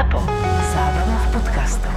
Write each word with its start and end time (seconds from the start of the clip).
ZAPO. 0.00 0.16
Zábrná 0.72 1.16
v 1.20 1.26
podcastov. 1.28 1.92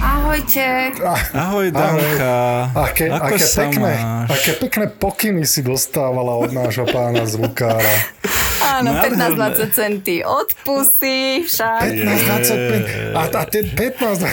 Ahojte. 0.00 0.96
Ahoj, 1.36 1.68
Danka. 1.68 2.36
Aké, 2.72 3.12
Ako 3.12 3.36
aké, 3.36 3.44
sa 3.44 3.68
pekné, 3.68 3.92
máš? 4.00 4.28
aké 4.32 4.50
pekné 4.64 4.86
pokyny 4.88 5.44
si 5.44 5.60
dostávala 5.60 6.40
od 6.40 6.56
nášho 6.56 6.88
pána 6.88 7.28
zvukára. 7.28 7.84
Áno, 8.68 8.90
Nádherné. 8.92 9.64
15-20 9.64 9.72
centy 9.72 10.16
od 10.20 10.48
pusy, 10.60 11.18
však. 11.42 11.80
15, 11.80 13.16
25. 13.16 13.16
A, 13.16 13.22
a 13.24 13.42
ten 13.44 13.64
15... 13.66 14.28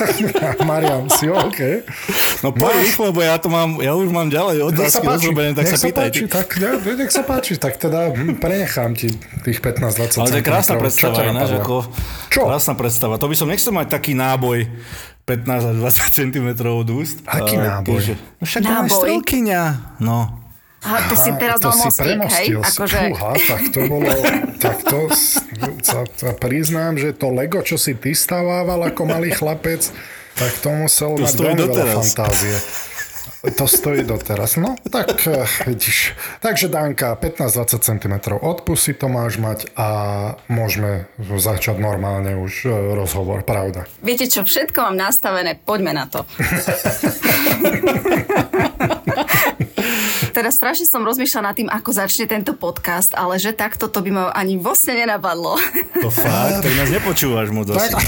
Marian, 0.64 1.06
si 1.08 1.28
OK? 1.28 1.84
No 2.40 2.50
poď 2.50 2.72
rýchlo, 2.80 3.12
lebo 3.12 3.20
ja 3.20 3.36
to 3.36 3.52
mám, 3.52 3.76
ja 3.78 3.92
už 3.92 4.08
mám 4.08 4.32
ďalej 4.32 4.64
otázky 4.66 5.04
rozrobené, 5.04 5.52
tak 5.52 5.68
nech 5.68 5.76
sa 5.76 5.86
pýtaj. 5.86 6.08
páči, 6.08 6.20
tak, 6.24 6.48
ja, 6.56 6.70
nech 6.80 7.12
sa 7.12 7.22
páči, 7.22 7.52
tak 7.56 7.76
teda 7.76 8.08
prenechám 8.40 8.96
ti 8.96 9.12
tých 9.44 9.60
15-20 9.60 10.16
Ale 10.16 10.28
to 10.30 10.38
je 10.40 10.44
krásna 10.44 10.74
predstava, 10.76 11.20
ináč, 11.22 11.52
ako, 11.52 11.84
Čo? 12.32 12.48
krásna 12.48 12.74
predstava. 12.74 13.14
To 13.16 13.28
by 13.28 13.36
som 13.36 13.46
nechcel 13.46 13.76
mať 13.76 13.92
taký 13.92 14.16
náboj 14.16 14.72
15 15.28 15.68
až 15.68 15.76
20 15.76 16.18
cm 16.32 16.48
od 16.64 16.88
úst. 16.90 17.20
Aký 17.22 17.54
náboj? 17.54 18.00
keďže- 18.00 18.16
No 18.40 18.44
však 18.48 18.62
náboj? 18.62 18.72
Náboj? 18.80 18.96
strelkyňa. 18.96 19.62
No. 20.00 20.39
Aha, 20.80 21.12
to 21.12 21.14
si 21.16 21.30
teraz 21.36 21.60
to 21.60 21.72
si 21.76 21.92
hej? 21.92 21.96
premostil. 22.00 22.60
Akože, 22.64 22.98
Fúha, 23.12 23.32
tak 23.36 23.62
to 23.68 23.80
bolo... 23.84 24.08
tak 24.56 24.80
to 24.80 25.12
sa, 25.84 26.08
sa 26.08 26.32
priznám, 26.32 26.96
že 26.96 27.12
to 27.12 27.28
Lego, 27.28 27.60
čo 27.60 27.76
si 27.76 27.92
ty 27.92 28.16
stavával 28.16 28.88
ako 28.88 29.04
malý 29.04 29.28
chlapec, 29.28 29.92
tak 30.40 30.52
to 30.64 30.72
musel 30.72 31.20
To 31.20 31.28
mať 31.28 31.36
veľmi 31.36 31.68
veľa 31.68 31.84
fantázie. 32.00 32.56
To 33.40 33.64
stojí 33.64 34.04
doteraz. 34.04 34.60
No, 34.60 34.76
tak 34.92 35.24
eh, 35.24 35.48
vidíš. 35.64 36.12
Takže 36.44 36.68
Danka, 36.68 37.16
15-20 37.16 37.80
cm 37.80 38.14
od 38.36 38.60
pusy 38.64 38.92
to 38.92 39.08
máš 39.08 39.40
mať 39.40 39.72
a 39.80 39.88
môžeme 40.52 41.08
začať 41.20 41.80
normálne 41.80 42.36
už 42.36 42.68
eh, 42.68 42.72
rozhovor, 42.96 43.44
pravda. 43.44 43.84
viete 44.04 44.28
čo, 44.28 44.44
všetko 44.44 44.92
mám 44.92 44.96
nastavené, 45.08 45.56
poďme 45.56 45.92
na 45.96 46.04
to. 46.08 46.24
Teraz 50.40 50.56
strašne 50.56 50.88
som 50.88 51.04
rozmýšľala 51.04 51.52
nad 51.52 51.54
tým, 51.54 51.68
ako 51.68 51.92
začne 51.92 52.24
tento 52.24 52.56
podcast, 52.56 53.12
ale 53.12 53.36
že 53.36 53.52
takto 53.52 53.92
to 53.92 54.00
by 54.00 54.08
ma 54.08 54.24
ani 54.32 54.56
vlastne 54.56 54.96
nenapadlo. 54.96 55.60
To 56.00 56.08
fakt, 56.08 56.64
tak 56.64 56.72
nás 56.80 56.88
nepočúvaš 56.88 57.52
moc 57.52 57.68
asi. 57.68 57.92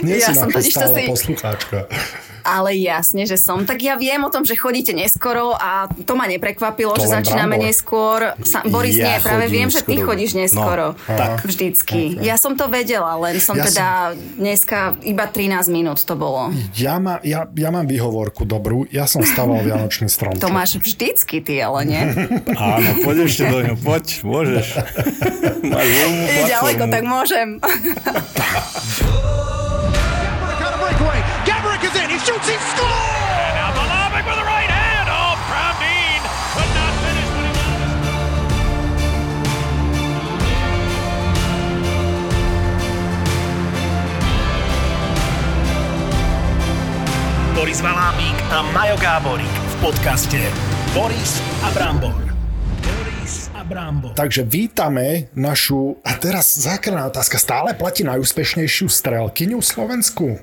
Nie 0.00 0.16
Ja 0.16 0.32
si 0.32 0.40
som 0.40 0.48
totiž 0.48 0.72
to 0.72 0.88
si- 0.88 1.04
poslucháčka. 1.04 1.84
Ale 2.44 2.76
jasne, 2.76 3.24
že 3.24 3.34
som. 3.34 3.64
Tak 3.64 3.80
ja 3.80 3.96
viem 3.96 4.20
o 4.20 4.28
tom, 4.28 4.44
že 4.44 4.52
chodíte 4.52 4.92
neskoro 4.92 5.50
a 5.50 5.88
to 5.88 6.12
ma 6.12 6.24
neprekvapilo, 6.24 6.92
To 6.92 7.00
že 7.00 7.10
začíname 7.10 7.56
Brambor. 7.56 7.64
neskôr. 7.64 8.18
Sa, 8.44 8.60
Boris, 8.62 8.94
Ja 8.94 9.10
nie, 9.10 9.14
práve 9.18 9.44
viem, 9.48 9.66
že 9.66 9.80
ty 9.80 9.96
chodíš 9.96 10.34
neskoro. 10.34 10.92
No, 10.92 11.08
tak. 11.08 11.40
Vždycky. 11.40 12.20
Ja 12.20 12.36
som 12.36 12.52
to 12.52 12.68
vedela, 12.68 13.16
len 13.18 13.40
som 13.40 13.56
Ja 13.56 13.64
teda 13.64 13.86
dneska 14.36 14.94
iba 15.02 15.24
13 15.24 15.66
minút 15.68 15.98
to 15.98 16.14
bolo. 16.14 16.52
Ja, 16.76 17.00
má, 17.00 17.18
ja, 17.24 17.48
ja 17.48 17.68
mám 17.72 17.84
výhovorku 17.84 18.44
dobrú. 18.44 18.84
Ja 18.88 19.08
som 19.08 19.24
staval 19.24 19.64
Vianočný 19.64 20.06
strom. 20.06 20.36
To 20.36 20.52
máš 20.52 20.76
vždycky 20.76 21.40
ty, 21.40 21.58
ale 21.58 21.88
nie? 21.88 22.02
Áno, 22.54 23.00
poď 23.00 23.24
ešte 23.24 23.48
do 23.48 23.58
ňu, 23.64 23.74
poď, 23.80 24.04
môžeš. 24.20 24.66
Máš 25.64 25.88
ďaleko, 26.44 26.84
tak 26.92 27.02
môžem. 27.08 27.56
shoots. 32.24 32.48
He 32.48 32.56
scores. 32.72 32.90
And 33.44 33.54
now 33.60 33.70
Malavik 33.76 34.24
with 34.24 34.38
the 34.40 34.48
right 34.48 34.70
hand. 34.72 35.06
Oh, 35.12 35.36
Dean 35.80 36.20
could 36.56 36.72
not 36.72 36.92
finish 37.04 37.28
what 37.36 37.44
he 37.44 37.52
wanted. 37.52 37.92
Boris 47.54 47.80
Valábík 47.84 48.38
a 48.50 48.58
Majo 48.72 48.96
Gáborík 48.96 49.54
v 49.54 49.74
podcaste 49.84 50.40
Boris 50.96 51.44
a 51.60 51.68
Brambor. 51.76 52.24
Brambor. 53.64 54.12
Takže 54.12 54.44
vítame 54.44 55.32
našu, 55.32 55.96
a 56.04 56.12
teraz 56.20 56.52
zákerná 56.52 57.08
otázka, 57.08 57.40
stále 57.40 57.72
platí 57.72 58.04
najúspešnejšiu 58.04 58.92
strelkyňu 58.92 59.56
Slovensku? 59.64 60.36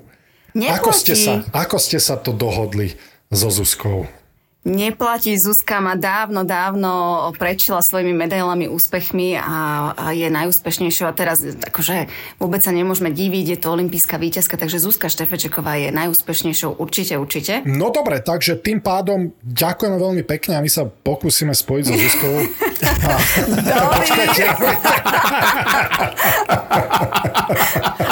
Ako 0.56 0.91
ste, 0.91 1.16
sa, 1.16 1.47
ako 1.56 1.78
ste 1.79 1.97
sa 2.00 2.19
to 2.19 2.35
dohodli 2.35 2.95
so 3.31 3.47
Zuzkou? 3.47 4.20
Neplatí. 4.61 5.33
Zuzka 5.41 5.81
ma 5.81 5.97
dávno, 5.97 6.45
dávno 6.45 6.91
prečila 7.33 7.81
svojimi 7.81 8.13
medailami, 8.13 8.69
úspechmi 8.69 9.33
a, 9.33 9.89
a 9.97 10.05
je 10.13 10.29
najúspešnejšou. 10.29 11.09
A 11.09 11.17
teraz 11.17 11.41
akože 11.41 12.05
vôbec 12.38 12.61
sa 12.61 12.69
nemôžeme 12.69 13.09
diviť, 13.09 13.57
je 13.57 13.57
to 13.57 13.73
olimpijská 13.73 14.21
víťazka, 14.21 14.61
takže 14.61 14.77
Zuzka 14.77 15.09
Štefečeková 15.09 15.81
je 15.81 15.89
najúspešnejšou 15.89 16.77
určite, 16.77 17.17
určite. 17.17 17.66
No 17.66 17.89
dobre, 17.89 18.21
takže 18.21 18.53
tým 18.61 18.85
pádom 18.85 19.33
ďakujeme 19.41 19.97
veľmi 19.97 20.23
pekne 20.29 20.61
a 20.61 20.61
my 20.61 20.69
sa 20.69 20.85
pokúsime 20.85 21.57
spojiť 21.57 21.83
so 21.89 21.94
Zuzkou. 21.97 22.33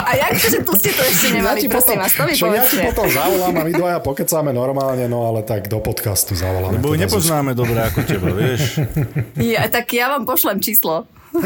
A 0.10 0.12
jak 0.16 0.32
to, 0.42 0.48
že 0.50 0.60
tu 0.66 0.74
ste 0.74 0.90
to 0.94 1.04
ešte 1.06 1.28
nemali, 1.38 1.70
prosím 1.70 1.98
vás, 2.02 2.12
to 2.14 2.24
mi 2.26 2.34
čo 2.34 2.50
ja 2.50 2.66
ti 2.66 2.82
potom 2.82 3.08
zavolám 3.08 3.54
a 3.56 3.62
my 3.66 3.72
dvaja 3.74 4.00
pokecáme 4.02 4.52
normálne, 4.52 5.06
no 5.06 5.30
ale 5.30 5.46
tak 5.46 5.70
do 5.70 5.78
podcastu 5.78 6.39
zavoláme. 6.40 6.80
Lebo 6.80 6.96
ju 6.96 6.96
teda 6.96 7.04
nepoznáme 7.06 7.52
dobre 7.52 7.80
ako 7.84 8.00
teba, 8.08 8.32
vieš. 8.32 8.80
Ja, 9.52 9.68
tak 9.68 9.92
ja 9.92 10.08
vám 10.16 10.24
pošlem 10.24 10.64
číslo. 10.64 11.04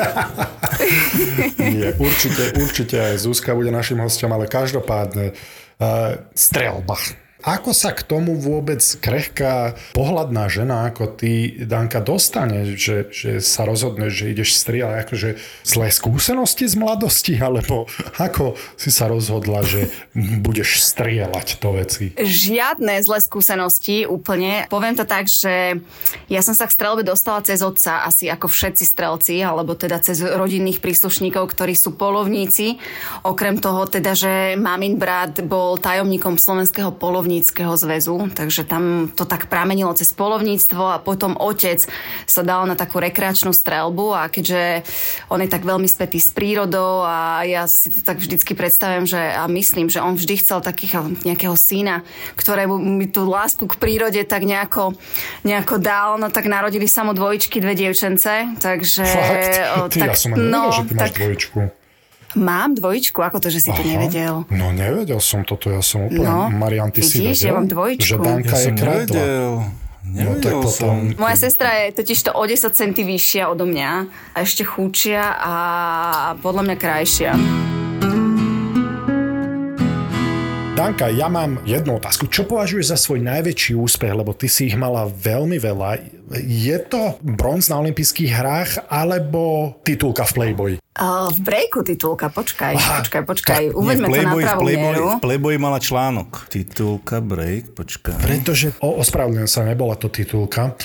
Nie, 1.60 1.92
určite, 2.00 2.56
určite 2.56 2.96
aj 3.02 3.26
Zuzka 3.26 3.52
bude 3.58 3.74
našim 3.74 4.00
hostom, 4.00 4.32
ale 4.32 4.48
každopádne 4.48 5.34
uh, 5.34 6.16
strelba. 6.32 6.96
Ako 7.44 7.76
sa 7.76 7.92
k 7.92 8.08
tomu 8.08 8.40
vôbec 8.40 8.80
krehká 9.04 9.76
pohľadná 9.92 10.48
žena 10.48 10.88
ako 10.88 11.12
ty, 11.12 11.60
Danka, 11.68 12.00
dostane, 12.00 12.64
že, 12.80 13.12
že 13.12 13.44
sa 13.44 13.68
rozhodne, 13.68 14.08
že 14.08 14.32
ideš 14.32 14.56
strieľať 14.64 14.98
akože 15.04 15.30
zlé 15.68 15.88
skúsenosti 15.92 16.72
z 16.72 16.80
mladosti, 16.80 17.36
alebo 17.36 17.92
ako 18.16 18.56
si 18.80 18.96
sa 18.96 19.12
rozhodla, 19.12 19.60
že 19.68 19.92
budeš 20.16 20.80
strieľať 20.80 21.48
to 21.60 21.70
veci? 21.76 22.06
Žiadne 22.16 23.04
zlé 23.04 23.20
skúsenosti 23.20 24.08
úplne. 24.08 24.72
Poviem 24.72 24.96
to 24.96 25.04
tak, 25.04 25.28
že 25.28 25.84
ja 26.32 26.40
som 26.40 26.56
sa 26.56 26.64
k 26.64 26.76
strelbe 26.80 27.04
dostala 27.04 27.44
cez 27.44 27.60
otca, 27.60 28.08
asi 28.08 28.32
ako 28.32 28.48
všetci 28.48 28.84
strelci, 28.88 29.44
alebo 29.44 29.76
teda 29.76 30.00
cez 30.00 30.24
rodinných 30.24 30.80
príslušníkov, 30.80 31.52
ktorí 31.52 31.76
sú 31.76 32.00
polovníci. 32.00 32.80
Okrem 33.28 33.60
toho 33.60 33.84
teda, 33.84 34.16
že 34.16 34.56
mamin 34.56 34.96
brat 34.96 35.44
bol 35.44 35.76
tajomníkom 35.76 36.40
Slovenského 36.40 36.96
polovníckého 37.34 37.74
zväzu, 37.74 38.30
takže 38.30 38.62
tam 38.62 39.10
to 39.10 39.26
tak 39.26 39.50
pramenilo 39.50 39.90
cez 39.98 40.14
polovníctvo 40.14 40.86
a 40.86 41.02
potom 41.02 41.34
otec 41.34 41.82
sa 42.30 42.46
dal 42.46 42.70
na 42.70 42.78
takú 42.78 43.02
rekreačnú 43.02 43.50
strelbu 43.50 44.14
a 44.14 44.30
keďže 44.30 44.86
on 45.34 45.42
je 45.42 45.50
tak 45.50 45.66
veľmi 45.66 45.90
spätý 45.90 46.22
s 46.22 46.30
prírodou 46.30 47.02
a 47.02 47.42
ja 47.42 47.66
si 47.66 47.90
to 47.90 48.06
tak 48.06 48.22
vždycky 48.22 48.54
predstavujem, 48.54 49.10
že 49.10 49.18
a 49.18 49.50
myslím, 49.50 49.90
že 49.90 49.98
on 49.98 50.14
vždy 50.14 50.46
chcel 50.46 50.62
takého 50.62 51.10
nejakého 51.26 51.58
syna, 51.58 52.06
ktorému 52.38 52.78
mi 52.78 53.10
tú 53.10 53.26
lásku 53.26 53.66
k 53.66 53.80
prírode 53.82 54.22
tak 54.30 54.46
nejako, 54.46 54.94
nejako 55.42 55.82
dal, 55.82 56.22
no 56.22 56.30
tak 56.30 56.46
narodili 56.46 56.86
sa 56.86 57.02
mu 57.02 57.18
dvojičky, 57.18 57.58
dve 57.58 57.74
dievčence, 57.74 58.30
takže... 58.62 59.02
Fakt? 59.10 59.58
o, 59.82 59.90
Ty, 59.90 59.98
ja 60.06 60.14
som 60.14 60.38
ani 60.38 60.54
nevedel, 60.54 60.70
že 60.70 60.84
ty 60.86 60.94
máš 60.94 61.12
dvojičku. 61.18 61.83
Mám 62.36 62.76
dvojičku, 62.76 63.20
ako 63.20 63.38
to, 63.38 63.48
že 63.48 63.60
si 63.60 63.70
to 63.70 63.84
nevedel? 63.84 64.44
No 64.50 64.70
nevedel 64.70 65.20
som 65.20 65.42
toto, 65.42 65.70
ja 65.70 65.80
som 65.80 66.10
úplne... 66.10 66.26
No, 66.26 66.50
Marian, 66.50 66.90
ty 66.90 67.02
si 67.02 67.22
vidíš, 67.22 67.40
vedel, 67.40 67.48
ja 67.48 67.54
mám 67.54 67.68
dvojičku. 67.70 68.06
že 68.06 68.16
Danka 68.18 68.56
Ja 68.56 68.60
je 68.60 68.72
kradla. 68.72 68.98
nevedel. 68.98 69.52
No 70.04 70.20
tak 70.36 70.44
Nevedel 70.44 70.60
potom... 70.60 70.96
Moja 71.16 71.38
sestra 71.40 71.70
je 71.80 71.96
totiž 71.96 72.20
to 72.20 72.32
o 72.32 72.44
10 72.44 72.60
cm 72.70 72.92
vyššia 72.98 73.48
odo 73.48 73.64
mňa 73.64 73.92
a 74.34 74.38
ešte 74.42 74.62
chúčia 74.62 75.32
a 75.32 75.54
podľa 76.44 76.64
mňa 76.66 76.76
krajšia. 76.76 77.32
Danka, 80.84 81.08
ja 81.08 81.32
mám 81.32 81.64
jednu 81.64 81.96
otázku. 81.96 82.28
Čo 82.28 82.44
považuješ 82.44 82.92
za 82.92 83.00
svoj 83.00 83.24
najväčší 83.24 83.72
úspech, 83.72 84.20
lebo 84.20 84.36
ty 84.36 84.52
si 84.52 84.68
ich 84.68 84.76
mala 84.76 85.08
veľmi 85.08 85.56
veľa. 85.56 85.96
Je 86.44 86.76
to 86.92 87.16
bronz 87.24 87.72
na 87.72 87.80
olympijských 87.80 88.28
hrách 88.28 88.72
alebo 88.92 89.72
titulka 89.88 90.28
v 90.28 90.32
Playboy? 90.36 90.72
Uh, 91.00 91.32
v 91.32 91.40
breaku 91.40 91.88
titulka, 91.88 92.28
počkaj, 92.28 92.76
Aha, 92.76 93.00
počkaj, 93.00 93.24
počkaj, 93.24 93.64
tak 93.72 93.80
uveďme 93.80 94.08
to 94.12 94.12
na 94.12 94.12
Playboy, 94.12 94.42
v 94.44 94.44
pravú 94.44 94.60
Playboy, 94.60 94.92
mieru. 94.92 95.06
v 95.08 95.24
Playboy 95.24 95.56
mala 95.56 95.80
článok. 95.80 96.52
Titulka, 96.52 97.24
break, 97.24 97.64
počkaj. 97.80 98.20
Pretože, 98.20 98.76
o, 98.84 99.00
ospravedlňujem 99.00 99.48
sa, 99.48 99.64
nebola 99.64 99.96
to 99.96 100.12
titulka. 100.12 100.76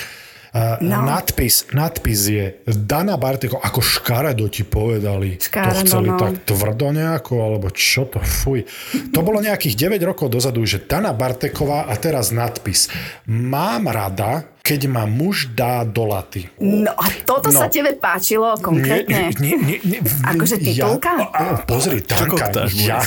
No. 0.81 1.05
nadpis, 1.05 1.69
nadpis 1.77 2.21
je 2.25 2.45
Dana 2.65 3.21
Barteko, 3.21 3.61
ako 3.61 3.85
škaredo 3.85 4.49
ti 4.49 4.65
povedali. 4.65 5.37
Škaredo, 5.37 5.77
to 5.77 5.85
chceli 5.85 6.09
no. 6.09 6.17
tak 6.17 6.33
tvrdo 6.41 6.89
nejako, 6.89 7.33
alebo 7.37 7.69
čo 7.69 8.09
to, 8.09 8.17
fuj. 8.17 8.65
To 9.13 9.21
bolo 9.21 9.45
nejakých 9.45 9.77
9 9.77 10.01
rokov 10.09 10.33
dozadu, 10.33 10.65
že 10.65 10.81
Dana 10.81 11.13
Barteková 11.13 11.85
a 11.85 11.93
teraz 12.01 12.33
nadpis. 12.33 12.89
Mám 13.29 13.93
rada, 13.93 14.49
keď 14.69 14.85
ma 14.85 15.09
muž 15.09 15.49
dá 15.57 15.81
do 15.81 16.05
laty. 16.05 16.45
No 16.61 16.93
a 16.93 17.09
toto 17.25 17.49
No. 17.49 17.57
sa 17.57 17.65
tebe 17.65 17.97
páčilo 17.97 18.53
konkrétne? 18.61 19.33
Nie, 19.41 19.57
nie, 19.57 19.57
nie, 19.57 19.77
nie, 19.81 19.99
Akože 20.21 20.61
titulka? 20.61 21.09
Ja, 21.17 21.25
a, 21.33 21.43
pozri, 21.65 22.05
Tanka, 22.05 22.53
ja, 22.77 23.01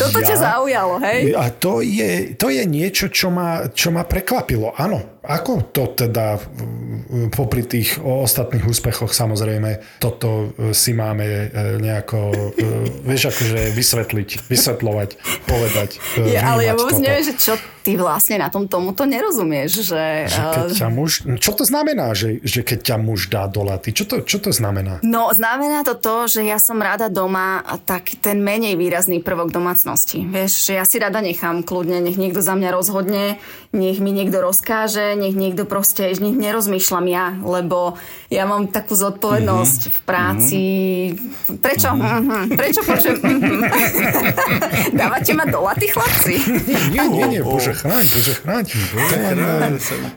Toto 0.00 0.18
ťa 0.24 0.36
zaujalo, 0.40 0.96
hej? 1.04 1.36
A 1.36 1.52
to 1.52 1.84
je, 1.84 2.32
to 2.34 2.48
je 2.48 2.64
niečo, 2.64 3.12
čo 3.12 3.28
ma, 3.28 3.68
čo 3.68 3.92
ma 3.92 4.08
prekvapilo. 4.08 4.72
Áno, 4.74 5.13
ako 5.24 5.72
to 5.72 5.96
teda 5.96 6.36
mm, 6.36 7.32
popri 7.32 7.64
tých 7.64 7.96
ostatných 8.00 8.68
úspechoch 8.68 9.10
samozrejme, 9.10 9.80
toto 9.96 10.52
e, 10.56 10.76
si 10.76 10.92
máme 10.92 11.24
e, 11.24 11.46
nejako, 11.80 12.18
e, 12.54 13.08
vieš, 13.08 13.32
akože 13.32 13.72
vysvetliť, 13.72 14.28
vysvetľovať, 14.46 15.10
povedať. 15.48 15.90
Je, 16.20 16.36
ale 16.36 16.68
ja 16.68 16.76
vôbec 16.76 17.00
toto. 17.00 17.04
neviem, 17.04 17.24
že 17.24 17.34
čo 17.40 17.56
ty 17.84 18.00
vlastne 18.00 18.40
na 18.40 18.48
tom 18.48 18.64
tomuto 18.64 19.04
nerozumieš, 19.04 19.84
že... 19.84 20.04
Že 20.32 20.42
keď 20.56 20.66
ťa 20.72 20.88
muž, 20.88 21.10
čo 21.36 21.52
to 21.52 21.68
znamená, 21.68 22.16
že, 22.16 22.40
že 22.40 22.64
keď 22.64 22.78
ťa 22.80 22.96
muž 22.96 23.28
dá 23.28 23.44
do 23.44 23.60
laty? 23.60 23.92
Čo 23.92 24.08
to, 24.08 24.16
čo 24.24 24.40
to 24.40 24.56
znamená? 24.56 25.04
No, 25.04 25.28
znamená 25.36 25.84
to 25.84 25.92
to, 26.00 26.24
že 26.24 26.48
ja 26.48 26.56
som 26.56 26.80
rada 26.80 27.12
doma 27.12 27.60
tak 27.84 28.16
ten 28.24 28.40
menej 28.40 28.80
výrazný 28.80 29.20
prvok 29.20 29.52
domácnosti. 29.52 30.24
Vieš, 30.24 30.72
že 30.72 30.80
ja 30.80 30.84
si 30.88 30.96
rada 30.96 31.20
nechám 31.20 31.60
kľudne, 31.60 32.00
nech 32.00 32.16
niekto 32.16 32.40
za 32.40 32.56
mňa 32.56 32.72
rozhodne, 32.72 33.36
nech 33.76 34.00
mi 34.00 34.16
niekto 34.16 34.40
rozkáže, 34.40 35.13
nech 35.14 35.34
niekto 35.34 35.64
proste, 35.64 36.12
nech 36.14 36.34
nerozmýšľam 36.34 37.06
ja, 37.08 37.34
lebo 37.38 37.96
ja 38.28 38.44
mám 38.44 38.68
takú 38.68 38.94
zodpovednosť 38.94 39.80
v 39.88 39.98
práci. 40.02 40.62
Prečo? 41.58 41.94
Mhm. 41.94 42.54
Prečo 42.54 42.80
počujem? 42.82 43.18
Mhm. 43.18 43.58
Dávate 45.00 45.32
ma 45.32 45.44
do 45.46 45.62
laty, 45.62 45.86
chlapci? 45.88 46.34
Nie, 46.90 47.04
nie, 47.08 47.24
nie, 47.28 47.40
bože 47.40 47.74
chráň, 47.74 48.04
bože 48.04 48.34
chráň. 48.42 48.64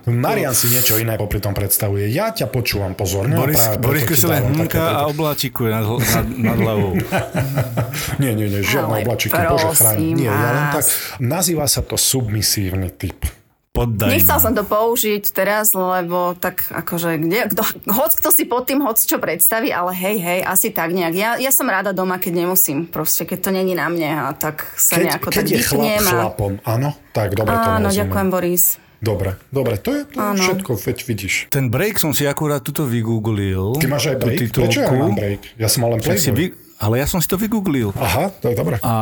Marian 0.09 0.53
si 0.53 0.69
niečo 0.69 0.97
iné 0.97 1.15
popri 1.15 1.39
tom 1.39 1.53
predstavuje. 1.53 2.09
Ja 2.09 2.31
ťa 2.31 2.50
počúvam 2.50 2.93
pozorne. 2.93 3.38
Boris, 3.38 3.61
Boris 3.77 4.03
hnká 4.07 4.65
také- 4.65 4.79
a 4.79 5.05
obláčikuje 5.07 5.69
nad, 5.69 5.85
nad, 5.85 6.25
nad 6.27 6.57
hlavou. 6.57 6.93
Nie, 8.21 8.33
nie, 8.33 8.50
nie, 8.50 8.61
žiadne 8.61 8.97
Ale 8.97 9.05
oblačíky, 9.05 9.38
bože 9.38 9.69
chráň. 9.77 9.95
Nie, 10.15 10.29
ja 10.31 10.50
len 10.53 10.65
tak, 10.73 10.85
nazýva 11.21 11.65
sa 11.69 11.81
to 11.85 11.95
submisívny 12.00 12.89
typ. 12.93 13.37
Poddaj 13.77 14.09
Nechcel 14.09 14.38
ma. 14.38 14.44
som 14.44 14.53
to 14.57 14.65
použiť 14.65 15.24
teraz, 15.29 15.77
lebo 15.77 16.33
tak 16.33 16.65
akože, 16.74 17.21
kde, 17.21 17.39
kto, 17.53 17.62
hoc 17.94 18.12
kto 18.18 18.29
si 18.33 18.50
pod 18.50 18.65
tým 18.65 18.81
hoc 18.81 18.97
čo 18.97 19.21
predstaví, 19.21 19.69
ale 19.69 19.94
hej, 19.94 20.18
hej, 20.18 20.39
asi 20.41 20.74
tak 20.74 20.97
nejak. 20.97 21.13
Ja, 21.13 21.29
ja 21.38 21.53
som 21.53 21.69
rada 21.69 21.94
doma, 21.94 22.18
keď 22.18 22.41
nemusím, 22.41 22.89
proste, 22.89 23.29
keď 23.29 23.39
to 23.45 23.50
není 23.53 23.77
na 23.77 23.85
mne 23.94 24.09
a 24.09 24.33
tak 24.33 24.65
sa 24.74 24.97
Keď, 24.97 25.06
nejako 25.06 25.29
keď 25.29 25.38
tak 25.38 25.45
je 25.53 25.59
chlap 25.62 25.94
a... 25.94 26.09
chlapom, 26.09 26.53
áno? 26.65 26.89
Tak, 27.13 27.38
dobre 27.38 27.53
to 27.53 27.69
Áno, 27.69 27.89
ďakujem, 27.94 28.27
Boris. 28.33 28.65
Dobre, 28.97 29.38
dobre, 29.53 29.77
to 29.77 29.94
je, 29.94 30.01
to 30.09 30.18
Áno. 30.18 30.41
všetko, 30.41 30.74
veď 30.74 30.97
vidíš. 31.06 31.33
Ten 31.53 31.69
break 31.69 32.01
som 32.01 32.18
si 32.18 32.25
akurát 32.25 32.65
tuto 32.65 32.89
vygooglil. 32.89 33.77
Ty 33.77 33.85
máš 33.94 34.09
aj 34.09 34.18
break? 34.18 34.38
Prečo 34.50 34.81
ja 34.81 34.89
titulku. 34.89 34.94
mám 34.97 35.13
break? 35.13 35.41
Ja 35.62 35.69
som 35.69 35.85
mal 35.85 35.94
len 35.94 36.01
si 36.01 36.33
vy... 36.33 36.45
Ale 36.77 37.01
ja 37.01 37.09
som 37.09 37.18
si 37.18 37.25
to 37.25 37.41
vygooglil. 37.41 37.89
Aha, 37.97 38.29
to 38.38 38.53
je 38.53 38.56
dobre. 38.57 38.77
A 38.85 38.94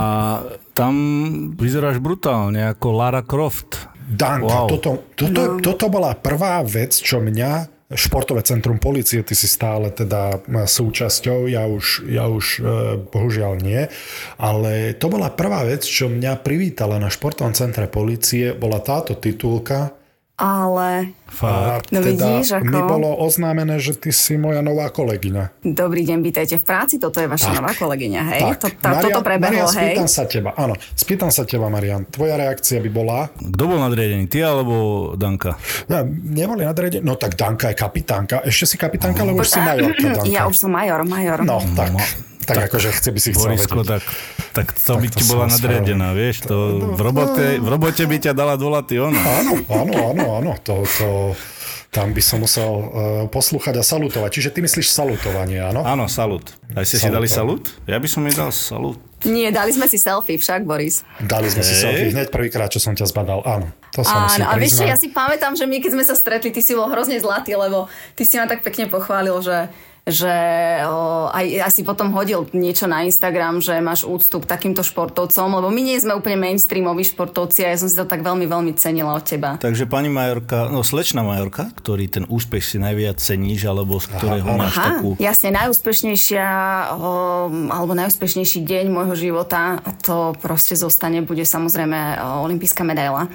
tam 0.72 0.96
vyzeráš 1.60 2.00
brutálne, 2.00 2.72
ako 2.72 2.88
Lara 2.96 3.20
Croft. 3.20 3.92
Danka, 4.06 4.66
Wow. 4.66 4.70
toto, 4.70 4.90
toto, 5.18 5.58
toto 5.58 5.86
bola 5.90 6.14
prvá 6.14 6.62
vec, 6.62 6.94
čo 6.94 7.18
mňa 7.18 7.74
športové 7.94 8.42
centrum 8.42 8.82
policie, 8.82 9.22
ty 9.22 9.38
si 9.38 9.46
stále 9.46 9.94
teda 9.94 10.42
súčasťou, 10.46 11.46
ja 11.46 11.70
už, 11.70 12.10
ja 12.10 12.26
už 12.26 12.46
e, 12.58 12.62
bohužiaľ 13.14 13.62
nie, 13.62 13.86
ale 14.42 14.98
to 14.98 15.06
bola 15.06 15.30
prvá 15.30 15.62
vec, 15.66 15.86
čo 15.86 16.10
mňa 16.10 16.42
privítala 16.42 16.98
na 16.98 17.14
športovom 17.14 17.54
centre 17.54 17.86
policie, 17.86 18.58
bola 18.58 18.82
táto 18.82 19.14
titulka 19.14 19.94
Ale 20.36 21.16
Fakt. 21.26 21.96
No 21.96 22.00
teda 22.00 22.12
vidíš, 22.12 22.48
ako- 22.54 22.68
mi 22.68 22.82
bolo 22.82 23.08
oznámené, 23.18 23.76
že 23.78 23.92
ty 23.94 24.12
si 24.12 24.36
moja 24.36 24.60
nová 24.60 24.88
kolegyňa. 24.90 25.64
dobrý 25.64 26.04
deň, 26.04 26.20
vítajte 26.22 26.56
v 26.56 26.66
práci, 26.66 26.96
toto 26.96 27.18
je 27.18 27.26
vaša 27.26 27.50
Tak. 27.50 27.56
nová 27.56 27.72
kolegyňa, 27.72 28.22
hej? 28.30 28.42
Tak, 28.46 28.56
To, 28.58 28.68
tá, 28.78 28.90
toto 29.00 29.20
prebehlo, 29.22 29.64
Marian, 29.64 29.80
hej? 29.80 29.96
spýtam 29.96 30.08
sa 30.08 30.24
teba, 30.26 30.52
áno, 30.54 30.76
spýtam 30.76 31.30
sa 31.30 31.44
teba, 31.44 31.68
Marian, 31.68 32.04
tvoja 32.06 32.36
reakcia 32.36 32.80
by 32.80 32.90
bola, 32.90 33.32
Kto 33.32 33.64
bol 33.64 33.80
nadriadený, 33.80 34.28
ty 34.28 34.40
alebo 34.40 34.76
Danka? 35.16 35.56
ja, 35.88 36.04
neboli 36.06 36.62
nadrede, 36.62 37.00
no 37.00 37.16
tak 37.16 37.36
Danka 37.36 37.72
je 37.72 37.76
kapitánka, 37.76 38.44
ešte 38.44 38.66
si 38.66 38.76
kapitánka, 38.76 39.24
lebo 39.24 39.40
už 39.40 39.50
si 39.50 39.60
majorka, 39.60 40.20
Danka. 40.20 40.28
Ja 40.28 40.48
už 40.48 40.56
som 40.58 40.70
major, 40.70 41.00
major. 41.02 41.40
No, 41.42 41.64
tak, 41.74 41.96
tak, 42.46 42.70
akože 42.70 42.90
chce 42.94 43.10
by 43.10 43.20
si 43.20 43.30
chcel 43.34 43.58
Borisko, 43.58 43.82
vedieť. 43.82 43.90
tak, 43.90 44.04
tak 44.54 44.68
to 44.78 44.94
by 45.02 45.08
to 45.10 45.18
ti 45.18 45.24
bola 45.26 45.46
nadriadená, 45.50 46.14
vieš? 46.14 46.46
To 46.46 46.58
v, 46.94 47.02
robote, 47.02 47.46
v 47.58 47.68
robote 47.68 48.04
by 48.06 48.18
ťa 48.22 48.32
dala 48.38 48.56
dolaty 48.56 49.02
ona. 49.02 49.18
Áno, 49.18 49.54
áno, 49.68 49.94
áno, 50.14 50.26
áno, 50.40 50.52
to, 50.62 50.86
to, 50.86 51.34
tam 51.96 52.12
by 52.12 52.20
som 52.20 52.44
musel 52.44 52.70
uh, 52.70 52.84
poslúchať 53.32 53.80
a 53.80 53.84
salutovať. 53.84 54.30
Čiže 54.36 54.50
ty 54.52 54.60
myslíš 54.60 54.92
salutovanie, 54.92 55.64
áno? 55.64 55.80
Áno, 55.88 56.12
salut. 56.12 56.44
Aj 56.76 56.84
ste 56.84 57.00
si 57.00 57.08
dali 57.08 57.32
salut? 57.32 57.72
Ja 57.88 57.98
by 57.98 58.08
som 58.12 58.22
jej 58.28 58.36
dal 58.36 58.52
salut. 58.52 59.00
Nie, 59.26 59.50
dali 59.50 59.74
sme 59.74 59.90
si 59.90 59.98
selfie 59.98 60.38
však, 60.38 60.68
Boris. 60.68 61.02
Dali 61.18 61.50
sme 61.50 61.66
si 61.66 61.74
Hej. 61.74 61.82
selfie 61.82 62.08
hneď 62.14 62.28
prvýkrát, 62.30 62.70
čo 62.70 62.78
som 62.78 62.94
ťa 62.94 63.10
zbadal. 63.10 63.42
Áno, 63.48 63.72
to 63.96 64.06
sa 64.06 64.28
musím 64.28 64.44
Áno, 64.44 64.54
a 64.54 64.60
vieš 64.60 64.78
čo, 64.78 64.86
ja 64.86 65.00
si 65.00 65.10
pamätám, 65.10 65.56
že 65.58 65.66
my 65.66 65.82
keď 65.82 65.92
sme 65.98 66.04
sa 66.06 66.14
stretli, 66.14 66.54
ty 66.54 66.62
si 66.62 66.78
bol 66.78 66.92
hrozne 66.92 67.18
zlatý, 67.18 67.58
lebo 67.58 67.90
ty 68.14 68.28
si 68.28 68.38
ma 68.38 68.46
tak 68.46 68.62
pekne 68.62 68.92
pochválil, 68.92 69.40
že 69.42 69.72
že 70.06 70.36
o, 70.86 71.34
aj 71.34 71.66
asi 71.66 71.82
potom 71.82 72.14
hodil 72.14 72.46
niečo 72.54 72.86
na 72.86 73.02
Instagram, 73.02 73.58
že 73.58 73.82
máš 73.82 74.06
úctu 74.06 74.38
k 74.38 74.46
takýmto 74.46 74.86
športovcom, 74.86 75.58
lebo 75.58 75.74
my 75.74 75.82
nie 75.82 75.98
sme 75.98 76.14
úplne 76.14 76.38
mainstreamoví 76.38 77.02
športovci 77.02 77.66
a 77.66 77.74
ja 77.74 77.78
som 77.82 77.90
si 77.90 77.98
to 77.98 78.06
tak 78.06 78.22
veľmi, 78.22 78.46
veľmi 78.46 78.78
cenila 78.78 79.18
od 79.18 79.26
teba. 79.26 79.58
Takže 79.58 79.90
pani 79.90 80.14
Majorka, 80.14 80.70
no 80.70 80.86
slečna 80.86 81.26
Majorka, 81.26 81.74
ktorý 81.74 82.06
ten 82.06 82.30
úspech 82.30 82.62
si 82.62 82.78
najviac 82.78 83.18
ceníš, 83.18 83.66
alebo 83.66 83.98
z 83.98 84.14
ktorého 84.14 84.46
áno. 84.46 84.62
máš 84.62 84.78
Aha, 84.78 85.02
takú... 85.02 85.10
jasne, 85.18 85.50
najúspešnejšia 85.58 86.46
o, 86.94 87.10
alebo 87.74 87.98
najúspešnejší 87.98 88.62
deň 88.62 88.86
môjho 88.94 89.18
života 89.18 89.82
to 90.06 90.38
proste 90.38 90.78
zostane, 90.78 91.26
bude 91.26 91.42
samozrejme 91.50 92.22
o, 92.22 92.46
olimpijská 92.46 92.86
medaila 92.86 93.26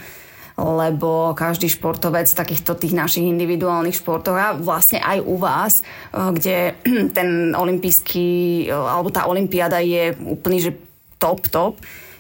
lebo 0.60 1.32
každý 1.32 1.72
športovec 1.72 2.28
takýchto 2.28 2.76
tých 2.76 2.92
našich 2.92 3.24
individuálnych 3.24 3.96
športoch 3.96 4.36
a 4.36 4.52
vlastne 4.52 5.00
aj 5.00 5.18
u 5.24 5.36
vás, 5.40 5.80
o, 6.12 6.30
kde 6.36 6.76
ten 7.16 7.56
olimpijský, 7.56 8.68
o, 8.68 8.84
alebo 8.84 9.08
tá 9.08 9.24
olimpiáda 9.24 9.80
je 9.80 10.12
úplný, 10.20 10.70
že 10.70 10.76
top, 11.16 11.48
top, 11.48 11.74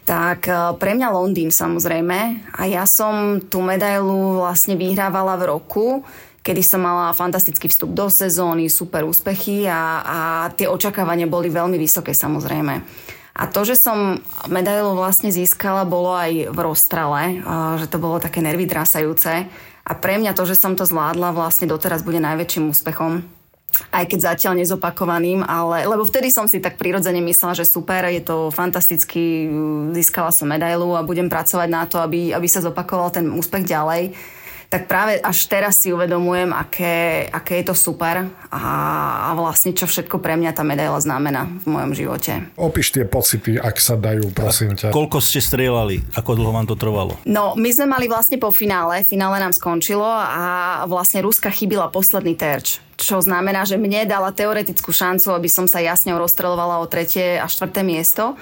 tak 0.04 0.50
e, 0.50 0.74
pre 0.76 0.96
mňa 0.96 1.08
Londýn 1.14 1.54
samozrejme 1.54 2.50
a 2.56 2.62
ja 2.66 2.84
som 2.88 3.38
tú 3.40 3.62
medailu 3.62 4.42
vlastne 4.42 4.74
vyhrávala 4.74 5.38
v 5.38 5.46
roku, 5.48 5.86
kedy 6.40 6.64
som 6.64 6.82
mala 6.82 7.12
fantastický 7.12 7.68
vstup 7.68 7.92
do 7.92 8.08
sezóny, 8.08 8.72
super 8.72 9.04
úspechy 9.04 9.68
a, 9.68 10.02
a 10.02 10.18
tie 10.56 10.66
očakávania 10.66 11.28
boli 11.28 11.52
veľmi 11.52 11.76
vysoké 11.76 12.16
samozrejme. 12.16 12.80
A 13.40 13.48
to, 13.48 13.64
že 13.64 13.80
som 13.80 14.20
medailu 14.52 14.92
vlastne 14.92 15.32
získala, 15.32 15.88
bolo 15.88 16.12
aj 16.12 16.52
v 16.52 16.58
rozstrale, 16.60 17.40
a 17.40 17.80
že 17.80 17.88
to 17.88 17.96
bolo 17.96 18.20
také 18.20 18.44
nervy 18.44 18.68
drasajúce. 18.68 19.48
A 19.80 19.92
pre 19.96 20.20
mňa 20.20 20.36
to, 20.36 20.44
že 20.44 20.60
som 20.60 20.76
to 20.76 20.84
zvládla, 20.84 21.32
vlastne 21.32 21.64
doteraz 21.64 22.04
bude 22.04 22.20
najväčším 22.20 22.68
úspechom 22.68 23.24
aj 23.90 24.04
keď 24.10 24.18
zatiaľ 24.34 24.60
nezopakovaným, 24.60 25.46
ale, 25.46 25.86
lebo 25.86 26.02
vtedy 26.02 26.28
som 26.28 26.44
si 26.50 26.58
tak 26.58 26.76
prirodzene 26.76 27.22
myslela, 27.22 27.54
že 27.54 27.64
super, 27.64 28.02
je 28.10 28.22
to 28.22 28.50
fantasticky, 28.50 29.46
získala 29.94 30.34
som 30.34 30.50
medailu 30.50 30.94
a 30.98 31.06
budem 31.06 31.30
pracovať 31.30 31.68
na 31.70 31.86
to, 31.86 32.02
aby, 32.02 32.34
aby 32.34 32.48
sa 32.50 32.60
zopakoval 32.60 33.14
ten 33.14 33.30
úspech 33.30 33.64
ďalej. 33.64 34.12
Tak 34.70 34.86
práve 34.86 35.18
až 35.18 35.50
teraz 35.50 35.82
si 35.82 35.90
uvedomujem, 35.90 36.54
aké, 36.54 37.26
aké 37.26 37.58
je 37.58 37.74
to 37.74 37.74
super 37.74 38.22
a, 38.54 38.62
a 39.26 39.28
vlastne 39.34 39.74
čo 39.74 39.90
všetko 39.90 40.22
pre 40.22 40.38
mňa 40.38 40.54
tá 40.54 40.62
medaila 40.62 41.02
znamená 41.02 41.50
v 41.66 41.74
mojom 41.74 41.90
živote. 41.90 42.46
Opíš 42.54 42.94
tie 42.94 43.02
pocity, 43.02 43.58
ak 43.58 43.82
sa 43.82 43.98
dajú, 43.98 44.30
prosím 44.30 44.78
ťa. 44.78 44.94
Koľko 44.94 45.18
ste 45.18 45.42
strieľali? 45.42 46.14
Ako 46.14 46.38
dlho 46.38 46.54
vám 46.54 46.70
to 46.70 46.78
trvalo? 46.78 47.18
No, 47.26 47.58
my 47.58 47.66
sme 47.74 47.90
mali 47.90 48.06
vlastne 48.06 48.38
po 48.38 48.54
finále, 48.54 49.02
finále 49.02 49.42
nám 49.42 49.50
skončilo 49.50 50.06
a 50.06 50.86
vlastne 50.86 51.18
Ruska 51.18 51.50
chybila 51.50 51.90
posledný 51.90 52.38
terč. 52.38 52.78
Čo 52.94 53.18
znamená, 53.18 53.66
že 53.66 53.74
mne 53.74 54.06
dala 54.06 54.30
teoretickú 54.30 54.94
šancu, 54.94 55.34
aby 55.34 55.50
som 55.50 55.66
sa 55.66 55.82
jasne 55.82 56.14
rozstrelovala 56.14 56.78
o 56.78 56.86
tretie 56.86 57.42
a 57.42 57.50
štvrté 57.50 57.82
miesto. 57.82 58.38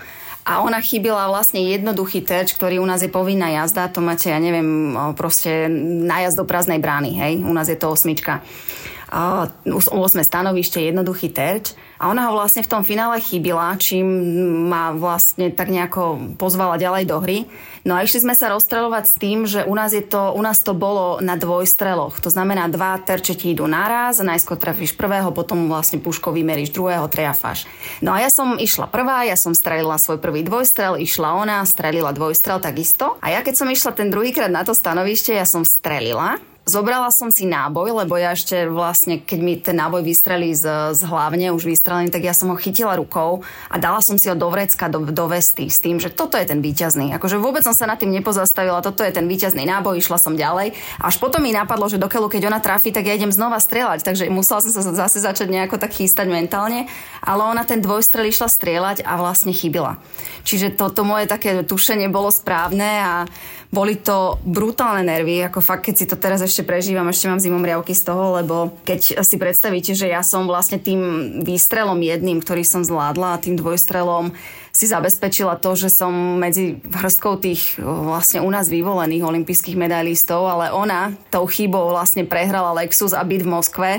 A 0.49 0.65
ona 0.65 0.81
chybila 0.81 1.29
vlastne 1.29 1.61
jednoduchý 1.61 2.25
terč, 2.25 2.57
ktorý 2.57 2.81
u 2.81 2.89
nás 2.89 3.05
je 3.05 3.13
povinná 3.13 3.53
jazda. 3.53 3.93
To 3.93 4.01
máte, 4.01 4.33
ja 4.33 4.41
neviem, 4.41 4.97
proste 5.13 5.69
nájazd 6.09 6.41
do 6.41 6.49
prázdnej 6.49 6.81
brány, 6.81 7.13
hej? 7.21 7.33
U 7.45 7.53
nás 7.53 7.69
je 7.69 7.77
to 7.77 7.93
osmička. 7.93 8.41
O, 9.13 9.45
8 9.69 9.93
stanovište, 10.25 10.81
jednoduchý 10.81 11.29
terč. 11.37 11.77
A 11.99 12.15
ona 12.15 12.31
ho 12.31 12.39
vlastne 12.39 12.63
v 12.63 12.71
tom 12.71 12.87
finále 12.87 13.19
chybila, 13.19 13.75
čím 13.75 14.07
ma 14.71 14.95
vlastne 14.95 15.51
tak 15.51 15.67
nejako 15.67 16.35
pozvala 16.39 16.79
ďalej 16.79 17.05
do 17.11 17.19
hry. 17.19 17.39
No 17.83 17.99
a 17.99 18.07
išli 18.07 18.23
sme 18.23 18.35
sa 18.39 18.55
rozstreľovať 18.55 19.05
s 19.07 19.15
tým, 19.19 19.39
že 19.51 19.67
u 19.67 19.75
nás, 19.75 19.91
je 19.91 20.03
to, 20.07 20.31
u 20.35 20.43
nás 20.43 20.63
to 20.63 20.79
bolo 20.79 21.19
na 21.19 21.35
dvojstreloch. 21.35 22.23
To 22.23 22.31
znamená, 22.31 22.71
dva 22.71 22.99
terče 23.03 23.35
ti 23.35 23.51
idú 23.51 23.67
naraz, 23.67 24.23
najskôr 24.23 24.55
trafíš 24.61 24.95
prvého, 24.95 25.35
potom 25.35 25.67
vlastne 25.67 25.99
puškou 25.99 26.31
vymeríš 26.31 26.71
druhého, 26.71 27.07
trejafáš. 27.11 27.67
No 27.99 28.15
a 28.15 28.23
ja 28.23 28.31
som 28.31 28.55
išla 28.55 28.87
prvá, 28.87 29.27
ja 29.27 29.35
som 29.35 29.57
strelila 29.57 29.99
svoj 29.99 30.23
prvý 30.23 30.47
dvojstrel, 30.47 31.03
išla 31.03 31.35
ona, 31.35 31.67
strelila 31.67 32.15
dvojstrel 32.15 32.63
takisto. 32.63 33.19
A 33.19 33.35
ja 33.35 33.43
keď 33.43 33.55
som 33.59 33.69
išla 33.71 33.91
ten 33.97 34.13
druhýkrát 34.13 34.53
na 34.53 34.63
to 34.63 34.77
stanovište, 34.77 35.35
ja 35.35 35.49
som 35.49 35.67
strelila 35.67 36.39
Zobrala 36.69 37.09
som 37.09 37.33
si 37.33 37.49
náboj, 37.49 38.05
lebo 38.05 38.21
ja 38.21 38.37
ešte 38.37 38.69
vlastne, 38.69 39.25
keď 39.25 39.39
mi 39.41 39.57
ten 39.57 39.73
náboj 39.81 40.05
vystrelí 40.05 40.53
z, 40.53 40.93
z 40.93 41.01
hlavne, 41.09 41.49
už 41.57 41.65
vystrelený, 41.65 42.13
tak 42.13 42.29
ja 42.29 42.37
som 42.37 42.53
ho 42.53 42.61
chytila 42.61 42.93
rukou 43.01 43.41
a 43.73 43.81
dala 43.81 44.05
som 44.05 44.21
si 44.21 44.29
ho 44.29 44.37
do 44.37 44.53
vrecka, 44.53 44.93
do, 44.93 45.01
do 45.09 45.25
vesty 45.33 45.73
s 45.73 45.81
tým, 45.81 45.97
že 45.97 46.13
toto 46.13 46.37
je 46.37 46.45
ten 46.45 46.61
výťazný. 46.61 47.17
Akože 47.17 47.41
vôbec 47.41 47.65
som 47.65 47.73
sa 47.73 47.89
nad 47.89 47.97
tým 47.97 48.13
nepozastavila, 48.13 48.85
toto 48.85 49.01
je 49.01 49.17
ten 49.17 49.25
výťazný 49.25 49.65
náboj, 49.65 49.97
išla 49.97 50.21
som 50.21 50.37
ďalej. 50.37 50.77
Až 51.01 51.17
potom 51.17 51.41
mi 51.41 51.57
napadlo, 51.57 51.89
že 51.89 51.97
dokeľu, 51.97 52.29
keď 52.29 52.53
ona 52.53 52.61
trafí, 52.61 52.93
tak 52.93 53.09
ja 53.09 53.17
idem 53.17 53.33
znova 53.33 53.57
strieľať, 53.65 54.05
takže 54.05 54.29
musela 54.29 54.61
som 54.61 54.69
sa 54.69 54.85
zase 54.93 55.25
začať 55.25 55.49
nejako 55.49 55.81
tak 55.81 55.97
chystať 55.97 56.29
mentálne, 56.29 56.85
ale 57.25 57.49
ona 57.49 57.65
ten 57.65 57.81
dvojstrel 57.81 58.29
išla 58.29 58.45
strieľať 58.45 59.09
a 59.09 59.17
vlastne 59.17 59.57
chybila. 59.57 59.97
Čiže 60.45 60.77
toto 60.77 61.01
moje 61.01 61.25
také 61.25 61.65
tušenie 61.65 62.13
bolo 62.13 62.29
správne 62.29 62.91
a 63.01 63.15
boli 63.69 64.01
to 64.01 64.41
brutálne 64.49 65.05
nervy, 65.05 65.45
ako 65.45 65.61
fakt, 65.61 65.93
keď 65.93 65.95
si 65.95 66.09
to 66.09 66.17
teraz 66.17 66.41
ešte 66.41 66.65
prežívam, 66.65 67.05
ešte 67.05 67.29
mám 67.29 67.37
zimom 67.37 67.61
riavky 67.61 67.93
z 67.93 68.09
toho, 68.09 68.41
lebo 68.41 68.73
keď 68.89 69.21
si 69.21 69.37
predstavíte, 69.37 69.93
že 69.93 70.09
ja 70.09 70.25
som 70.25 70.49
vlastne 70.49 70.81
tým 70.81 71.01
výstrelom 71.45 72.01
jedným, 72.01 72.41
ktorý 72.41 72.65
som 72.65 72.81
zvládla 72.81 73.37
a 73.37 73.43
tým 73.45 73.61
dvojstrelom 73.61 74.33
si 74.73 74.87
zabezpečila 74.87 75.59
to, 75.59 75.75
že 75.75 75.91
som 75.91 76.39
medzi 76.39 76.79
hrstkou 76.83 77.41
tých 77.41 77.77
vlastne 77.79 78.45
u 78.45 78.51
nás 78.51 78.71
vyvolených 78.71 79.25
olympijských 79.25 79.77
medailistov, 79.79 80.47
ale 80.47 80.71
ona 80.71 81.15
tou 81.33 81.49
chybou 81.49 81.91
vlastne 81.93 82.25
prehrala 82.25 82.77
Lexus 82.77 83.17
a 83.17 83.23
byt 83.25 83.43
v 83.43 83.53
Moskve, 83.53 83.91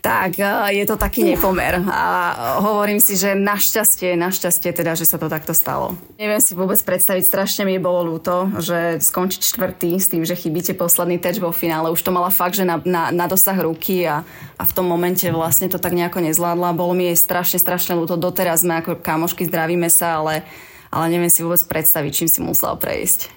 tak 0.00 0.38
je 0.70 0.84
to 0.86 0.96
taký 0.98 1.26
nepomer. 1.26 1.82
A 1.90 2.32
hovorím 2.62 3.02
si, 3.02 3.18
že 3.18 3.34
našťastie, 3.34 4.14
našťastie 4.14 4.70
teda, 4.70 4.94
že 4.94 5.08
sa 5.08 5.18
to 5.18 5.26
takto 5.26 5.52
stalo. 5.52 5.98
Neviem 6.16 6.40
si 6.40 6.56
vôbec 6.56 6.78
predstaviť, 6.80 7.22
strašne 7.26 7.62
mi 7.68 7.76
bolo 7.82 8.14
ľúto, 8.14 8.48
že 8.62 9.02
skončiť 9.02 9.40
čtvrtý 9.42 9.90
s 9.98 10.06
tým, 10.08 10.22
že 10.22 10.38
chybíte 10.38 10.72
posledný 10.78 11.18
teč 11.18 11.42
vo 11.42 11.50
finále. 11.50 11.92
Už 11.92 12.00
to 12.00 12.14
mala 12.14 12.30
fakt, 12.30 12.56
že 12.56 12.64
na, 12.64 12.78
na, 12.86 13.10
na 13.10 13.26
dosah 13.26 13.58
ruky 13.58 14.06
a, 14.06 14.22
a 14.56 14.62
v 14.62 14.74
tom 14.74 14.86
momente 14.86 15.26
vlastne 15.28 15.66
to 15.66 15.82
tak 15.82 15.92
nejako 15.92 16.22
nezvládla. 16.22 16.78
Bolo 16.78 16.94
mi 16.94 17.10
jej 17.12 17.18
strašne, 17.18 17.58
strašne 17.58 17.98
ľúto. 17.98 18.14
Doteraz 18.14 18.62
sme 18.62 18.78
ako 18.78 19.02
kamošky, 19.02 19.44
zdravíme 19.44 19.90
sa, 19.90 20.05
ale, 20.06 20.46
ale 20.94 21.06
neviem 21.10 21.32
si 21.32 21.42
vôbec 21.42 21.60
predstaviť, 21.66 22.12
čím 22.14 22.28
si 22.30 22.40
musela 22.40 22.78
prejsť. 22.78 23.34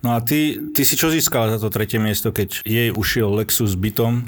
No 0.00 0.16
a 0.16 0.24
ty, 0.24 0.56
ty 0.72 0.88
si 0.88 0.96
čo 0.96 1.12
získala 1.12 1.52
za 1.52 1.60
to 1.60 1.68
tretie 1.68 2.00
miesto, 2.00 2.32
keď 2.32 2.64
jej 2.64 2.88
ušiel 2.88 3.28
Lexus 3.28 3.76
bytom? 3.76 4.24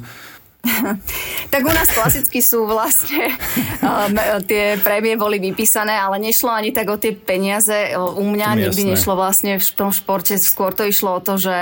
tak 1.54 1.62
u 1.62 1.70
nás 1.70 1.86
klasicky 1.86 2.42
sú 2.42 2.66
vlastne 2.66 3.30
um, 3.78 4.18
tie 4.42 4.74
prémie 4.82 5.14
boli 5.14 5.38
vypísané, 5.38 5.94
ale 5.94 6.18
nešlo 6.18 6.50
ani 6.50 6.74
tak 6.74 6.90
o 6.90 6.98
tie 6.98 7.14
peniaze. 7.14 7.94
U 7.94 8.26
mňa 8.26 8.66
nikdy 8.66 8.92
nešlo 8.94 9.14
vlastne 9.14 9.62
v 9.62 9.70
tom 9.78 9.94
športe. 9.94 10.34
Skôr 10.36 10.74
to 10.74 10.82
išlo 10.82 11.14
o 11.14 11.24
to, 11.24 11.38
že 11.38 11.54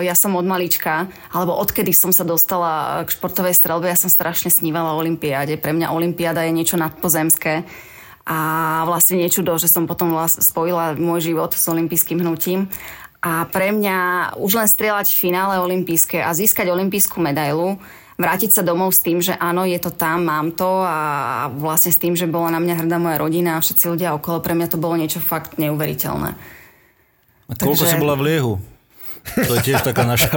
ja 0.00 0.14
som 0.16 0.32
od 0.34 0.48
malička, 0.48 1.12
alebo 1.28 1.60
odkedy 1.60 1.92
som 1.92 2.08
sa 2.08 2.24
dostala 2.24 3.04
k 3.04 3.12
športovej 3.12 3.52
strelbe, 3.52 3.86
ja 3.86 4.00
som 4.00 4.08
strašne 4.08 4.48
snívala 4.48 4.96
o 4.96 5.00
olympiáde. 5.00 5.60
Pre 5.60 5.76
mňa 5.76 5.92
olympiáda 5.92 6.48
je 6.48 6.56
niečo 6.56 6.80
nadpozemské 6.80 7.68
a 8.28 8.38
vlastne 8.84 9.24
nečudo, 9.24 9.56
že 9.56 9.72
som 9.72 9.88
potom 9.88 10.12
spojila 10.28 10.92
môj 11.00 11.32
život 11.32 11.56
s 11.56 11.64
olympijským 11.64 12.20
hnutím. 12.20 12.68
A 13.24 13.48
pre 13.48 13.72
mňa 13.72 13.96
už 14.36 14.60
len 14.60 14.68
strieľať 14.68 15.10
v 15.10 15.20
finále 15.32 15.56
olympijské 15.58 16.20
a 16.20 16.36
získať 16.36 16.68
olympijskú 16.68 17.24
medailu, 17.24 17.80
vrátiť 18.20 18.60
sa 18.60 18.62
domov 18.62 18.92
s 18.92 19.00
tým, 19.00 19.24
že 19.24 19.32
áno, 19.32 19.64
je 19.64 19.80
to 19.80 19.90
tam, 19.90 20.28
mám 20.28 20.52
to 20.52 20.84
a 20.84 21.48
vlastne 21.56 21.90
s 21.90 21.98
tým, 21.98 22.14
že 22.14 22.28
bola 22.28 22.52
na 22.52 22.60
mňa 22.60 22.84
hrdá 22.84 23.00
moja 23.00 23.16
rodina 23.16 23.56
a 23.56 23.64
všetci 23.64 23.90
ľudia 23.96 24.14
okolo, 24.14 24.44
pre 24.44 24.54
mňa 24.54 24.68
to 24.70 24.78
bolo 24.78 24.94
niečo 25.00 25.24
fakt 25.24 25.56
neuveriteľné. 25.56 26.30
A 27.48 27.52
koľko 27.56 27.88
Takže... 27.88 27.96
si 27.96 28.02
bola 28.02 28.14
v 28.14 28.22
Liehu? 28.28 28.54
To 29.36 29.52
je 29.58 29.60
tiež 29.72 29.80
taká 29.84 30.08
naša... 30.08 30.30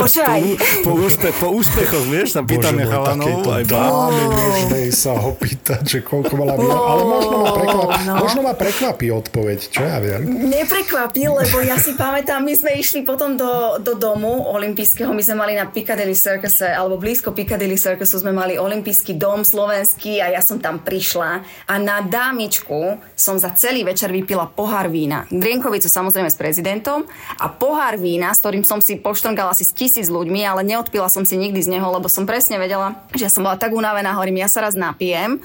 Počúvaj. 0.00 0.40
Po, 0.84 0.90
po, 0.90 0.92
úspe, 1.00 1.28
po 1.38 1.48
úspechoch, 1.54 2.04
vieš, 2.08 2.36
sa 2.36 2.42
pýtame 2.42 2.84
chalanov. 2.84 3.46
Aj 3.48 3.64
dáme 3.64 4.80
sa 4.90 5.14
ho 5.16 5.32
pýtať, 5.32 5.82
že 5.86 5.98
koľko 6.02 6.32
mala 6.34 6.58
oh, 6.58 6.66
Ale 6.66 7.02
možno 7.06 7.36
ma, 7.40 7.50
prekvapí, 7.54 8.00
no. 8.04 8.12
možno 8.18 8.40
ma 8.42 8.54
prekvapí 8.58 9.06
odpoveď, 9.14 9.58
čo 9.70 9.80
ja 9.86 10.02
viem. 10.02 10.50
Neprekvapí, 10.50 11.30
lebo 11.30 11.62
ja 11.62 11.78
si 11.78 11.94
pamätám, 11.94 12.42
my 12.42 12.54
sme 12.58 12.74
išli 12.76 13.06
potom 13.06 13.38
do, 13.38 13.78
do 13.78 13.94
domu 13.94 14.50
olympijského, 14.50 15.14
my 15.14 15.22
sme 15.22 15.36
mali 15.38 15.52
na 15.54 15.70
Piccadilly 15.70 16.16
Circus, 16.16 16.60
alebo 16.66 16.98
blízko 16.98 17.30
Piccadilly 17.30 17.78
Circusu 17.78 18.18
sme 18.18 18.34
mali 18.34 18.58
olympijský 18.58 19.14
dom 19.14 19.46
slovenský 19.46 20.18
a 20.18 20.34
ja 20.34 20.42
som 20.42 20.58
tam 20.58 20.82
prišla 20.82 21.30
a 21.70 21.74
na 21.78 22.02
dámičku 22.02 22.98
som 23.14 23.38
za 23.38 23.54
celý 23.54 23.86
večer 23.86 24.10
vypila 24.10 24.50
pohár 24.50 24.90
vína. 24.90 25.24
Drienkovicu 25.30 25.86
samozrejme 25.86 26.28
s 26.28 26.36
prezidentom 26.36 27.06
a 27.38 27.46
pohár 27.46 27.94
vína, 27.94 28.09
s 28.18 28.40
ktorým 28.42 28.64
som 28.66 28.82
si 28.82 28.98
poštrngala 28.98 29.54
asi 29.54 29.62
s 29.62 29.76
tisíc 29.76 30.10
ľuďmi, 30.10 30.42
ale 30.42 30.66
neodpila 30.66 31.06
som 31.06 31.22
si 31.22 31.38
nikdy 31.38 31.60
z 31.62 31.78
neho, 31.78 31.86
lebo 31.86 32.10
som 32.10 32.26
presne 32.26 32.58
vedela, 32.58 32.98
že 33.14 33.30
som 33.30 33.46
bola 33.46 33.60
tak 33.60 33.70
unavená, 33.70 34.16
hovorím, 34.16 34.42
ja 34.42 34.48
sa 34.50 34.64
raz 34.66 34.74
napijem 34.74 35.38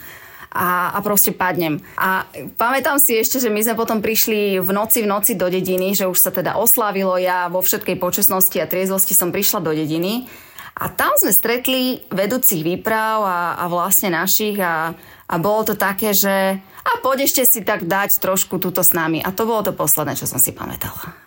a, 0.56 0.96
a 0.96 1.00
proste 1.04 1.36
padnem. 1.36 1.84
A 2.00 2.24
pamätám 2.56 2.96
si 2.96 3.20
ešte, 3.20 3.44
že 3.44 3.52
my 3.52 3.60
sme 3.60 3.76
potom 3.76 4.00
prišli 4.00 4.64
v 4.64 4.70
noci 4.72 5.04
v 5.04 5.12
noci 5.12 5.36
do 5.36 5.52
dediny, 5.52 5.92
že 5.92 6.08
už 6.08 6.16
sa 6.16 6.32
teda 6.32 6.56
oslávilo, 6.56 7.20
ja 7.20 7.52
vo 7.52 7.60
všetkej 7.60 8.00
počasnosti 8.00 8.56
a 8.58 8.66
triezlosti 8.66 9.12
som 9.12 9.36
prišla 9.36 9.60
do 9.60 9.76
dediny 9.76 10.32
a 10.76 10.92
tam 10.92 11.16
sme 11.16 11.32
stretli 11.32 12.04
vedúcich 12.12 12.64
výprav 12.64 13.20
a, 13.24 13.40
a 13.60 13.66
vlastne 13.72 14.12
našich 14.12 14.60
a, 14.60 14.96
a 15.28 15.36
bolo 15.40 15.68
to 15.68 15.76
také, 15.76 16.12
že 16.16 16.60
a 16.86 16.92
poď 17.02 17.26
ešte 17.26 17.44
si 17.48 17.60
tak 17.66 17.90
dať 17.90 18.22
trošku 18.22 18.62
túto 18.62 18.86
s 18.86 18.94
nami. 18.94 19.24
A 19.24 19.34
to 19.34 19.50
bolo 19.50 19.66
to 19.66 19.74
posledné, 19.74 20.14
čo 20.14 20.30
som 20.30 20.38
si 20.38 20.54
pamätala. 20.54 21.25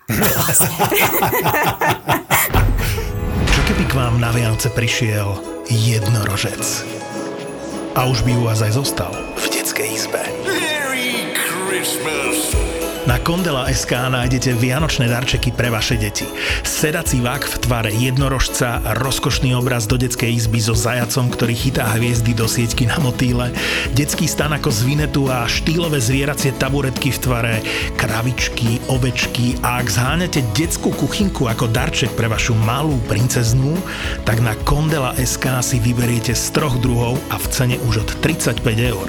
Čo 3.53 3.61
keby 3.69 3.85
k 3.85 3.93
vám 3.93 4.17
na 4.17 4.33
Vianoce 4.33 4.73
prišiel 4.73 5.37
jednorožec? 5.69 6.65
A 7.93 8.09
už 8.09 8.25
by 8.25 8.33
u 8.41 8.49
vás 8.49 8.65
aj 8.65 8.73
zostal 8.81 9.13
v 9.37 9.45
detskej 9.53 9.89
izbe. 9.93 10.25
Merry 10.49 11.29
Christmas! 11.37 12.68
Na 13.09 13.17
Kondela 13.17 13.65
SK 13.73 14.13
nájdete 14.13 14.53
vianočné 14.53 15.09
darčeky 15.09 15.57
pre 15.57 15.73
vaše 15.73 15.97
deti. 15.97 16.29
Sedací 16.61 17.25
vák 17.25 17.41
v 17.41 17.57
tvare 17.57 17.89
jednorožca, 17.89 18.85
rozkošný 19.01 19.57
obraz 19.57 19.89
do 19.89 19.97
detskej 19.97 20.29
izby 20.29 20.61
so 20.61 20.77
zajacom, 20.77 21.33
ktorý 21.33 21.57
chytá 21.57 21.89
hviezdy 21.97 22.37
do 22.37 22.45
sieťky 22.45 22.85
na 22.85 23.01
motýle, 23.01 23.49
detský 23.97 24.29
stan 24.29 24.53
ako 24.53 24.69
z 24.69 24.81
Vinetu 24.85 25.25
a 25.33 25.49
štýlové 25.49 26.05
zvieracie 26.05 26.53
taburetky 26.61 27.09
v 27.09 27.19
tvare 27.25 27.55
kravičky, 27.97 28.77
ovečky 28.93 29.57
a 29.65 29.81
ak 29.81 29.89
zháňate 29.89 30.45
detskú 30.53 30.93
kuchynku 30.93 31.49
ako 31.49 31.65
darček 31.73 32.13
pre 32.13 32.29
vašu 32.29 32.53
malú 32.61 33.01
princeznú, 33.09 33.73
tak 34.29 34.45
na 34.45 34.53
Kondela 34.69 35.17
SK 35.17 35.65
si 35.65 35.81
vyberiete 35.81 36.37
z 36.37 36.45
troch 36.53 36.77
druhov 36.85 37.17
a 37.33 37.41
v 37.41 37.47
cene 37.57 37.81
už 37.89 38.05
od 38.05 38.11
35 38.21 38.61
eur. 38.85 39.09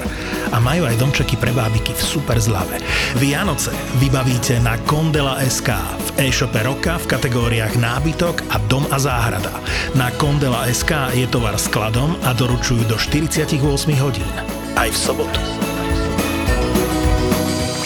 A 0.50 0.56
majú 0.56 0.88
aj 0.88 0.96
domčeky 0.96 1.36
pre 1.36 1.52
bábiky 1.52 1.92
v 1.92 2.00
super 2.00 2.40
zlave. 2.40 2.80
Vianoce 3.20 3.89
vybavíte 3.98 4.62
na 4.62 4.78
Kondela.sk 4.86 5.74
v 5.98 6.30
e-shope 6.30 6.62
roka 6.62 6.94
v 7.02 7.08
kategóriách 7.10 7.74
nábytok 7.74 8.46
a 8.54 8.62
dom 8.70 8.86
a 8.94 9.02
záhrada. 9.02 9.50
Na 9.98 10.14
Kondela.sk 10.14 11.10
je 11.18 11.26
tovar 11.26 11.58
skladom 11.58 12.14
a 12.22 12.30
doručujú 12.30 12.86
do 12.86 12.94
48 12.94 13.58
hodín. 13.98 14.30
Aj 14.78 14.86
v 14.86 14.94
sobotu. 14.94 15.42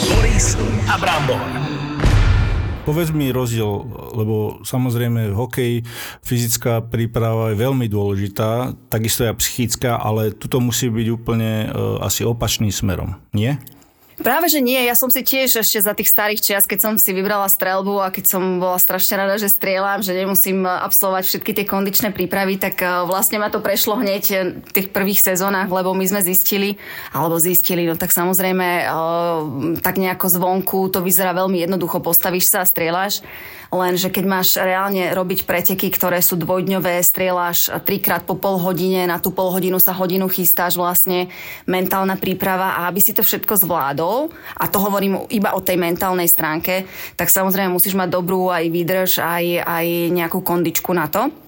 Boris 0.04 0.60
a 0.84 1.00
Brambor. 1.00 1.40
Povedz 2.84 3.16
mi 3.16 3.32
rozdiel, 3.32 3.64
lebo 4.12 4.60
samozrejme 4.60 5.32
hokej, 5.32 5.88
fyzická 6.20 6.84
príprava 6.84 7.48
je 7.48 7.56
veľmi 7.64 7.88
dôležitá, 7.88 8.76
takisto 8.92 9.24
aj 9.24 9.40
psychická, 9.40 9.96
ale 9.96 10.36
tuto 10.36 10.60
musí 10.60 10.92
byť 10.92 11.06
úplne 11.08 11.72
uh, 11.72 12.04
asi 12.04 12.28
opačným 12.28 12.68
smerom, 12.68 13.16
nie? 13.32 13.56
Práve, 14.14 14.46
že 14.46 14.62
nie. 14.62 14.78
Ja 14.86 14.94
som 14.94 15.10
si 15.10 15.26
tiež 15.26 15.58
ešte 15.58 15.82
za 15.82 15.90
tých 15.90 16.06
starých 16.06 16.40
čias, 16.40 16.70
keď 16.70 16.78
som 16.78 16.94
si 16.94 17.10
vybrala 17.10 17.50
strelbu 17.50 17.98
a 17.98 18.14
keď 18.14 18.24
som 18.30 18.62
bola 18.62 18.78
strašne 18.78 19.18
rada, 19.18 19.34
že 19.42 19.50
strieľam, 19.50 20.06
že 20.06 20.14
nemusím 20.14 20.62
absolvovať 20.62 21.24
všetky 21.26 21.50
tie 21.50 21.66
kondičné 21.66 22.14
prípravy, 22.14 22.54
tak 22.54 22.78
e, 22.78 22.86
vlastne 23.10 23.42
ma 23.42 23.50
to 23.50 23.58
prešlo 23.58 23.98
hneď 23.98 24.24
v 24.62 24.70
tých 24.70 24.94
prvých 24.94 25.18
sezónach, 25.18 25.66
lebo 25.66 25.90
my 25.98 26.06
sme 26.06 26.22
zistili, 26.22 26.78
alebo 27.10 27.42
zistili, 27.42 27.90
no 27.90 27.98
tak 27.98 28.14
samozrejme 28.14 28.66
e, 28.66 28.84
tak 29.82 29.98
nejako 29.98 30.30
zvonku 30.30 30.94
to 30.94 31.02
vyzerá 31.02 31.34
veľmi 31.34 31.66
jednoducho, 31.66 31.98
postavíš 31.98 32.54
sa 32.54 32.62
a 32.62 32.70
strieľaš, 32.70 33.26
Lenže 33.74 34.06
keď 34.14 34.24
máš 34.30 34.54
reálne 34.54 35.10
robiť 35.10 35.42
preteky, 35.42 35.90
ktoré 35.90 36.22
sú 36.22 36.38
dvojdňové, 36.38 37.02
strieľaš 37.02 37.74
trikrát 37.82 38.22
po 38.22 38.38
pol 38.38 38.62
hodine, 38.62 39.02
na 39.10 39.18
tú 39.18 39.34
pol 39.34 39.50
hodinu 39.50 39.82
sa 39.82 39.90
hodinu 39.90 40.30
chystáš 40.30 40.78
vlastne 40.78 41.26
mentálna 41.66 42.14
príprava 42.14 42.78
a 42.78 42.86
aby 42.86 43.02
si 43.02 43.10
to 43.10 43.26
všetko 43.26 43.58
zvládol, 43.58 44.30
a 44.54 44.64
to 44.70 44.78
hovorím 44.78 45.26
iba 45.34 45.58
o 45.58 45.60
tej 45.60 45.74
mentálnej 45.74 46.30
stránke, 46.30 46.86
tak 47.18 47.34
samozrejme 47.34 47.74
musíš 47.74 47.98
mať 47.98 48.14
dobrú 48.14 48.54
aj 48.54 48.70
výdrž, 48.70 49.18
aj, 49.18 49.44
aj 49.66 49.86
nejakú 50.14 50.38
kondičku 50.38 50.94
na 50.94 51.10
to. 51.10 51.43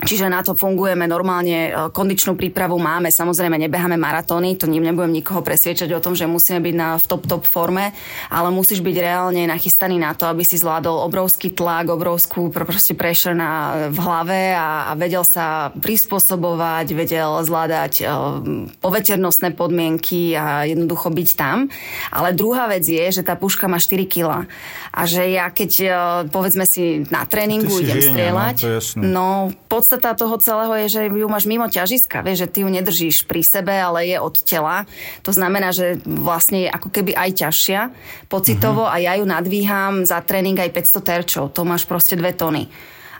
Čiže 0.00 0.32
na 0.32 0.40
to 0.40 0.56
fungujeme 0.56 1.04
normálne, 1.04 1.68
e, 1.68 1.70
kondičnú 1.92 2.32
prípravu 2.38 2.80
máme, 2.80 3.12
samozrejme 3.12 3.60
nebeháme 3.60 4.00
maratóny, 4.00 4.56
to 4.56 4.64
nebudem 4.64 5.12
nikoho 5.12 5.44
presviečať 5.44 5.92
o 5.92 6.00
tom, 6.00 6.16
že 6.16 6.24
musíme 6.24 6.62
byť 6.64 6.74
na, 6.74 6.96
v 6.96 7.04
top 7.04 7.28
top 7.28 7.44
forme, 7.44 7.92
ale 8.32 8.48
musíš 8.48 8.80
byť 8.80 8.96
reálne 8.96 9.44
nachystaný 9.44 10.00
na 10.00 10.16
to, 10.16 10.24
aby 10.24 10.40
si 10.40 10.56
zvládol 10.56 11.04
obrovský 11.04 11.52
tlak, 11.52 11.92
obrovskú 11.92 12.48
proste 12.48 12.96
pressure 12.96 13.36
na, 13.36 13.86
v 13.92 13.98
hlave 14.00 14.56
a, 14.56 14.88
a 14.88 14.92
vedel 14.96 15.26
sa 15.26 15.74
prispôsobovať, 15.76 16.86
vedel 16.96 17.30
zvládať 17.44 17.92
uh, 18.02 18.40
poveternostné 18.80 19.52
podmienky 19.52 20.32
a 20.32 20.64
jednoducho 20.64 21.12
byť 21.12 21.28
tam. 21.36 21.68
Ale 22.08 22.32
druhá 22.32 22.72
vec 22.72 22.88
je, 22.88 23.04
že 23.10 23.22
tá 23.22 23.36
puška 23.36 23.68
má 23.68 23.76
4 23.76 24.06
kg 24.08 24.48
a 24.90 25.00
že 25.04 25.28
ja 25.28 25.52
keď 25.52 25.70
uh, 25.84 25.92
povedzme 26.32 26.64
si 26.64 27.04
na 27.12 27.28
tréningu 27.28 27.78
idem 27.78 28.00
ženia, 28.00 28.10
strieľať, 28.10 28.56
no, 28.96 29.52
no 29.52 29.70
podstata 29.80 30.12
toho 30.12 30.36
celého 30.36 30.76
je, 30.84 30.86
že 30.92 31.02
ju 31.08 31.24
máš 31.24 31.48
mimo 31.48 31.64
ťažiska, 31.64 32.20
vieš, 32.20 32.44
že 32.44 32.50
ty 32.52 32.58
ju 32.60 32.68
nedržíš 32.68 33.24
pri 33.24 33.40
sebe, 33.40 33.72
ale 33.72 34.12
je 34.12 34.20
od 34.20 34.36
tela. 34.44 34.84
To 35.24 35.32
znamená, 35.32 35.72
že 35.72 35.96
vlastne 36.04 36.68
je 36.68 36.70
ako 36.70 36.92
keby 36.92 37.16
aj 37.16 37.30
ťažšia 37.40 37.80
pocitovo 38.28 38.84
Mhm. 38.84 38.92
a 38.92 38.96
ja 39.00 39.12
ju 39.16 39.24
nadvíham 39.24 40.04
za 40.04 40.20
tréning 40.20 40.60
aj 40.60 40.68
500 40.76 41.00
terčov. 41.00 41.44
To 41.56 41.64
máš 41.64 41.88
proste 41.88 42.12
dve 42.12 42.36
tony. 42.36 42.68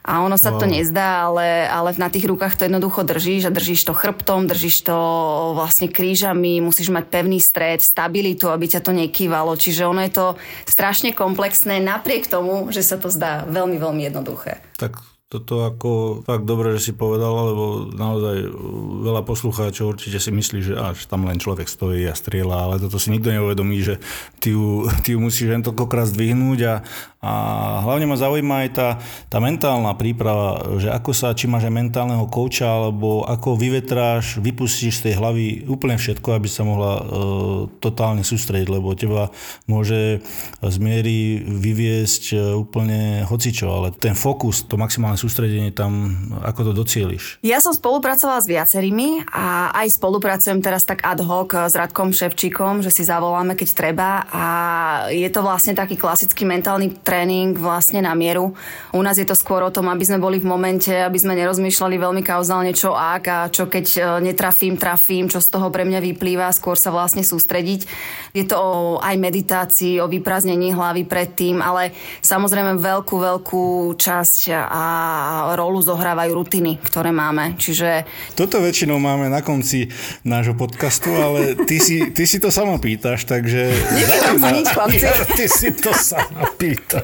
A 0.00 0.25
ono 0.25 0.40
sa 0.40 0.52
wow. 0.52 0.64
to 0.64 0.67
nezdá, 0.69 1.29
ale, 1.29 1.69
ale 1.69 1.93
na 2.00 2.09
tých 2.09 2.25
rukách 2.25 2.57
to 2.57 2.64
jednoducho 2.64 3.05
držíš 3.05 3.49
a 3.49 3.52
držíš 3.52 3.85
to 3.85 3.93
chrbtom, 3.93 4.49
držíš 4.49 4.88
to 4.88 4.97
vlastne 5.52 5.93
krížami, 5.93 6.64
musíš 6.64 6.88
mať 6.88 7.05
pevný 7.12 7.37
stred, 7.37 7.85
stabilitu, 7.85 8.49
aby 8.49 8.64
ťa 8.64 8.81
to 8.81 8.97
nekývalo. 8.97 9.52
Čiže 9.61 9.85
ono 9.85 10.00
je 10.00 10.12
to 10.12 10.26
strašne 10.64 11.12
komplexné 11.12 11.85
napriek 11.85 12.33
tomu, 12.33 12.73
že 12.73 12.81
sa 12.81 12.97
to 12.97 13.12
zdá 13.12 13.45
veľmi, 13.45 13.76
veľmi 13.76 14.09
jednoduché. 14.09 14.64
Tak 14.81 15.10
toto 15.31 15.63
ako 15.63 16.21
fakt 16.27 16.43
dobre, 16.43 16.75
že 16.75 16.91
si 16.91 16.93
povedal, 16.93 17.31
lebo 17.31 17.87
naozaj 17.95 18.51
veľa 19.07 19.23
poslucháčov 19.23 19.95
určite 19.95 20.19
si 20.19 20.35
myslí, 20.35 20.59
že 20.59 20.75
až 20.75 21.07
tam 21.07 21.23
len 21.23 21.39
človek 21.39 21.71
stojí 21.71 22.03
a 22.11 22.19
strieľa, 22.19 22.57
ale 22.67 22.75
toto 22.83 22.99
si 22.99 23.15
nikto 23.15 23.31
neuvedomí, 23.31 23.79
že 23.79 24.03
ty 24.43 24.59
ju, 24.59 24.91
ty 25.07 25.15
ju 25.15 25.23
musíš 25.23 25.55
len 25.55 25.63
toľkokrát 25.63 26.11
zdvihnúť 26.11 26.59
a, 26.67 26.75
a 27.21 27.33
hlavne 27.85 28.09
ma 28.09 28.17
zaujíma 28.17 28.65
aj 28.65 28.69
tá, 28.73 28.89
tá 29.29 29.45
mentálna 29.45 29.93
príprava, 29.93 30.81
že 30.81 30.89
ako 30.89 31.12
sa, 31.12 31.37
či 31.37 31.53
máš 31.53 31.69
aj 31.69 31.77
mentálneho 31.77 32.25
kouča, 32.33 32.65
alebo 32.65 33.29
ako 33.29 33.61
vyvetráš, 33.61 34.41
vypustíš 34.41 35.05
z 35.05 35.12
tej 35.12 35.15
hlavy 35.21 35.69
úplne 35.69 36.00
všetko, 36.00 36.41
aby 36.41 36.49
sa 36.49 36.65
mohla 36.65 36.93
e, 36.97 37.03
totálne 37.77 38.25
sústrediť, 38.25 38.73
lebo 38.73 38.97
teba 38.97 39.29
môže 39.69 40.25
z 40.65 40.77
miery 40.81 41.45
vyviesť 41.45 42.25
e, 42.33 42.37
úplne 42.57 43.29
hocičo, 43.29 43.69
ale 43.69 43.93
ten 43.93 44.17
fokus, 44.17 44.65
to 44.65 44.81
maximálne 44.81 45.21
sústredenie 45.21 45.77
tam, 45.77 46.17
ako 46.41 46.73
to 46.73 46.73
docieliš? 46.73 47.45
Ja 47.45 47.61
som 47.61 47.77
spolupracovala 47.77 48.41
s 48.41 48.49
viacerými 48.49 49.29
a 49.29 49.77
aj 49.77 49.93
spolupracujem 49.93 50.65
teraz 50.65 50.89
tak 50.89 51.05
ad 51.05 51.21
hoc 51.21 51.53
s 51.53 51.77
Radkom 51.77 52.17
Ševčíkom, 52.17 52.81
že 52.81 52.89
si 52.89 53.05
zavoláme, 53.05 53.61
keď 53.61 53.69
treba 53.77 54.25
a 54.33 54.45
je 55.12 55.29
to 55.29 55.45
vlastne 55.45 55.77
taký 55.77 56.00
klasický 56.00 56.49
mentálny 56.49 56.97
tréning 57.11 57.59
vlastne 57.59 57.99
na 57.99 58.14
mieru. 58.14 58.55
U 58.95 59.02
nás 59.02 59.19
je 59.19 59.26
to 59.26 59.35
skôr 59.35 59.67
o 59.67 59.75
tom, 59.75 59.90
aby 59.90 60.07
sme 60.07 60.23
boli 60.23 60.38
v 60.38 60.47
momente, 60.47 60.95
aby 60.95 61.19
sme 61.19 61.35
nerozmýšľali 61.35 61.99
veľmi 61.99 62.23
kauzálne, 62.23 62.71
čo 62.71 62.95
ak 62.95 63.23
a 63.26 63.38
čo 63.50 63.67
keď 63.67 63.87
e, 63.90 64.00
netrafím, 64.31 64.79
trafím, 64.79 65.26
čo 65.26 65.43
z 65.43 65.50
toho 65.50 65.75
pre 65.75 65.83
mňa 65.83 65.99
vyplýva, 65.99 66.55
skôr 66.55 66.79
sa 66.79 66.95
vlastne 66.95 67.26
sústrediť. 67.26 67.90
Je 68.31 68.47
to 68.47 68.55
o 68.55 68.71
aj 69.02 69.19
meditácii, 69.19 69.99
o 69.99 70.07
vyprázdnení 70.07 70.71
hlavy 70.71 71.02
predtým, 71.02 71.59
ale 71.59 71.90
samozrejme 72.23 72.79
veľkú, 72.79 73.17
veľkú 73.19 73.67
časť 73.99 74.55
a 74.55 74.85
rolu 75.59 75.83
zohrávajú 75.83 76.31
rutiny, 76.31 76.79
ktoré 76.79 77.11
máme. 77.11 77.59
Čiže... 77.59 78.07
Toto 78.38 78.62
väčšinou 78.62 79.02
máme 79.02 79.26
na 79.26 79.43
konci 79.43 79.90
nášho 80.23 80.55
podcastu, 80.55 81.11
ale 81.11 81.59
ty 81.67 81.83
si, 81.83 82.14
ty 82.14 82.23
si 82.23 82.38
to 82.38 82.55
sama 82.55 82.79
pýtaš, 82.79 83.26
takže... 83.26 83.75
Nepýtam 83.99 84.37
sa 84.38 84.50
nič, 84.55 84.69
chlapci. 84.71 85.07
Ty 85.40 85.47
si 85.49 85.69
to 85.73 85.90
sama 85.97 86.45
pýta. 86.55 87.00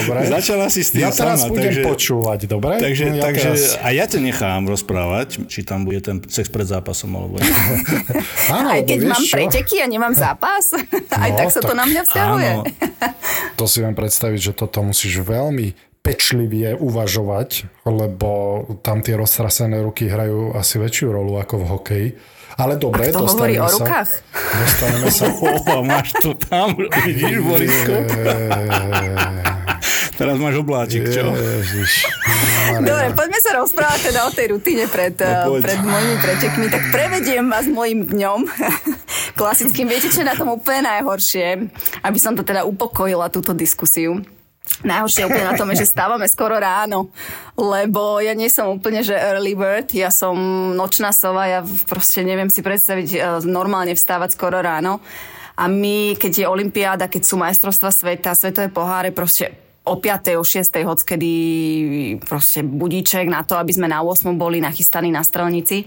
Dobre. 0.00 0.18
Začala 0.26 0.66
si 0.66 0.80
s 0.80 0.90
tým 0.90 1.02
Ja 1.02 1.10
teraz 1.10 1.40
sama, 1.40 1.50
budem 1.50 1.70
takže, 1.70 1.82
počúvať, 1.82 2.40
dobre? 2.46 2.74
Takže, 2.76 3.04
No, 3.06 3.14
ja 3.14 3.24
takže 3.24 3.48
teraz... 3.48 3.62
a 3.78 3.88
ja 3.90 4.04
ťa 4.04 4.20
nechám 4.20 4.62
rozprávať, 4.64 5.28
či 5.46 5.60
tam 5.60 5.82
bude 5.82 6.00
ten 6.00 6.18
sex 6.22 6.46
pred 6.46 6.64
zápasom, 6.64 7.10
alebo 7.12 7.36
nie. 7.36 7.48
Áno, 8.56 8.68
Aj 8.70 8.80
keď 8.80 8.98
mám 9.04 9.20
čo? 9.20 9.34
preteky 9.34 9.76
a 9.78 9.86
nemám 9.86 10.12
zápas, 10.12 10.72
aj 11.10 11.30
No, 11.30 11.36
tak 11.36 11.48
sa 11.48 11.60
to 11.60 11.70
tak 11.70 11.76
na 11.76 11.84
mňa 11.84 12.02
vzťahuje. 12.02 12.50
áno. 12.52 12.62
To 13.54 13.64
si 13.64 13.78
viem 13.78 13.92
predstaviť, 13.92 14.40
že 14.40 14.52
toto 14.52 14.82
musíš 14.82 15.20
veľmi 15.20 15.72
pečlivie 16.00 16.74
uvažovať, 16.74 17.64
lebo 17.84 18.30
tam 18.80 19.00
tie 19.00 19.14
roztrasené 19.14 19.80
ruky 19.80 20.04
hrajú 20.04 20.52
asi 20.52 20.76
väčšiu 20.76 21.08
rolu 21.08 21.38
ako 21.38 21.54
v 21.56 21.66
hokeji. 21.66 22.08
Ale 22.54 22.78
dobre, 22.78 23.10
To 23.10 23.18
hovorí 23.20 23.58
dostaneme 23.58 23.58
o 23.58 23.68
sa, 23.68 23.76
rukách. 23.76 24.10
dostaneme 24.32 25.08
sa 25.10 25.26
Oh, 25.44 25.82
máš 25.82 26.08
to 26.14 26.30
tam, 26.38 26.78
vidíš, 26.78 27.36
Borisko? 27.40 27.94
Teraz 30.14 30.38
máš 30.38 30.62
obláčik, 30.62 31.10
čo? 31.10 31.34
Ježiš. 31.34 32.06
Dobre, 32.78 33.10
poďme 33.12 33.38
sa 33.42 33.50
rozprávať 33.58 34.14
teda 34.14 34.20
o 34.22 34.30
tej 34.30 34.46
rutine 34.54 34.86
pred, 34.86 35.18
No, 35.18 35.58
pred 35.58 35.80
mojimi 35.82 36.16
pretekmi. 36.16 36.66
Tak 36.70 36.82
prevediem 36.88 37.44
vás 37.44 37.66
mojim 37.66 38.06
dňom. 38.06 38.46
Klasickým. 39.38 39.90
Viete, 39.90 40.14
čo 40.14 40.22
je 40.22 40.30
na 40.30 40.38
tom 40.38 40.54
úplne 40.54 40.86
najhoršie? 40.86 41.66
Aby 42.00 42.18
som 42.22 42.38
to 42.38 42.46
teda 42.46 42.62
upokojila, 42.62 43.26
túto 43.26 43.50
diskusiu. 43.50 44.22
Najhoršie 44.84 45.28
úplne 45.28 45.48
na 45.48 45.56
tom 45.56 45.68
je, 45.72 45.84
že 45.84 45.92
stávame 45.92 46.24
skoro 46.24 46.56
ráno, 46.56 47.12
lebo 47.56 48.20
ja 48.20 48.32
nie 48.32 48.48
som 48.48 48.72
úplne, 48.72 49.04
že 49.04 49.16
early 49.16 49.52
bird, 49.52 49.92
ja 49.92 50.08
som 50.08 50.36
nočná 50.72 51.12
sova, 51.12 51.44
ja 51.48 51.60
proste 51.88 52.24
neviem 52.24 52.48
si 52.48 52.64
predstaviť 52.64 53.08
e, 53.12 53.18
normálne 53.44 53.92
vstávať 53.92 54.36
skoro 54.36 54.60
ráno. 54.64 55.04
A 55.54 55.70
my, 55.70 56.18
keď 56.18 56.32
je 56.44 56.46
olympiáda, 56.50 57.06
keď 57.06 57.22
sú 57.22 57.38
majstrovstva 57.38 57.92
sveta, 57.92 58.34
svetové 58.34 58.72
poháre, 58.72 59.14
proste 59.14 59.52
o 59.84 60.00
5. 60.00 60.40
o 60.40 60.44
6. 60.44 60.80
hockedy 60.80 61.32
proste 62.24 62.64
budíček 62.64 63.28
na 63.28 63.44
to, 63.44 63.60
aby 63.60 63.70
sme 63.70 63.86
na 63.86 64.00
8. 64.00 64.32
boli 64.34 64.58
nachystaní 64.64 65.12
na 65.12 65.20
strelnici. 65.20 65.84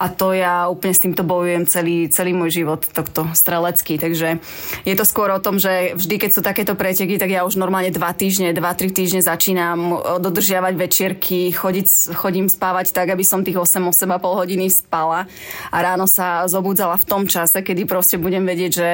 A 0.00 0.08
to 0.08 0.32
ja 0.32 0.64
úplne 0.72 0.96
s 0.96 1.04
týmto 1.04 1.20
bojujem 1.28 1.68
celý, 1.68 2.08
celý 2.08 2.32
môj 2.32 2.64
život, 2.64 2.80
tohto 2.88 3.28
strelecký. 3.36 4.00
Takže 4.00 4.40
je 4.88 4.94
to 4.96 5.04
skôr 5.04 5.28
o 5.28 5.44
tom, 5.44 5.60
že 5.60 5.92
vždy, 5.92 6.16
keď 6.16 6.30
sú 6.32 6.40
takéto 6.40 6.72
preteky, 6.72 7.20
tak 7.20 7.28
ja 7.28 7.44
už 7.44 7.60
normálne 7.60 7.92
dva 7.92 8.16
týždne, 8.16 8.56
dva, 8.56 8.72
tri 8.72 8.88
týždne 8.88 9.20
začínam 9.20 10.00
dodržiavať 10.24 10.72
večierky, 10.72 11.52
chodiť, 11.52 12.16
chodím 12.16 12.48
spávať 12.48 12.96
tak, 12.96 13.12
aby 13.12 13.20
som 13.20 13.44
tých 13.44 13.60
8, 13.60 13.92
8,5 13.92 14.40
hodiny 14.40 14.72
spala. 14.72 15.28
A 15.68 15.76
ráno 15.84 16.08
sa 16.08 16.48
zobudzala 16.48 16.96
v 16.96 17.04
tom 17.04 17.28
čase, 17.28 17.60
kedy 17.60 17.84
proste 17.84 18.16
budem 18.16 18.48
vedieť, 18.48 18.72
že 18.72 18.88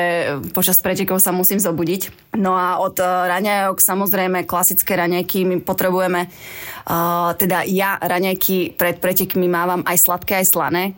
počas 0.51 0.83
pretekov 0.83 1.23
sa 1.23 1.31
musím 1.31 1.63
zobudiť. 1.63 2.35
No 2.35 2.59
a 2.59 2.83
od 2.83 2.99
eh, 2.99 3.07
raňajok, 3.07 3.79
samozrejme, 3.79 4.43
klasické 4.43 4.99
raňajky, 4.99 5.47
my 5.47 5.57
potrebujeme, 5.63 6.27
uh, 6.27 7.31
teda 7.39 7.63
ja 7.69 8.01
raňajky 8.01 8.75
pred 8.75 8.99
pretekmi 8.99 9.47
mávam 9.47 9.87
aj 9.87 9.97
sladké, 10.03 10.43
aj 10.43 10.47
slané 10.51 10.96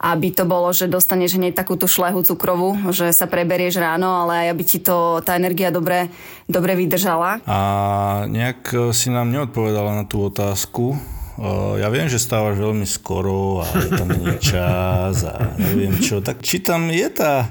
aby 0.00 0.32
to 0.32 0.48
bolo, 0.48 0.72
že 0.72 0.88
dostaneš 0.88 1.36
hneď 1.36 1.52
takúto 1.52 1.84
šlehu 1.84 2.24
cukrovú, 2.24 2.72
že 2.88 3.12
sa 3.12 3.28
preberieš 3.28 3.76
ráno, 3.76 4.24
ale 4.24 4.48
aj 4.48 4.56
aby 4.56 4.62
ti 4.64 4.78
to, 4.80 5.20
tá 5.20 5.36
energia 5.36 5.68
dobre, 5.68 6.08
dobre 6.48 6.72
vydržala. 6.72 7.44
A 7.44 7.58
nejak 8.24 8.60
e, 8.72 8.76
si 8.96 9.12
nám 9.12 9.28
neodpovedala 9.28 10.00
na 10.00 10.04
tú 10.08 10.24
otázku. 10.24 10.96
E, 10.96 10.98
Ja 11.84 11.92
viem, 11.92 12.08
že 12.08 12.16
stávaš 12.16 12.56
veľmi 12.56 12.88
skoro 12.88 13.60
a 13.60 13.68
je 13.76 13.90
tam 13.92 14.08
nie 14.08 14.40
čas 14.56 15.20
a 15.20 15.52
neviem 15.60 15.92
čo. 16.00 16.24
Tak 16.24 16.40
či 16.40 16.64
tam 16.64 16.88
je 16.88 17.08
tá 17.12 17.44
e, 17.44 17.48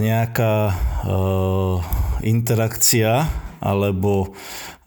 nejaká 0.00 0.72
uh, 1.04 1.76
interakcia 2.24 3.28
alebo, 3.60 4.32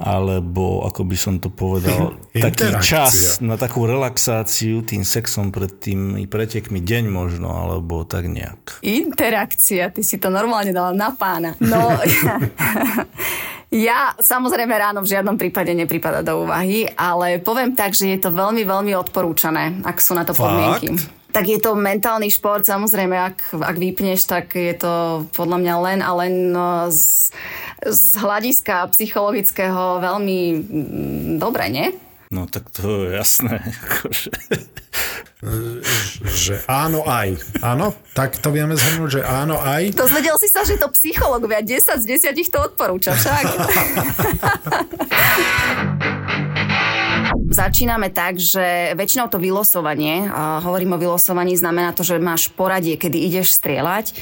alebo 0.02 0.82
ako 0.90 1.02
by 1.06 1.18
som 1.18 1.38
to 1.38 1.54
povedal, 1.54 2.18
taký 2.34 2.74
čas 2.82 3.38
na 3.40 3.56
takú 3.56 3.86
relaxáciu 3.86 4.82
tým 4.82 5.06
sexom 5.06 5.54
pred 5.54 5.70
tými 5.78 6.26
pretekmi 6.26 6.82
deň 6.82 7.04
možno, 7.08 7.54
alebo 7.54 8.02
tak 8.04 8.26
nejak. 8.26 8.82
Interakcia, 8.82 9.94
ty 9.94 10.02
si 10.02 10.18
to 10.18 10.34
normálne 10.34 10.74
dala 10.74 10.92
na 10.92 11.14
pána. 11.14 11.54
No, 11.62 11.94
ja 13.70 14.18
samozrejme 14.18 14.74
ráno 14.74 15.06
v 15.06 15.12
žiadnom 15.14 15.38
prípade 15.38 15.74
nepripada 15.78 16.26
do 16.26 16.50
úvahy, 16.50 16.90
ale 16.98 17.38
poviem 17.38 17.78
tak, 17.78 17.94
že 17.94 18.10
je 18.10 18.20
to 18.22 18.34
veľmi, 18.34 18.66
veľmi 18.66 18.94
odporúčané, 18.98 19.86
ak 19.86 19.98
sú 20.02 20.18
na 20.18 20.26
to 20.26 20.34
Fakt? 20.34 20.50
podmienky. 20.50 20.98
Tak 21.34 21.50
je 21.50 21.58
to 21.58 21.74
mentálny 21.74 22.30
šport, 22.30 22.62
samozrejme, 22.62 23.18
ak, 23.18 23.58
ak 23.58 23.76
vypneš, 23.82 24.30
tak 24.30 24.54
je 24.54 24.78
to 24.78 25.26
podľa 25.34 25.58
mňa 25.66 25.76
len 25.82 26.00
a 26.06 26.12
len 26.14 26.34
no, 26.54 26.86
z, 26.94 27.34
z 27.90 28.06
hľadiska 28.20 28.88
psychologického 28.96 30.00
veľmi 30.00 30.40
mm, 30.54 31.42
dobre, 31.42 31.68
nie? 31.70 31.88
No 32.34 32.50
tak 32.50 32.74
to 32.74 33.06
je 33.06 33.14
jasné. 33.14 33.62
akože. 33.78 34.32
Že 36.24 36.56
áno 36.72 37.04
aj. 37.06 37.36
Áno, 37.62 37.94
tak 38.16 38.40
to 38.40 38.50
vieme 38.50 38.74
zhrnúť, 38.74 39.20
že 39.20 39.22
áno 39.22 39.60
aj. 39.60 39.92
Dozvedel 39.94 40.40
si 40.40 40.48
sa, 40.48 40.64
že 40.66 40.80
to 40.80 40.88
psychológovia 40.96 41.62
10 41.62 42.00
z 42.00 42.06
10 42.32 42.34
to 42.50 42.60
odporúča 42.64 43.14
však. 43.14 43.46
Začíname 47.54 48.10
tak, 48.10 48.42
že 48.42 48.98
väčšinou 48.98 49.30
to 49.30 49.38
vylosovanie, 49.38 50.26
hovorím 50.66 50.98
o 50.98 51.02
vylosovaní, 51.02 51.54
znamená 51.54 51.94
to, 51.94 52.02
že 52.02 52.18
máš 52.18 52.50
poradie, 52.50 52.98
kedy 52.98 53.30
ideš 53.30 53.54
strieľať, 53.62 54.18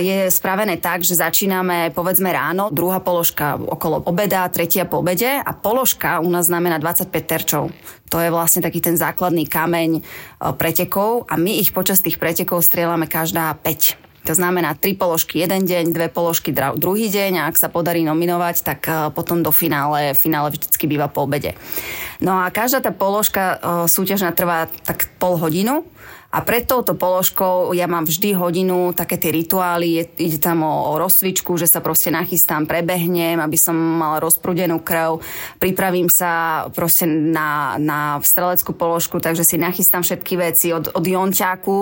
je 0.00 0.32
spravené 0.32 0.80
tak, 0.80 1.04
že 1.04 1.20
začíname 1.20 1.92
povedzme 1.92 2.32
ráno, 2.32 2.72
druhá 2.72 3.04
položka 3.04 3.60
okolo 3.60 4.00
obeda, 4.08 4.48
tretia 4.48 4.88
po 4.88 5.04
obede 5.04 5.28
a 5.28 5.52
položka 5.52 6.24
u 6.24 6.32
nás 6.32 6.48
znamená 6.48 6.80
25 6.80 7.12
terčov. 7.20 7.68
To 8.08 8.16
je 8.16 8.32
vlastne 8.32 8.64
taký 8.64 8.80
ten 8.80 8.96
základný 8.96 9.44
kameň 9.44 9.90
e, 9.94 10.02
pretekov 10.56 11.30
a 11.30 11.38
my 11.38 11.62
ich 11.62 11.70
počas 11.70 12.02
tých 12.02 12.18
pretekov 12.18 12.64
strieľame 12.64 13.06
každá 13.06 13.54
5. 13.54 14.09
To 14.28 14.36
znamená 14.36 14.76
tri 14.76 14.92
položky 14.92 15.40
jeden 15.40 15.64
deň, 15.64 15.96
dve 15.96 16.12
položky 16.12 16.52
druhý 16.52 17.08
deň 17.08 17.40
a 17.40 17.46
ak 17.48 17.56
sa 17.56 17.72
podarí 17.72 18.04
nominovať, 18.04 18.56
tak 18.60 18.80
uh, 18.84 19.08
potom 19.08 19.40
do 19.40 19.48
finále, 19.48 20.12
finále 20.12 20.52
vždycky 20.52 20.84
býva 20.84 21.08
po 21.08 21.24
obede. 21.24 21.56
No 22.20 22.36
a 22.36 22.52
každá 22.52 22.84
tá 22.84 22.92
položka 22.92 23.56
uh, 23.56 23.88
súťažná 23.88 24.36
trvá 24.36 24.68
tak 24.84 25.08
pol 25.16 25.40
hodinu 25.40 25.88
a 26.30 26.38
pred 26.46 26.62
touto 26.62 26.94
položkou 26.94 27.74
ja 27.74 27.90
mám 27.90 28.06
vždy 28.06 28.38
hodinu 28.38 28.94
také 28.94 29.18
tie 29.18 29.34
rituály, 29.34 29.98
je, 29.98 30.30
ide 30.30 30.38
tam 30.38 30.62
o, 30.62 30.94
o 30.94 30.98
rozcvičku, 31.02 31.58
že 31.58 31.66
sa 31.66 31.82
proste 31.82 32.14
nachystám, 32.14 32.70
prebehnem, 32.70 33.42
aby 33.42 33.58
som 33.58 33.74
mala 33.74 34.22
rozprúdenú 34.22 34.78
krv, 34.78 35.18
pripravím 35.58 36.06
sa 36.06 36.64
proste 36.70 37.10
na, 37.10 37.74
na 37.82 38.22
streleckú 38.22 38.70
položku, 38.78 39.18
takže 39.18 39.42
si 39.42 39.58
nachystám 39.58 40.06
všetky 40.06 40.38
veci 40.38 40.70
od, 40.70 40.94
od 40.94 41.02
jonťáku, 41.02 41.78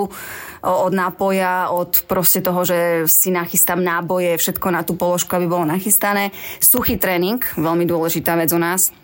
od 0.65 0.93
nápoja, 0.97 1.69
od 1.69 2.09
proste 2.09 2.41
toho, 2.41 2.65
že 2.65 3.05
si 3.05 3.29
nachystám 3.29 3.85
náboje, 3.85 4.41
všetko 4.41 4.67
na 4.73 4.81
tú 4.81 4.97
položku, 4.97 5.29
aby 5.37 5.45
bolo 5.45 5.69
nachystané. 5.69 6.33
Suchý 6.57 6.97
tréning, 6.97 7.45
veľmi 7.61 7.85
dôležitá 7.85 8.33
vec 8.33 8.49
u 8.57 8.61
nás 8.61 8.97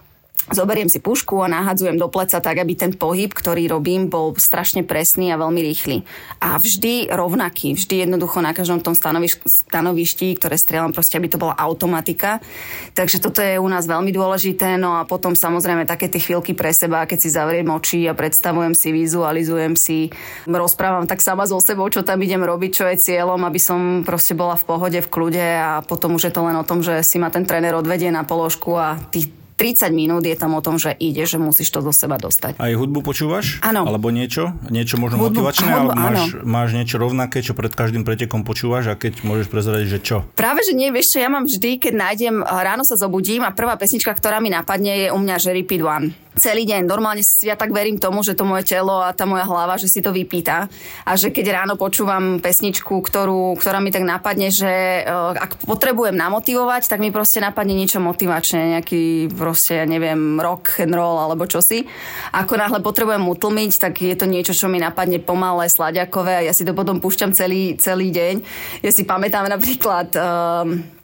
zoberiem 0.53 0.93
si 0.93 1.01
pušku 1.01 1.41
a 1.41 1.49
nahadzujem 1.49 1.97
do 1.97 2.11
pleca 2.13 2.37
tak, 2.43 2.57
aby 2.61 2.77
ten 2.77 2.93
pohyb, 2.93 3.33
ktorý 3.33 3.71
robím, 3.71 4.13
bol 4.13 4.37
strašne 4.37 4.85
presný 4.85 5.33
a 5.33 5.41
veľmi 5.41 5.61
rýchly. 5.65 6.05
A 6.43 6.61
vždy 6.61 7.09
rovnaký, 7.09 7.73
vždy 7.73 8.05
jednoducho 8.05 8.45
na 8.45 8.53
každom 8.53 8.85
tom 8.85 8.93
stanoviš- 8.93 9.41
stanovišti, 9.45 10.37
ktoré 10.37 10.61
strieľam, 10.61 10.93
proste, 10.93 11.17
aby 11.17 11.33
to 11.33 11.41
bola 11.41 11.57
automatika. 11.57 12.45
Takže 12.93 13.25
toto 13.25 13.41
je 13.41 13.57
u 13.57 13.69
nás 13.71 13.89
veľmi 13.89 14.13
dôležité. 14.13 14.77
No 14.77 15.01
a 15.01 15.09
potom 15.09 15.33
samozrejme 15.33 15.89
také 15.89 16.13
tie 16.13 16.21
chvíľky 16.21 16.53
pre 16.53 16.75
seba, 16.77 17.09
keď 17.09 17.19
si 17.25 17.29
zavriem 17.33 17.69
oči 17.73 18.05
a 18.11 18.13
predstavujem 18.13 18.77
si, 18.77 18.93
vizualizujem 18.93 19.75
si, 19.79 20.13
rozprávam 20.45 21.09
tak 21.09 21.25
sama 21.25 21.49
so 21.49 21.63
sebou, 21.63 21.89
čo 21.89 22.05
tam 22.05 22.21
idem 22.21 22.43
robiť, 22.45 22.71
čo 22.73 22.85
je 22.91 23.01
cieľom, 23.01 23.41
aby 23.49 23.61
som 23.61 24.03
proste 24.05 24.37
bola 24.37 24.59
v 24.59 24.65
pohode, 24.67 24.99
v 25.01 25.09
kľude 25.09 25.47
a 25.61 25.81
potom 25.85 26.17
už 26.17 26.29
je 26.29 26.35
to 26.35 26.45
len 26.45 26.57
o 26.57 26.67
tom, 26.67 26.85
že 26.85 27.01
si 27.07 27.17
ma 27.17 27.33
ten 27.33 27.47
tréner 27.49 27.73
odvedie 27.77 28.13
na 28.13 28.27
položku 28.27 28.77
a 28.77 28.97
tých 29.09 29.44
30 29.57 29.91
minút 29.91 30.23
je 30.23 30.35
tam 30.35 30.53
o 30.53 30.61
tom, 30.61 30.77
že 30.77 30.91
ide, 30.93 31.23
že 31.23 31.37
musíš 31.37 31.69
to 31.69 31.79
do 31.79 31.91
seba 31.91 32.17
dostať. 32.17 32.59
Aj 32.59 32.73
hudbu 32.73 33.01
počúvaš? 33.01 33.59
Áno. 33.61 33.85
Alebo 33.85 34.09
niečo? 34.09 34.51
Niečo 34.67 34.97
možno 34.97 35.17
Hudbu- 35.17 35.41
motivačné? 35.41 35.65
hudbu, 35.65 35.79
alebo 35.81 35.93
máš, 35.95 36.21
áno. 36.33 36.43
máš 36.45 36.69
niečo 36.73 36.97
rovnaké, 36.97 37.39
čo 37.39 37.53
pred 37.53 37.71
každým 37.71 38.03
pretekom 38.03 38.43
počúvaš 38.43 38.89
a 38.89 38.95
keď 38.95 39.23
môžeš 39.23 39.47
prezradiť, 39.47 39.89
že 39.89 40.01
čo? 40.01 40.17
Práve, 40.35 40.61
že 40.61 40.73
nie, 40.73 40.91
vieš 40.91 41.15
čo, 41.15 41.19
ja 41.19 41.29
mám 41.29 41.45
vždy, 41.45 41.79
keď 41.79 41.93
nájdem, 41.95 42.35
ráno 42.43 42.83
sa 42.83 42.95
zobudím 42.95 43.41
a 43.41 43.51
prvá 43.51 43.75
pesnička, 43.75 44.11
ktorá 44.11 44.39
mi 44.39 44.49
napadne, 44.49 45.07
je 45.07 45.09
u 45.09 45.19
mňa, 45.19 45.37
že 45.37 45.53
Repeat 45.53 45.83
One. 45.83 46.07
Celý 46.35 46.67
deň. 46.67 46.91
Normálne 46.91 47.23
ja 47.47 47.55
tak 47.55 47.71
verím 47.71 48.03
tomu, 48.03 48.27
že 48.27 48.35
to 48.35 48.43
moje 48.43 48.67
telo 48.67 48.99
a 48.99 49.15
tá 49.15 49.23
moja 49.23 49.47
hlava, 49.47 49.79
že 49.79 49.87
si 49.87 50.03
to 50.03 50.11
vypýta. 50.11 50.67
A 51.07 51.15
že 51.15 51.31
keď 51.31 51.63
ráno 51.63 51.79
počúvam 51.79 52.43
pesničku, 52.43 52.99
ktorú, 52.99 53.55
ktorá 53.55 53.79
mi 53.79 53.95
tak 53.95 54.03
napadne, 54.03 54.51
že 54.51 54.67
eh, 54.67 55.07
ak 55.15 55.63
potrebujem 55.63 56.19
namotivovať, 56.19 56.91
tak 56.91 56.99
mi 56.99 57.15
proste 57.15 57.39
napadne 57.39 57.79
niečo 57.79 58.03
motivačné, 58.03 58.75
nejaký 58.75 59.31
proste, 59.31 59.79
ja 59.79 59.87
neviem, 59.87 60.43
rock 60.43 60.83
and 60.83 60.99
roll 60.99 61.23
alebo 61.23 61.47
čosi. 61.47 61.87
Ako 62.35 62.59
náhle 62.59 62.83
potrebujem 62.83 63.23
utlmiť, 63.23 63.73
tak 63.79 64.03
je 64.03 64.19
to 64.19 64.27
niečo, 64.27 64.59
čo 64.59 64.67
mi 64.67 64.83
napadne 64.83 65.23
pomalé, 65.23 65.71
slaďakové 65.71 66.43
a 66.43 66.47
ja 66.51 66.53
si 66.53 66.67
to 66.67 66.75
potom 66.75 66.99
púšťam 66.99 67.31
celý, 67.31 67.79
celý 67.79 68.11
deň. 68.11 68.35
Ja 68.83 68.91
si 68.91 69.07
pamätám 69.07 69.47
napríklad... 69.47 70.11
Um, 70.19 71.04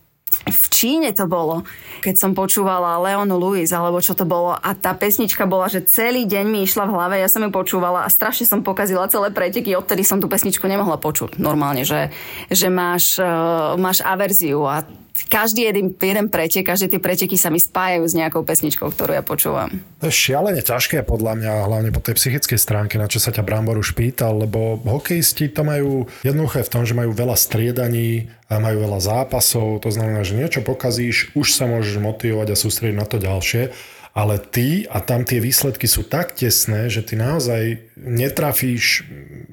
v 0.51 0.65
Číne 0.73 1.13
to 1.13 1.29
bolo, 1.29 1.63
keď 2.01 2.15
som 2.17 2.31
počúvala 2.33 2.99
Leonu 2.99 3.37
Lewis, 3.37 3.71
alebo 3.71 4.01
čo 4.01 4.17
to 4.17 4.25
bolo 4.25 4.57
a 4.57 4.71
tá 4.73 4.97
pesnička 4.97 5.45
bola, 5.45 5.69
že 5.69 5.85
celý 5.85 6.25
deň 6.25 6.45
mi 6.49 6.65
išla 6.65 6.89
v 6.89 6.95
hlave, 6.97 7.15
ja 7.21 7.29
som 7.29 7.45
ju 7.45 7.51
počúvala 7.53 8.03
a 8.03 8.09
strašne 8.09 8.49
som 8.49 8.65
pokazila 8.65 9.11
celé 9.13 9.31
preteky, 9.31 9.77
odtedy 9.77 10.03
som 10.03 10.19
tú 10.19 10.27
pesničku 10.27 10.65
nemohla 10.65 10.97
počuť 10.97 11.37
normálne, 11.37 11.85
že, 11.85 12.09
že 12.49 12.73
máš, 12.73 13.21
uh, 13.21 13.77
máš 13.77 14.01
averziu 14.01 14.65
a 14.65 14.83
každý 15.31 15.67
jeden, 15.67 15.95
jeden 15.95 16.27
pretek, 16.31 16.67
každé 16.67 16.97
tie 16.97 17.01
preteky 17.03 17.37
sa 17.39 17.51
mi 17.51 17.59
spájajú 17.59 18.05
s 18.07 18.15
nejakou 18.15 18.43
pesničkou, 18.43 18.91
ktorú 18.91 19.15
ja 19.15 19.25
počúvam. 19.25 19.71
To 20.01 20.09
je 20.09 20.15
šialene 20.15 20.63
ťažké 20.63 21.03
podľa 21.07 21.39
mňa, 21.39 21.53
hlavne 21.67 21.91
po 21.91 22.03
tej 22.03 22.17
psychickej 22.19 22.59
stránke, 22.59 22.97
na 22.97 23.11
čo 23.11 23.23
sa 23.23 23.35
ťa 23.35 23.45
Brambor 23.47 23.77
už 23.79 23.95
pýtal, 23.95 24.43
lebo 24.43 24.81
hokejisti 24.83 25.51
to 25.51 25.67
majú 25.67 26.07
jednoduché 26.25 26.65
v 26.67 26.73
tom, 26.73 26.83
že 26.87 26.97
majú 26.97 27.11
veľa 27.15 27.37
striedaní 27.37 28.31
a 28.51 28.59
majú 28.59 28.83
veľa 28.83 29.01
zápasov, 29.03 29.83
to 29.83 29.91
znamená, 29.95 30.27
že 30.27 30.39
niečo 30.39 30.61
pokazíš, 30.67 31.35
už 31.39 31.55
sa 31.55 31.71
môžeš 31.71 32.03
motivovať 32.03 32.49
a 32.55 32.61
sústrediť 32.61 32.97
na 32.99 33.07
to 33.07 33.23
ďalšie, 33.23 33.71
ale 34.11 34.43
ty 34.43 34.91
a 34.91 34.99
tam 34.99 35.23
tie 35.23 35.39
výsledky 35.39 35.87
sú 35.87 36.03
tak 36.03 36.35
tesné, 36.35 36.91
že 36.91 37.07
ty 37.07 37.15
naozaj 37.15 37.79
netrafíš 37.95 39.07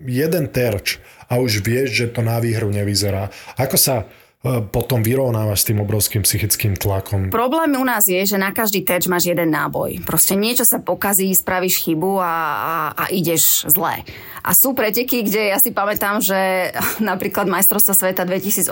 jeden 0.10 0.50
terč 0.50 0.98
a 1.30 1.38
už 1.38 1.62
vieš, 1.62 1.94
že 1.94 2.08
to 2.10 2.26
na 2.26 2.42
výhru 2.42 2.72
nevyzerá. 2.74 3.30
Ako 3.60 3.78
sa 3.78 4.10
potom 4.46 5.02
vyrovnávaš 5.02 5.66
s 5.66 5.68
tým 5.74 5.82
obrovským 5.82 6.22
psychickým 6.22 6.78
tlakom? 6.78 7.34
Problém 7.34 7.74
u 7.74 7.82
nás 7.82 8.06
je, 8.06 8.22
že 8.22 8.38
na 8.38 8.54
každý 8.54 8.86
terč 8.86 9.10
máš 9.10 9.26
jeden 9.26 9.50
náboj. 9.50 10.06
Proste 10.06 10.38
niečo 10.38 10.62
sa 10.62 10.78
pokazí, 10.78 11.34
spravíš 11.34 11.82
chybu 11.82 12.22
a, 12.22 12.34
a, 12.56 12.76
a 12.94 13.04
ideš 13.10 13.66
zle. 13.66 14.06
A 14.48 14.56
sú 14.56 14.72
preteky, 14.72 15.28
kde 15.28 15.52
ja 15.52 15.60
si 15.60 15.76
pamätám, 15.76 16.24
že 16.24 16.72
napríklad 17.02 17.50
majstrovstva 17.50 17.98
sveta 17.98 18.24
2018, 18.24 18.72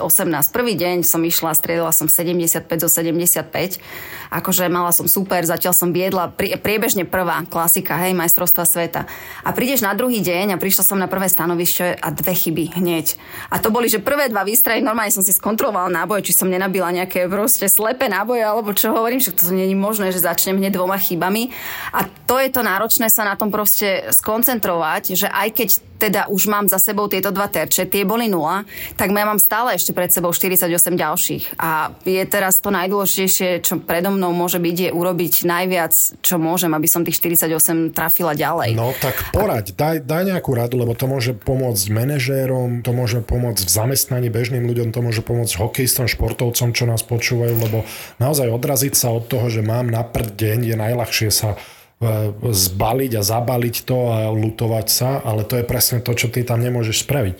prvý 0.54 0.78
deň 0.78 1.04
som 1.04 1.20
išla, 1.20 1.52
strieľala 1.52 1.92
som 1.92 2.08
75 2.08 2.64
zo 2.80 2.88
75, 2.88 3.82
akože 4.32 4.70
mala 4.72 4.94
som 4.94 5.10
super, 5.10 5.44
zatiaľ 5.44 5.74
som 5.76 5.90
viedla 5.92 6.32
prie, 6.32 6.54
priebežne 6.56 7.04
prvá 7.04 7.44
klasika, 7.44 7.98
hej, 8.06 8.16
majstrovstva 8.16 8.64
sveta. 8.64 9.04
A 9.44 9.50
prídeš 9.50 9.84
na 9.84 9.92
druhý 9.92 10.22
deň 10.24 10.56
a 10.56 10.60
prišla 10.62 10.82
som 10.86 10.96
na 10.96 11.10
prvé 11.10 11.26
stanovište 11.28 11.98
a 11.98 12.08
dve 12.14 12.32
chyby 12.32 12.78
hneď. 12.78 13.18
A 13.52 13.58
to 13.58 13.68
boli, 13.68 13.90
že 13.90 13.98
prvé 14.00 14.32
dva 14.32 14.46
výstrahy, 14.46 14.80
normálne 14.80 15.12
som 15.12 15.26
si 15.26 15.34
skontrolovala 15.34 15.55
náboje, 15.90 16.30
či 16.30 16.36
som 16.36 16.46
nenabila 16.46 16.92
nejaké 16.92 17.26
proste 17.26 17.66
slepé 17.66 18.06
náboje, 18.06 18.44
alebo 18.44 18.76
čo 18.76 18.92
hovorím, 18.92 19.18
že 19.18 19.32
to 19.32 19.50
nie 19.50 19.72
je 19.72 19.76
možné, 19.76 20.12
že 20.12 20.22
začnem 20.22 20.60
hneď 20.60 20.76
dvoma 20.76 21.00
chybami. 21.00 21.50
A 21.96 22.04
to 22.28 22.36
je 22.38 22.52
to 22.52 22.60
náročné 22.60 23.08
sa 23.08 23.24
na 23.24 23.34
tom 23.34 23.48
proste 23.48 24.06
skoncentrovať, 24.12 25.16
že 25.16 25.28
aj 25.28 25.48
keď 25.56 25.68
teda 25.96 26.28
už 26.28 26.48
mám 26.48 26.66
za 26.68 26.76
sebou 26.80 27.08
tieto 27.08 27.32
dva 27.32 27.48
terče, 27.48 27.88
tie 27.88 28.04
boli 28.04 28.28
nula, 28.28 28.66
tak 28.96 29.12
ja 29.12 29.24
mám 29.24 29.40
stále 29.40 29.76
ešte 29.76 29.96
pred 29.96 30.12
sebou 30.12 30.32
48 30.32 30.68
ďalších. 30.96 31.44
A 31.56 31.94
je 32.04 32.22
teraz 32.28 32.60
to 32.60 32.68
najdôležitejšie, 32.72 33.64
čo 33.64 33.80
predo 33.80 34.12
mnou 34.12 34.32
môže 34.36 34.60
byť, 34.60 34.76
je 34.76 34.90
urobiť 34.92 35.34
najviac, 35.48 35.94
čo 36.20 36.36
môžem, 36.36 36.72
aby 36.74 36.88
som 36.90 37.04
tých 37.06 37.16
48 37.20 37.96
trafila 37.96 38.36
ďalej. 38.36 38.76
No 38.76 38.92
tak 38.98 39.16
poraď, 39.32 39.72
daj, 39.72 40.04
daj 40.04 40.22
nejakú 40.36 40.52
radu, 40.52 40.76
lebo 40.80 40.92
to 40.92 41.08
môže 41.08 41.32
pomôcť 41.36 41.84
manažérom, 41.92 42.84
to 42.84 42.90
môže 42.92 43.22
pomôcť 43.24 43.62
v 43.64 43.70
zamestnaní 43.70 44.28
bežným 44.28 44.68
ľuďom, 44.68 44.92
to 44.92 45.00
môže 45.00 45.22
pomôcť 45.24 45.54
hokejistom, 45.56 46.10
športovcom, 46.10 46.76
čo 46.76 46.84
nás 46.84 47.00
počúvajú, 47.06 47.54
lebo 47.56 47.86
naozaj 48.20 48.52
odraziť 48.52 48.94
sa 48.96 49.12
od 49.12 49.28
toho, 49.28 49.48
že 49.48 49.64
mám 49.64 49.88
na 49.88 50.04
deň, 50.16 50.58
je 50.72 50.76
najľahšie 50.76 51.30
sa 51.30 51.56
zbaliť 52.42 53.12
a 53.16 53.22
zabaliť 53.24 53.76
to 53.88 53.98
a 54.12 54.18
lutovať 54.28 54.86
sa, 54.92 55.10
ale 55.24 55.48
to 55.48 55.56
je 55.56 55.64
presne 55.64 56.04
to, 56.04 56.12
čo 56.12 56.28
ty 56.28 56.44
tam 56.44 56.60
nemôžeš 56.60 57.08
spraviť. 57.08 57.36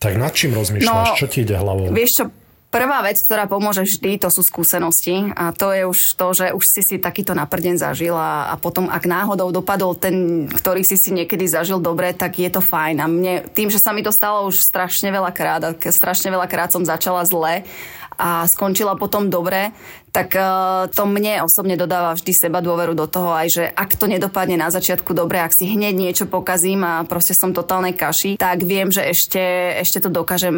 Tak 0.00 0.18
nad 0.18 0.32
čím 0.34 0.56
rozmýšľaš? 0.56 1.14
No, 1.14 1.18
čo 1.18 1.28
ti 1.30 1.46
ide 1.46 1.54
hlavou? 1.60 1.92
Vieš 1.92 2.12
čo, 2.18 2.24
Prvá 2.70 3.02
vec, 3.02 3.18
ktorá 3.18 3.50
pomôže 3.50 3.82
vždy, 3.82 4.22
to 4.22 4.30
sú 4.30 4.46
skúsenosti 4.46 5.34
a 5.34 5.50
to 5.50 5.74
je 5.74 5.82
už 5.90 6.14
to, 6.14 6.26
že 6.30 6.46
už 6.54 6.62
si 6.62 6.86
si 6.86 7.02
takýto 7.02 7.34
naprden 7.34 7.74
zažil 7.74 8.14
a, 8.14 8.46
a 8.46 8.54
potom 8.54 8.86
ak 8.86 9.10
náhodou 9.10 9.50
dopadol 9.50 9.98
ten, 9.98 10.46
ktorý 10.46 10.86
si 10.86 10.94
si 10.94 11.10
niekedy 11.10 11.50
zažil 11.50 11.82
dobre, 11.82 12.14
tak 12.14 12.38
je 12.38 12.46
to 12.46 12.62
fajn. 12.62 13.02
A 13.02 13.10
mne, 13.10 13.34
tým, 13.58 13.74
že 13.74 13.82
sa 13.82 13.90
mi 13.90 14.06
to 14.06 14.14
stalo 14.14 14.46
už 14.46 14.62
strašne 14.62 15.10
veľa 15.10 15.34
krát 15.34 15.66
a 15.66 15.74
strašne 15.74 16.30
veľa 16.30 16.46
krát 16.46 16.70
som 16.70 16.86
začala 16.86 17.26
zle 17.26 17.66
a 18.14 18.46
skončila 18.46 18.94
potom 18.94 19.26
dobre, 19.26 19.74
tak 20.10 20.34
uh, 20.34 20.90
to 20.90 21.06
mne 21.06 21.46
osobne 21.46 21.78
dodáva 21.78 22.18
vždy 22.18 22.32
seba 22.34 22.58
dôveru 22.58 22.98
do 22.98 23.06
toho 23.06 23.30
aj, 23.30 23.46
že 23.48 23.64
ak 23.70 23.94
to 23.94 24.10
nedopadne 24.10 24.58
na 24.58 24.68
začiatku 24.68 25.14
dobre, 25.14 25.38
ak 25.38 25.54
si 25.54 25.70
hneď 25.70 25.94
niečo 25.94 26.26
pokazím 26.26 26.82
a 26.82 27.06
proste 27.06 27.34
som 27.34 27.54
totálnej 27.54 27.94
kaši, 27.94 28.34
tak 28.34 28.66
viem, 28.66 28.90
že 28.90 29.06
ešte, 29.06 29.42
ešte 29.78 30.02
to 30.02 30.10
dokážem 30.10 30.56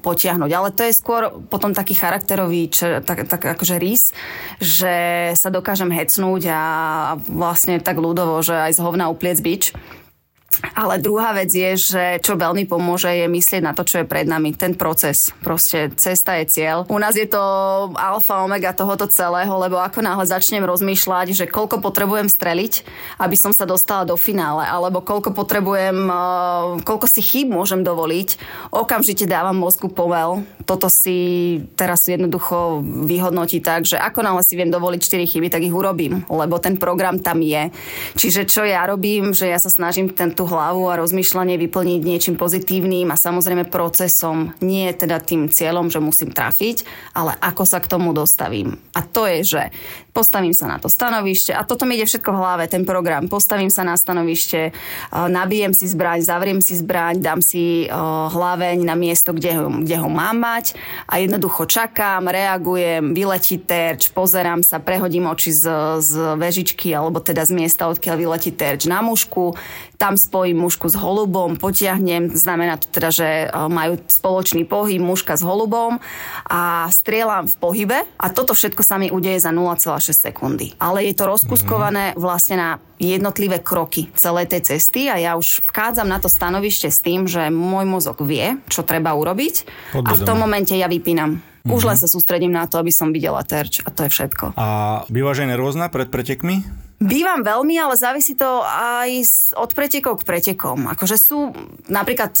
potiahnuť. 0.00 0.50
Ale 0.54 0.68
to 0.70 0.86
je 0.86 0.94
skôr 0.94 1.34
potom 1.50 1.74
taký 1.74 1.98
charakterový, 1.98 2.70
čo, 2.70 3.02
tak, 3.02 3.26
tak 3.26 3.42
akože 3.42 3.76
rys, 3.82 4.14
že 4.62 4.96
sa 5.34 5.50
dokážem 5.50 5.90
hecnúť 5.90 6.42
a 6.50 6.62
vlastne 7.26 7.82
tak 7.82 7.98
ľudovo, 7.98 8.38
že 8.40 8.54
aj 8.54 8.72
z 8.78 8.82
hovna 8.82 9.10
upliec 9.10 9.42
bič. 9.42 9.74
Ale 10.76 11.00
druhá 11.00 11.36
vec 11.36 11.52
je, 11.52 11.76
že 11.76 12.04
čo 12.24 12.36
veľmi 12.36 12.64
pomôže 12.64 13.12
je 13.12 13.28
myslieť 13.28 13.62
na 13.64 13.72
to, 13.76 13.84
čo 13.84 14.02
je 14.02 14.08
pred 14.08 14.24
nami. 14.24 14.56
Ten 14.56 14.72
proces. 14.72 15.32
Proste 15.44 15.92
cesta 15.96 16.40
je 16.40 16.48
cieľ. 16.48 16.88
U 16.88 16.96
nás 16.96 17.12
je 17.12 17.28
to 17.28 17.40
alfa 17.96 18.40
omega 18.44 18.72
tohoto 18.72 19.04
celého, 19.08 19.52
lebo 19.60 19.76
ako 19.76 20.00
náhle 20.00 20.24
začnem 20.24 20.64
rozmýšľať, 20.64 21.36
že 21.36 21.44
koľko 21.48 21.84
potrebujem 21.84 22.32
streliť, 22.32 22.86
aby 23.20 23.36
som 23.36 23.52
sa 23.52 23.68
dostala 23.68 24.08
do 24.08 24.16
finále, 24.16 24.64
alebo 24.64 25.04
koľko 25.04 25.36
potrebujem, 25.36 26.08
eh, 26.08 26.16
koľko 26.84 27.06
si 27.08 27.20
chýb 27.20 27.52
môžem 27.52 27.84
dovoliť, 27.84 28.40
okamžite 28.72 29.28
dávam 29.28 29.56
mozgu 29.60 29.92
povel. 29.92 30.44
Toto 30.66 30.90
si 30.90 31.62
teraz 31.78 32.08
jednoducho 32.10 32.82
vyhodnotí 32.82 33.62
tak, 33.62 33.86
že 33.86 34.00
ako 34.00 34.24
náhle 34.24 34.42
si 34.42 34.58
viem 34.58 34.72
dovoliť 34.72 34.98
4 34.98 35.22
chyby, 35.28 35.46
tak 35.52 35.62
ich 35.62 35.74
urobím, 35.74 36.26
lebo 36.26 36.58
ten 36.58 36.74
program 36.74 37.22
tam 37.22 37.38
je. 37.38 37.70
Čiže 38.18 38.50
čo 38.50 38.66
ja 38.66 38.82
robím, 38.88 39.30
že 39.30 39.46
ja 39.46 39.62
sa 39.62 39.70
snažím 39.70 40.10
ten, 40.10 40.34
tú 40.34 40.45
hlavu 40.46 40.88
a 40.88 40.98
rozmýšľanie 41.02 41.58
vyplniť 41.58 42.00
niečím 42.00 42.34
pozitívnym 42.38 43.10
a 43.12 43.20
samozrejme 43.20 43.68
procesom, 43.68 44.54
nie 44.62 44.88
teda 44.94 45.18
tým 45.20 45.50
cieľom, 45.50 45.90
že 45.90 46.00
musím 46.00 46.30
trafiť, 46.32 46.86
ale 47.12 47.34
ako 47.42 47.62
sa 47.66 47.82
k 47.82 47.90
tomu 47.90 48.14
dostavím. 48.14 48.78
A 48.94 49.02
to 49.02 49.26
je, 49.26 49.38
že 49.42 49.62
postavím 50.16 50.56
sa 50.56 50.64
na 50.64 50.80
to 50.80 50.88
stanovište 50.88 51.52
a 51.52 51.60
toto 51.60 51.84
mi 51.84 52.00
ide 52.00 52.08
všetko 52.08 52.32
v 52.32 52.40
hlave, 52.40 52.64
ten 52.72 52.88
program. 52.88 53.28
Postavím 53.28 53.68
sa 53.68 53.84
na 53.84 54.00
stanovište, 54.00 54.72
nabijem 55.12 55.76
si 55.76 55.84
zbraň, 55.84 56.24
zavriem 56.24 56.64
si 56.64 56.72
zbraň, 56.80 57.20
dám 57.20 57.44
si 57.44 57.84
hlaveň 58.32 58.80
na 58.80 58.96
miesto, 58.96 59.36
kde 59.36 59.52
ho, 59.60 59.68
kde 59.84 60.00
ho 60.00 60.08
mám 60.08 60.40
mať 60.40 60.72
a 61.04 61.20
jednoducho 61.20 61.68
čakám, 61.68 62.32
reagujem, 62.32 63.12
vyletí 63.12 63.60
terč, 63.60 64.08
pozerám 64.08 64.64
sa, 64.64 64.80
prehodím 64.80 65.28
oči 65.28 65.52
z, 65.52 65.64
z 66.00 66.12
vežičky 66.40 66.96
alebo 66.96 67.20
teda 67.20 67.44
z 67.44 67.52
miesta, 67.52 67.92
odkiaľ 67.92 68.16
vyletí 68.16 68.56
terč 68.56 68.88
na 68.88 69.04
mušku, 69.04 69.52
tam 70.00 70.16
spojím 70.16 70.64
mušku 70.64 70.88
s 70.88 70.96
holubom, 70.96 71.60
potiahnem, 71.60 72.32
znamená 72.32 72.80
to 72.80 72.88
teda, 72.88 73.10
že 73.12 73.28
majú 73.52 74.00
spoločný 74.08 74.64
pohyb 74.64 75.02
muška 75.02 75.36
s 75.36 75.42
holubom 75.44 76.00
a 76.48 76.88
strieľam 76.88 77.48
v 77.48 77.56
pohybe 77.60 77.98
a 78.16 78.26
toto 78.32 78.54
všetko 78.54 78.80
sa 78.80 78.96
mi 78.96 79.12
udeje 79.12 79.42
za 79.42 79.50
0,6 79.50 80.05
sekundy. 80.12 80.76
Ale 80.76 81.06
je 81.06 81.14
to 81.16 81.24
rozkuskované 81.26 82.18
vlastne 82.18 82.56
na 82.58 82.70
jednotlivé 83.00 83.62
kroky 83.62 84.10
celej 84.14 84.52
tej 84.52 84.76
cesty 84.76 85.08
a 85.10 85.16
ja 85.16 85.32
už 85.34 85.64
vchádzam 85.66 86.06
na 86.06 86.18
to 86.20 86.28
stanovište 86.30 86.92
s 86.92 86.98
tým, 87.00 87.24
že 87.30 87.48
môj 87.50 87.86
mozog 87.88 88.22
vie, 88.22 88.60
čo 88.70 88.86
treba 88.86 89.14
urobiť 89.16 89.54
a 89.96 90.12
v 90.14 90.22
tom 90.22 90.42
momente 90.42 90.76
ja 90.76 90.86
vypínam. 90.86 91.42
Už 91.66 91.82
len 91.82 91.98
sa 91.98 92.06
sústredím 92.06 92.54
na 92.54 92.70
to, 92.70 92.78
aby 92.78 92.94
som 92.94 93.10
videla 93.10 93.42
terč 93.42 93.82
a 93.82 93.90
to 93.90 94.06
je 94.06 94.10
všetko. 94.14 94.54
A 94.54 95.02
bývaš 95.10 95.42
aj 95.42 95.50
nervózna 95.50 95.90
pred 95.90 96.06
pretekmi? 96.06 96.85
Bývam 96.96 97.44
veľmi, 97.44 97.76
ale 97.76 97.92
závisí 97.92 98.32
to 98.32 98.64
aj 98.64 99.10
od 99.52 99.68
pretekov 99.76 100.24
k 100.24 100.26
pretekom. 100.32 100.88
Akože 100.88 101.20
sú, 101.20 101.52
napríklad 101.92 102.32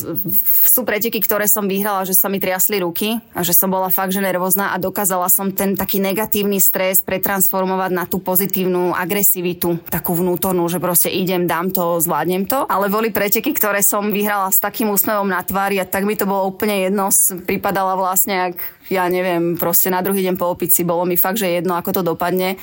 sú 0.64 0.80
preteky, 0.80 1.20
ktoré 1.20 1.44
som 1.44 1.68
vyhrala, 1.68 2.08
že 2.08 2.16
sa 2.16 2.32
mi 2.32 2.40
triasli 2.40 2.80
ruky 2.80 3.20
a 3.36 3.44
že 3.44 3.52
som 3.52 3.68
bola 3.68 3.92
fakt, 3.92 4.16
že 4.16 4.24
nervózna 4.24 4.72
a 4.72 4.80
dokázala 4.80 5.28
som 5.28 5.52
ten 5.52 5.76
taký 5.76 6.00
negatívny 6.00 6.56
stres 6.56 7.04
pretransformovať 7.04 7.90
na 7.92 8.08
tú 8.08 8.16
pozitívnu 8.16 8.96
agresivitu, 8.96 9.76
takú 9.92 10.16
vnútornú, 10.16 10.64
že 10.72 10.80
proste 10.80 11.12
idem, 11.12 11.44
dám 11.44 11.68
to, 11.68 12.00
zvládnem 12.00 12.48
to. 12.48 12.64
Ale 12.64 12.88
boli 12.88 13.12
preteky, 13.12 13.52
ktoré 13.52 13.84
som 13.84 14.08
vyhrala 14.08 14.48
s 14.48 14.56
takým 14.56 14.88
úsmevom 14.88 15.28
na 15.28 15.44
tvári 15.44 15.76
a 15.76 15.84
tak 15.84 16.08
mi 16.08 16.16
to 16.16 16.24
bolo 16.24 16.48
úplne 16.48 16.88
jedno. 16.88 17.12
Pripadala 17.44 17.92
vlastne, 17.92 18.56
ak 18.56 18.75
ja 18.86 19.10
neviem, 19.10 19.58
proste 19.58 19.90
na 19.90 19.98
druhý 20.02 20.22
deň 20.22 20.38
po 20.38 20.46
opici 20.50 20.86
bolo 20.86 21.02
mi 21.02 21.18
fakt, 21.18 21.42
že 21.42 21.58
jedno, 21.58 21.74
ako 21.74 22.00
to 22.00 22.02
dopadne 22.06 22.54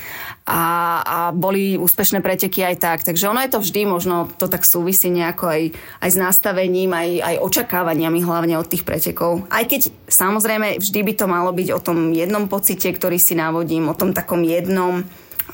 a, 0.48 0.64
a 1.04 1.18
boli 1.36 1.76
úspešné 1.76 2.24
preteky 2.24 2.64
aj 2.64 2.76
tak. 2.80 3.00
Takže 3.04 3.28
ono 3.28 3.44
je 3.44 3.52
to 3.52 3.60
vždy, 3.60 3.82
možno 3.84 4.32
to 4.40 4.48
tak 4.48 4.64
súvisí 4.64 5.12
nejako 5.12 5.52
aj, 5.52 5.62
aj 6.00 6.10
s 6.10 6.18
nastavením, 6.18 6.96
aj, 6.96 7.10
aj 7.20 7.36
očakávaniami 7.44 8.20
hlavne 8.24 8.56
od 8.56 8.68
tých 8.68 8.88
pretekov. 8.88 9.44
Aj 9.52 9.64
keď 9.68 9.92
samozrejme 10.08 10.80
vždy 10.80 11.00
by 11.04 11.14
to 11.20 11.26
malo 11.28 11.52
byť 11.52 11.70
o 11.76 11.84
tom 11.84 12.16
jednom 12.16 12.48
pocite, 12.48 12.88
ktorý 12.88 13.20
si 13.20 13.36
navodím, 13.36 13.92
o 13.92 13.98
tom 13.98 14.16
takom 14.16 14.44
jednom, 14.48 15.04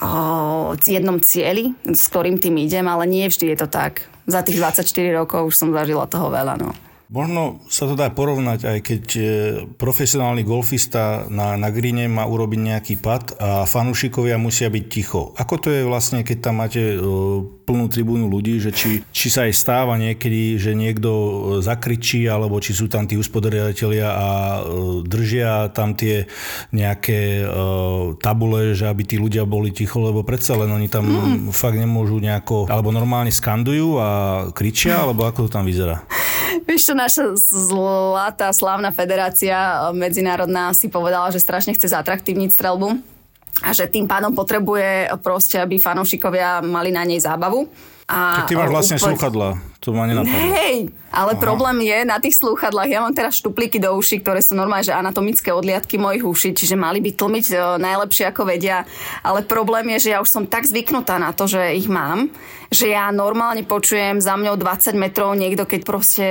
o 0.01 0.73
jednom 0.77 1.17
cieli, 1.21 1.73
s 1.85 2.09
ktorým 2.13 2.37
tým 2.37 2.61
idem, 2.61 2.85
ale 2.85 3.09
nie 3.09 3.25
vždy 3.25 3.53
je 3.53 3.57
to 3.57 3.67
tak. 3.67 4.05
Za 4.29 4.45
tých 4.45 4.61
24 4.61 4.85
rokov 5.17 5.49
už 5.49 5.55
som 5.57 5.73
zažila 5.73 6.05
toho 6.05 6.29
veľa. 6.29 6.61
No. 6.61 6.88
Možno 7.09 7.65
sa 7.65 7.89
to 7.89 7.97
dá 7.97 8.13
porovnať, 8.13 8.69
aj 8.69 8.79
keď 8.85 9.03
e, 9.17 9.21
profesionálny 9.81 10.45
golfista 10.45 11.25
na, 11.25 11.57
na 11.57 11.73
grine 11.73 12.05
má 12.05 12.21
urobiť 12.29 12.59
nejaký 12.61 12.95
pad 13.01 13.33
a 13.41 13.65
fanúšikovia 13.65 14.37
musia 14.37 14.69
byť 14.69 14.85
ticho. 14.85 15.33
Ako 15.33 15.57
to 15.57 15.73
je 15.73 15.89
vlastne, 15.89 16.21
keď 16.21 16.37
tam 16.37 16.61
máte 16.61 16.77
e, 16.77 17.01
plnú 17.65 17.89
tribúnu 17.89 18.29
ľudí, 18.29 18.61
že 18.61 18.69
či, 18.69 19.01
či 19.09 19.33
sa 19.33 19.49
aj 19.49 19.57
stáva 19.57 19.97
niekedy, 19.97 20.61
že 20.61 20.77
niekto 20.77 21.09
e, 21.09 21.33
zakričí, 21.65 22.29
alebo 22.29 22.61
či 22.61 22.77
sú 22.77 22.85
tam 22.85 23.09
tí 23.09 23.17
uspodariatelia 23.17 24.05
a 24.13 24.27
držia 25.01 25.73
tam 25.73 25.97
tie 25.97 26.29
nejaké 26.69 27.41
tabule, 28.21 28.77
že 28.77 28.85
aby 28.85 29.01
tí 29.01 29.17
ľudia 29.17 29.49
boli 29.49 29.73
ticho, 29.73 29.97
lebo 29.97 30.21
predsa 30.21 30.53
len 30.61 30.69
oni 30.69 30.85
tam 30.85 31.09
mm. 31.09 31.57
fakt 31.57 31.81
nemôžu 31.81 32.21
nejako, 32.21 32.69
alebo 32.69 32.93
normálne 32.93 33.33
skandujú 33.33 33.97
a 33.97 34.09
kričia, 34.53 35.01
alebo 35.01 35.25
ako 35.25 35.49
to 35.49 35.57
tam 35.57 35.65
vyzerá? 35.65 36.05
Vieš 36.69 36.91
čo, 36.91 36.93
naša 36.99 37.23
zlatá 37.39 38.51
slávna 38.51 38.91
federácia 38.91 39.87
medzinárodná 39.95 40.75
si 40.75 40.91
povedala, 40.91 41.31
že 41.31 41.39
strašne 41.39 41.71
chce 41.71 41.95
zatraktívniť 41.95 42.51
strelbu 42.51 42.99
a 43.63 43.69
že 43.71 43.87
tým 43.87 44.03
pádom 44.07 44.35
potrebuje 44.35 45.07
proste, 45.23 45.59
aby 45.59 45.79
fanúšikovia 45.79 46.59
mali 46.59 46.91
na 46.91 47.07
nej 47.07 47.23
zábavu. 47.23 47.71
A 48.09 48.43
tak 48.43 48.51
ty 48.51 48.57
máš 48.57 48.73
vlastne 48.73 48.95
úplne... 48.97 49.15
slúchadla, 49.15 49.49
to 49.79 49.95
ma 49.95 50.03
nenapadlo. 50.03 50.35
Hej, 50.59 50.91
ale 51.07 51.31
Aha. 51.35 51.41
problém 51.41 51.87
je 51.87 52.03
na 52.03 52.19
tých 52.19 52.35
slúchadlách, 52.35 52.91
ja 52.91 52.99
mám 52.99 53.15
teraz 53.15 53.39
štuplíky 53.39 53.79
do 53.79 53.95
uší, 53.95 54.19
ktoré 54.19 54.43
sú 54.43 54.59
normálne, 54.59 54.83
že 54.83 54.91
anatomické 54.91 55.55
odliadky 55.55 55.95
mojich 55.95 56.27
uší, 56.27 56.49
čiže 56.51 56.75
mali 56.75 56.99
by 56.99 57.15
tlmiť 57.15 57.45
e, 57.47 57.55
najlepšie 57.79 58.27
ako 58.27 58.43
vedia, 58.43 58.83
ale 59.23 59.47
problém 59.47 59.95
je, 59.95 60.11
že 60.11 60.13
ja 60.13 60.19
už 60.19 60.27
som 60.27 60.43
tak 60.43 60.67
zvyknutá 60.67 61.15
na 61.15 61.31
to, 61.31 61.47
že 61.47 61.79
ich 61.79 61.87
mám, 61.87 62.27
že 62.69 62.93
ja 62.93 63.09
normálne 63.09 63.65
počujem 63.65 64.21
za 64.21 64.37
mňou 64.37 64.53
20 64.53 64.93
metrov 64.93 65.33
niekto, 65.33 65.65
keď 65.65 65.81
proste 65.81 66.25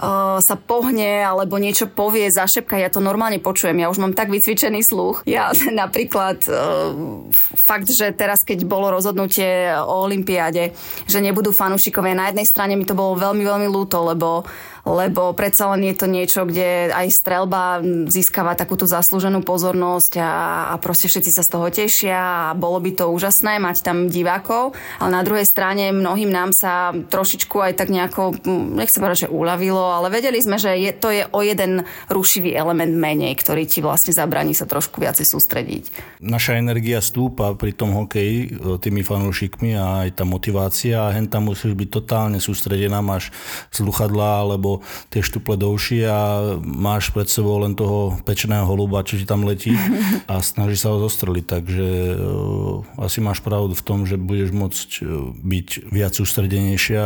uh, 0.00 0.40
sa 0.40 0.56
pohne 0.56 1.20
alebo 1.20 1.60
niečo 1.60 1.92
povie, 1.92 2.32
zašepka, 2.32 2.80
ja 2.80 2.88
to 2.88 3.04
normálne 3.04 3.36
počujem. 3.36 3.76
Ja 3.76 3.92
už 3.92 4.00
mám 4.00 4.16
tak 4.16 4.32
vycvičený 4.32 4.80
sluch. 4.80 5.28
Ja 5.28 5.52
napríklad 5.84 6.40
uh, 6.48 7.28
fakt, 7.52 7.92
že 7.92 8.16
teraz, 8.16 8.48
keď 8.48 8.64
bolo 8.64 8.88
rozhodnutie 8.88 9.76
o 9.76 10.08
Olympiáde, 10.08 10.72
že 11.04 11.20
nebudú 11.20 11.52
fanúšikovia, 11.52 12.16
na 12.16 12.32
jednej 12.32 12.48
strane 12.48 12.74
mi 12.80 12.83
to 12.84 12.94
bolo 12.96 13.16
veľmi, 13.16 13.42
veľmi 13.42 13.68
ľúto, 13.68 14.04
lebo 14.04 14.44
lebo 14.84 15.32
predsa 15.32 15.72
len 15.72 15.88
je 15.88 15.96
to 15.96 16.06
niečo, 16.06 16.44
kde 16.44 16.92
aj 16.92 17.08
strelba 17.08 17.80
získava 18.08 18.52
takú 18.52 18.76
tú 18.76 18.84
zaslúženú 18.84 19.40
pozornosť 19.40 20.20
a, 20.20 20.32
a 20.70 20.74
proste 20.76 21.08
všetci 21.08 21.30
sa 21.32 21.42
z 21.42 21.52
toho 21.52 21.66
tešia 21.72 22.52
a 22.52 22.56
bolo 22.56 22.76
by 22.84 22.92
to 22.92 23.08
úžasné 23.08 23.56
mať 23.56 23.80
tam 23.80 24.12
divákov, 24.12 24.76
ale 25.00 25.10
na 25.10 25.24
druhej 25.24 25.48
strane 25.48 25.88
mnohým 25.88 26.28
nám 26.28 26.52
sa 26.52 26.92
trošičku 26.92 27.56
aj 27.64 27.72
tak 27.80 27.88
nejako, 27.88 28.36
nechcem 28.76 29.00
povedať, 29.00 29.26
že 29.26 29.32
uľavilo, 29.32 29.80
ale 29.80 30.12
vedeli 30.12 30.38
sme, 30.44 30.60
že 30.60 30.76
je, 30.76 30.92
to 30.92 31.08
je 31.08 31.24
o 31.32 31.40
jeden 31.40 31.88
rušivý 32.12 32.52
element 32.52 32.92
menej, 32.92 33.40
ktorý 33.40 33.64
ti 33.64 33.80
vlastne 33.80 34.12
zabraní 34.12 34.52
sa 34.52 34.68
trošku 34.68 35.00
viacej 35.00 35.24
sústrediť. 35.24 35.84
Naša 36.20 36.60
energia 36.60 37.00
stúpa 37.00 37.56
pri 37.56 37.72
tom 37.72 37.96
hokeji 37.96 38.36
e, 38.36 38.76
tými 38.76 39.00
fanúšikmi 39.00 39.72
a 39.80 40.04
aj 40.04 40.20
tá 40.20 40.24
motivácia 40.28 41.08
a 41.08 41.12
hen 41.16 41.24
tam 41.24 41.48
musíš 41.48 41.72
byť 41.72 41.88
totálne 41.88 42.36
sústredená, 42.36 43.00
máš 43.00 43.32
sluchadla 43.72 44.44
alebo 44.44 44.73
tie 45.12 45.20
štuple 45.20 45.58
do 45.60 45.70
uši 45.74 46.06
a 46.08 46.18
máš 46.62 47.12
pred 47.12 47.28
sebou 47.28 47.60
len 47.60 47.76
toho 47.76 48.16
pečného 48.24 48.64
holuba, 48.64 49.04
čo 49.04 49.20
ti 49.20 49.26
tam 49.28 49.44
letí 49.44 49.74
a 50.32 50.40
snaží 50.40 50.78
sa 50.80 50.94
ho 50.94 50.98
zostreliť. 51.02 51.44
Takže 51.44 51.86
uh, 52.16 53.04
asi 53.04 53.20
máš 53.20 53.44
pravdu 53.44 53.76
v 53.76 53.84
tom, 53.84 54.08
že 54.08 54.16
budeš 54.16 54.50
môcť 54.54 54.88
e, 55.00 55.02
byť 55.44 55.68
viac 55.92 56.12
sústredenejšia 56.14 57.04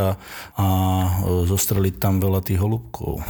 a 0.55 0.67
uh, 0.67 1.45
zostreliť 1.49 1.99
tam 1.99 2.23
veľa 2.23 2.45
tých 2.45 2.61
holubkov. 2.61 3.25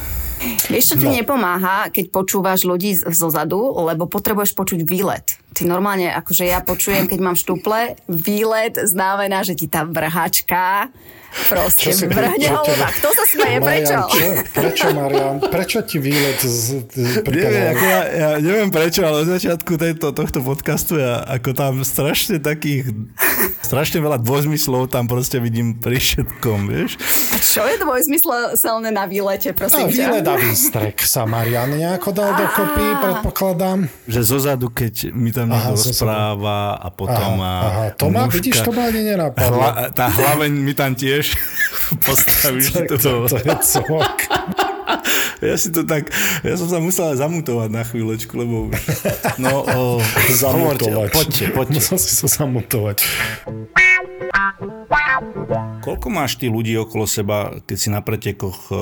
Vieš, 0.69 0.95
čo 0.95 0.97
ti 1.01 1.09
no. 1.09 1.15
nepomáha, 1.17 1.91
keď 1.91 2.13
počúvaš 2.13 2.69
ľudí 2.69 2.95
zo 2.95 3.29
zadu, 3.33 3.75
lebo 3.89 4.07
potrebuješ 4.07 4.55
počuť 4.55 4.81
výlet 4.85 5.48
Ty 5.59 5.67
normálne, 5.67 6.07
akože 6.15 6.47
ja 6.47 6.63
počujem, 6.63 7.11
keď 7.11 7.19
mám 7.19 7.35
štuple, 7.35 7.99
výlet 8.07 8.79
znamená, 8.79 9.43
že 9.43 9.59
ti 9.59 9.67
tá 9.67 9.83
vrhačka 9.83 10.87
proste 11.51 11.91
vrhne 12.07 12.47
hlava. 12.47 12.89
Kto 12.95 13.09
sa 13.11 13.25
smeje? 13.27 13.59
Prečo? 13.59 13.97
Čo? 14.07 14.27
Prečo, 14.55 14.87
Marian? 14.95 15.43
Prečo 15.43 15.79
ti 15.83 15.99
výlet 15.99 16.39
z, 16.39 16.87
z, 16.87 17.27
Neviem, 17.27 17.75
ako 17.75 17.85
ja, 17.85 18.01
ja 18.07 18.29
neviem 18.39 18.71
prečo, 18.71 19.03
ale 19.03 19.27
od 19.27 19.29
začiatku 19.35 19.75
tejto, 19.75 20.15
tohto 20.15 20.41
podcastu 20.47 21.03
ja 21.03 21.27
ako 21.27 21.51
tam 21.59 21.83
strašne 21.83 22.39
takých, 22.39 22.95
strašne 23.61 23.99
veľa 23.99 24.19
dvojzmyslov 24.19 24.89
tam 24.89 25.05
proste 25.05 25.39
vidím 25.39 25.75
pri 25.75 25.97
všetkom, 25.97 26.59
vieš. 26.67 26.97
A 27.31 27.37
čo 27.39 27.63
je 27.65 27.77
dvojzmyselné 27.77 28.91
na 28.91 29.05
výlete, 29.05 29.51
A 29.51 29.57
prosím 29.57 29.87
ťa? 29.87 30.09
výlet 30.09 30.25
a 30.25 30.35
výstrek 30.35 30.97
sa 31.01 31.25
Marian 31.25 31.71
nejako 31.71 32.11
dal 32.11 32.33
dokopy, 32.33 32.87
predpokladám. 32.99 33.79
Že 34.05 34.21
zozadu, 34.23 34.67
keď 34.69 35.13
mi 35.13 35.31
tam 35.31 35.49
niekto 35.49 35.75
rozpráva 35.75 36.77
a 36.77 36.89
potom 36.89 37.39
Aha, 37.39 37.93
to 37.93 38.09
ma, 38.09 38.27
vidíš, 38.27 38.63
to 38.63 38.71
ma 38.71 38.89
ani 38.89 39.03
nenapadlo. 39.07 39.55
Hla, 39.55 39.71
tá 39.91 40.09
hlaveň 40.09 40.53
mi 40.53 40.73
tam 40.73 40.93
tiež 40.93 41.37
postavíš 42.07 42.73
to. 42.75 42.97
to, 42.97 43.13
to 43.27 43.37
je 43.39 43.55
cvok. 43.61 44.17
Ja 45.39 45.55
si 45.55 45.71
to 45.71 45.87
tak, 45.87 46.11
ja 46.43 46.55
som 46.59 46.67
sa 46.67 46.79
musel 46.83 47.15
zamutovať 47.15 47.71
na 47.71 47.87
chvíľočku, 47.87 48.35
lebo 48.35 48.75
no, 49.39 49.53
o, 49.63 49.83
hovorte, 50.51 50.91
Zamutovať. 50.91 51.11
poďte, 51.15 51.45
poďte. 51.55 51.79
Musel 51.79 51.99
si 52.03 52.13
sa 52.15 52.27
zamutovať. 52.27 53.07
Koľko 55.85 56.09
máš 56.13 56.37
ty 56.37 56.49
ľudí 56.53 56.77
okolo 56.77 57.05
seba, 57.09 57.61
keď 57.65 57.77
si 57.77 57.89
na 57.89 58.01
pretekoch 58.05 58.69
e, 58.69 58.75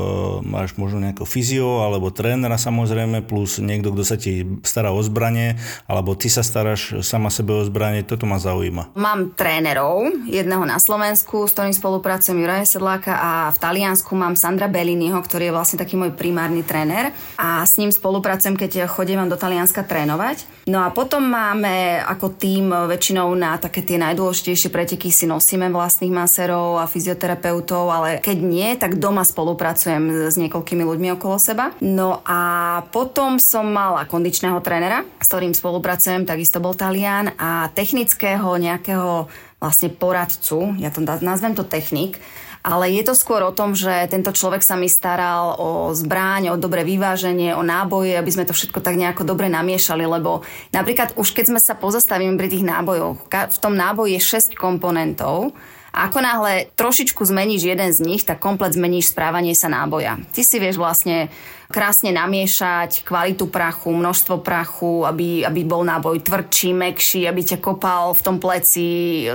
máš 0.43 0.75
možno 0.75 1.03
nejakého 1.03 1.27
fyzio 1.27 1.83
alebo 1.87 2.11
trénera 2.15 2.59
samozrejme, 2.59 3.27
plus 3.27 3.59
niekto, 3.63 3.95
kto 3.95 4.03
sa 4.07 4.17
ti 4.19 4.47
stará 4.67 4.91
o 4.91 5.01
zbranie, 5.03 5.59
alebo 5.87 6.19
ty 6.19 6.31
sa 6.31 6.43
staráš 6.43 7.03
sama 7.07 7.31
sebe 7.31 7.55
o 7.55 7.63
zbranie, 7.63 8.03
toto 8.03 8.27
ma 8.27 8.39
zaujíma. 8.43 8.97
Mám 8.99 9.39
trénerov, 9.39 10.27
jedného 10.27 10.63
na 10.67 10.79
Slovensku, 10.83 11.47
s 11.47 11.55
ktorým 11.55 11.75
spolupracujem 11.75 12.39
Juraja 12.43 12.67
Sedláka 12.67 13.15
a 13.17 13.31
v 13.55 13.59
Taliansku 13.63 14.13
mám 14.19 14.35
Sandra 14.35 14.67
Belliniho, 14.67 15.19
ktorý 15.19 15.51
je 15.51 15.57
vlastne 15.57 15.79
taký 15.81 15.95
môj 15.99 16.15
primárny 16.15 16.67
tréner 16.67 17.15
a 17.39 17.63
s 17.63 17.79
ním 17.79 17.91
spolupracujem, 17.95 18.59
keď 18.59 18.91
chodím 18.91 19.23
do 19.27 19.39
Talianska 19.39 19.87
trénovať. 19.87 20.69
No 20.69 20.83
a 20.83 20.91
potom 20.91 21.25
máme 21.25 22.03
ako 22.03 22.37
tým 22.37 22.69
väčšinou 22.69 23.31
na 23.39 23.57
také 23.57 23.87
tie 23.87 23.97
najdôležitejšie 24.03 24.69
preteky 24.69 25.09
si 25.09 25.25
nosíme 25.25 25.71
vlastných 25.97 26.13
maserov 26.13 26.77
a 26.77 26.85
fyzioterapeutov, 26.85 27.89
ale 27.89 28.21
keď 28.21 28.39
nie, 28.45 28.77
tak 28.77 29.01
doma 29.01 29.25
spolupracujem 29.25 30.29
s 30.29 30.37
niekoľkými 30.37 30.85
ľuďmi 30.85 31.17
okolo 31.17 31.41
seba. 31.41 31.73
No 31.81 32.21
a 32.29 32.85
potom 32.93 33.41
som 33.41 33.65
mala 33.65 34.05
kondičného 34.05 34.61
trénera, 34.61 35.09
s 35.25 35.33
ktorým 35.33 35.57
spolupracujem, 35.57 36.29
takisto 36.29 36.61
bol 36.61 36.77
Talian 36.77 37.33
a 37.41 37.73
technického 37.73 38.45
nejakého 38.61 39.33
vlastne 39.57 39.89
poradcu, 39.89 40.77
ja 40.77 40.93
to 40.93 41.01
nazvem 41.01 41.57
to 41.57 41.65
technik, 41.65 42.21
ale 42.61 42.93
je 42.93 43.01
to 43.09 43.17
skôr 43.17 43.41
o 43.41 43.57
tom, 43.57 43.73
že 43.73 43.89
tento 44.13 44.37
človek 44.37 44.61
sa 44.61 44.77
mi 44.77 44.93
staral 44.93 45.57
o 45.57 45.97
zbráň, 45.97 46.53
o 46.53 46.61
dobré 46.61 46.85
vyváženie, 46.85 47.57
o 47.57 47.65
náboje, 47.65 48.19
aby 48.21 48.29
sme 48.29 48.45
to 48.45 48.53
všetko 48.53 48.85
tak 48.85 49.01
nejako 49.01 49.25
dobre 49.25 49.49
namiešali, 49.49 50.05
lebo 50.05 50.45
napríklad 50.77 51.17
už 51.17 51.33
keď 51.33 51.57
sme 51.57 51.61
sa 51.63 51.73
pozastavíme 51.73 52.37
pri 52.37 52.53
tých 52.53 52.69
nábojoch, 52.69 53.33
v 53.33 53.59
tom 53.65 53.79
náboji 53.79 54.21
je 54.21 54.53
6 54.53 54.61
komponentov 54.61 55.57
ako 55.97 56.21
náhle 56.21 56.69
trošičku 56.77 57.25
zmeníš 57.25 57.73
jeden 57.73 57.89
z 57.89 58.05
nich, 58.05 58.23
tak 58.29 58.37
komplet 58.37 58.77
zmeníš 58.77 59.17
správanie 59.17 59.57
sa 59.57 59.73
náboja. 59.73 60.21
Ty 60.37 60.43
si 60.45 60.61
vieš 60.61 60.77
vlastne 60.77 61.33
krásne 61.67 62.15
namiešať 62.15 63.03
kvalitu 63.03 63.51
prachu, 63.51 63.91
množstvo 63.91 64.45
prachu, 64.45 65.03
aby, 65.09 65.43
aby 65.43 65.61
bol 65.67 65.83
náboj 65.83 66.23
tvrdší, 66.23 66.71
mekší, 66.77 67.27
aby 67.27 67.43
ťa 67.43 67.59
kopal 67.59 68.15
v 68.15 68.23
tom 68.23 68.37
pleci 68.39 68.87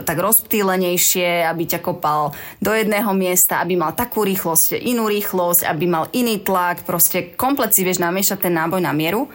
tak 0.06 0.21
rozptýlenejšie, 0.21 1.43
aby 1.50 1.63
ťa 1.65 1.80
kopal 1.84 2.32
do 2.63 2.71
jedného 2.71 3.12
miesta, 3.12 3.60
aby 3.60 3.76
mal 3.76 3.91
takú 3.91 4.24
rýchlosť, 4.24 4.80
inú 4.80 5.12
rýchlosť, 5.12 5.67
aby 5.67 5.86
mal 5.89 6.08
iný 6.15 6.39
tlak, 6.39 6.88
proste 6.88 7.36
komplet 7.36 7.76
si 7.76 7.84
vieš 7.84 8.00
namiešať 8.00 8.47
ten 8.47 8.54
náboj 8.56 8.80
na 8.80 8.95
mieru. 8.95 9.28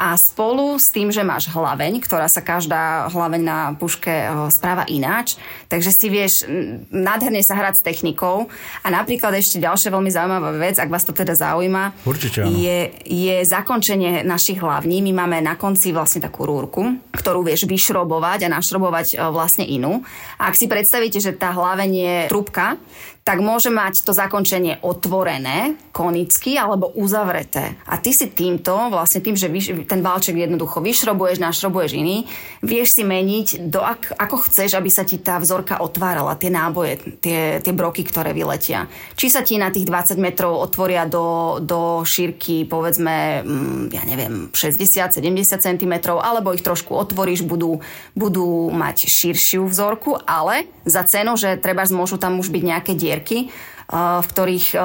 A 0.00 0.16
spolu 0.16 0.80
s 0.80 0.88
tým, 0.88 1.12
že 1.12 1.20
máš 1.20 1.52
hlaveň, 1.52 2.00
ktorá 2.00 2.24
sa 2.24 2.40
každá 2.40 3.12
hlaveň 3.12 3.42
na 3.44 3.58
puške 3.76 4.08
eh, 4.08 4.32
správa 4.48 4.88
ináč, 4.88 5.36
takže 5.68 5.92
si 5.92 6.08
vieš 6.08 6.48
nádherne 6.88 7.44
sa 7.44 7.52
hrať 7.52 7.84
s 7.84 7.84
technikou. 7.84 8.48
A 8.80 8.88
napríklad 8.88 9.36
ešte 9.36 9.60
ďalšia 9.60 9.92
veľmi 9.92 10.08
zaujímavá 10.08 10.56
vec, 10.56 10.80
ak 10.80 10.88
vás 10.88 11.04
to 11.04 11.12
teda 11.12 11.36
zaujíma, 11.36 11.92
Určite 12.08 12.48
áno. 12.48 12.56
je, 12.56 12.88
je 13.04 13.36
zakončenie 13.44 14.24
našich 14.24 14.64
hlavní. 14.64 15.04
My 15.04 15.20
máme 15.20 15.44
na 15.44 15.60
konci 15.60 15.92
vlastne 15.92 16.24
takú 16.24 16.48
rúrku, 16.48 16.96
ktorú 17.12 17.44
vieš 17.44 17.68
vyšrobovať 17.68 18.48
a 18.48 18.52
našrobovať 18.56 19.20
eh, 19.20 19.28
vlastne 19.28 19.68
inú. 19.68 20.00
A 20.40 20.48
ak 20.48 20.56
si 20.56 20.64
predstavíte, 20.64 21.20
že 21.20 21.36
tá 21.36 21.52
hlaveň 21.52 21.90
je 21.92 22.16
trubka, 22.32 22.80
tak 23.20 23.44
môže 23.44 23.68
mať 23.68 24.02
to 24.02 24.16
zakončenie 24.16 24.80
otvorené, 24.80 25.76
konicky 25.92 26.56
alebo 26.56 26.88
uzavreté. 26.96 27.76
A 27.84 28.00
ty 28.00 28.16
si 28.16 28.32
týmto, 28.32 28.72
vlastne 28.88 29.20
tým, 29.20 29.36
že 29.36 29.52
vyš, 29.52 29.84
ten 29.84 30.00
valček 30.00 30.34
jednoducho 30.34 30.80
vyšrobuješ, 30.80 31.36
našrobuješ 31.36 32.00
iný, 32.00 32.24
vieš 32.64 32.96
si 32.96 33.02
meniť, 33.04 33.68
do 33.68 33.84
ak, 33.84 34.16
ako 34.16 34.48
chceš, 34.48 34.72
aby 34.80 34.88
sa 34.88 35.04
ti 35.04 35.20
tá 35.20 35.36
vzorka 35.36 35.84
otvárala, 35.84 36.40
tie 36.40 36.48
náboje, 36.48 37.20
tie, 37.20 37.60
tie 37.60 37.72
broky, 37.76 38.08
ktoré 38.08 38.32
vyletia. 38.32 38.88
Či 39.14 39.28
sa 39.28 39.44
ti 39.44 39.60
na 39.60 39.68
tých 39.68 39.84
20 39.84 40.16
metrov 40.16 40.56
otvoria 40.56 41.04
do, 41.04 41.60
do 41.60 42.00
šírky, 42.08 42.64
povedzme, 42.64 43.44
mm, 43.44 43.82
ja 43.92 44.02
neviem, 44.08 44.48
60-70 44.50 45.20
cm, 45.60 45.94
alebo 46.08 46.56
ich 46.56 46.64
trošku 46.64 46.96
otvoríš, 46.96 47.44
budú, 47.44 47.84
budú 48.16 48.72
mať 48.72 49.06
širšiu 49.06 49.68
vzorku, 49.68 50.16
ale 50.24 50.64
za 50.88 51.04
cenu, 51.04 51.36
že 51.36 51.60
treba 51.60 51.84
môžu 51.92 52.16
tam 52.16 52.40
už 52.40 52.48
byť 52.48 52.62
nejaké 52.64 52.92
dierky, 52.96 53.19
uh, 53.22 54.20
v 54.22 54.26
ktorých 54.26 54.66
uh, 54.74 54.82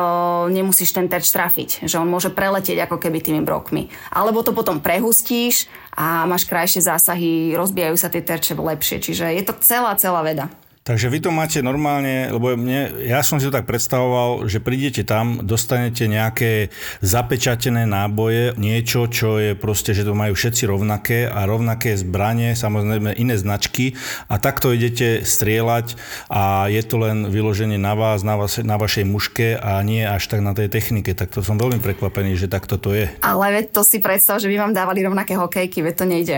nemusíš 0.52 0.92
ten 0.92 1.08
terč 1.08 1.32
trafiť. 1.32 1.88
Že 1.88 2.04
on 2.04 2.10
môže 2.12 2.34
preletieť 2.34 2.84
ako 2.86 3.00
keby 3.00 3.24
tými 3.24 3.42
brokmi. 3.46 3.88
Alebo 4.12 4.44
to 4.44 4.52
potom 4.52 4.84
prehustíš 4.84 5.72
a 5.96 6.28
máš 6.28 6.44
krajšie 6.50 6.84
zásahy, 6.84 7.56
rozbijajú 7.56 7.96
sa 7.96 8.12
tie 8.12 8.20
terče 8.26 8.58
lepšie. 8.58 9.00
Čiže 9.00 9.32
je 9.36 9.44
to 9.46 9.54
celá, 9.62 9.96
celá 9.96 10.26
veda. 10.26 10.52
Takže 10.86 11.10
vy 11.10 11.18
to 11.18 11.34
máte 11.34 11.66
normálne, 11.66 12.30
lebo 12.30 12.54
mne, 12.54 13.10
ja 13.10 13.26
som 13.26 13.42
si 13.42 13.50
to 13.50 13.58
tak 13.58 13.66
predstavoval, 13.66 14.46
že 14.46 14.62
prídete 14.62 15.02
tam, 15.02 15.42
dostanete 15.42 16.06
nejaké 16.06 16.70
zapečatené 17.02 17.90
náboje, 17.90 18.54
niečo, 18.62 19.10
čo 19.10 19.42
je 19.42 19.58
proste, 19.58 19.98
že 19.98 20.06
to 20.06 20.14
majú 20.14 20.38
všetci 20.38 20.70
rovnaké 20.70 21.26
a 21.26 21.42
rovnaké 21.50 21.98
zbranie, 21.98 22.54
samozrejme 22.54 23.18
iné 23.18 23.34
značky 23.34 23.98
a 24.30 24.38
takto 24.38 24.70
idete 24.78 25.26
strieľať 25.26 25.98
a 26.30 26.70
je 26.70 26.86
to 26.86 27.02
len 27.02 27.34
vyloženie 27.34 27.82
na 27.82 27.98
vás, 27.98 28.22
na, 28.22 28.38
vás, 28.38 28.62
na 28.62 28.78
vašej 28.78 29.10
muške 29.10 29.58
a 29.58 29.82
nie 29.82 30.06
až 30.06 30.30
tak 30.30 30.46
na 30.46 30.54
tej 30.54 30.70
technike. 30.70 31.18
Tak 31.18 31.34
to 31.34 31.42
som 31.42 31.58
veľmi 31.58 31.82
prekvapený, 31.82 32.38
že 32.38 32.46
takto 32.46 32.78
to 32.78 32.94
je. 32.94 33.10
Ale 33.26 33.66
to 33.74 33.82
si 33.82 33.98
predstav, 33.98 34.38
že 34.38 34.54
by 34.54 34.70
vám 34.70 34.78
dávali 34.78 35.02
rovnaké 35.02 35.34
hokejky, 35.34 35.82
veď 35.82 35.96
to 35.98 36.06
nejde. 36.06 36.38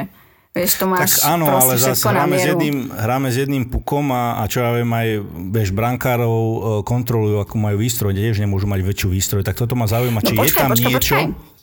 Vieš, 0.58 0.74
to 0.76 0.86
máš 0.86 1.22
Tak 1.22 1.38
áno, 1.38 1.46
ale 1.48 1.74
zase 1.78 2.02
hráme 2.02 2.36
s, 2.36 2.46
jedným, 2.50 2.76
hráme 2.90 3.28
s 3.30 3.38
jedným 3.38 3.64
pukom 3.70 4.10
a, 4.10 4.42
a 4.42 4.50
čo 4.50 4.66
ja 4.66 4.74
viem, 4.74 4.90
aj 4.90 5.08
bež 5.54 5.70
brankárov 5.72 6.36
e, 6.36 6.58
kontrolujú, 6.82 7.38
akú 7.38 7.56
majú 7.62 7.78
výstroj, 7.78 8.12
tiež 8.12 8.42
nemôžu 8.42 8.66
mať 8.66 8.82
väčšiu 8.82 9.08
výstroj. 9.14 9.42
Tak 9.46 9.56
toto 9.56 9.78
ma 9.78 9.86
zaujíma, 9.86 10.20
či 10.26 10.34
je 10.34 10.52
tam 10.52 10.74
niečo... 10.74 11.16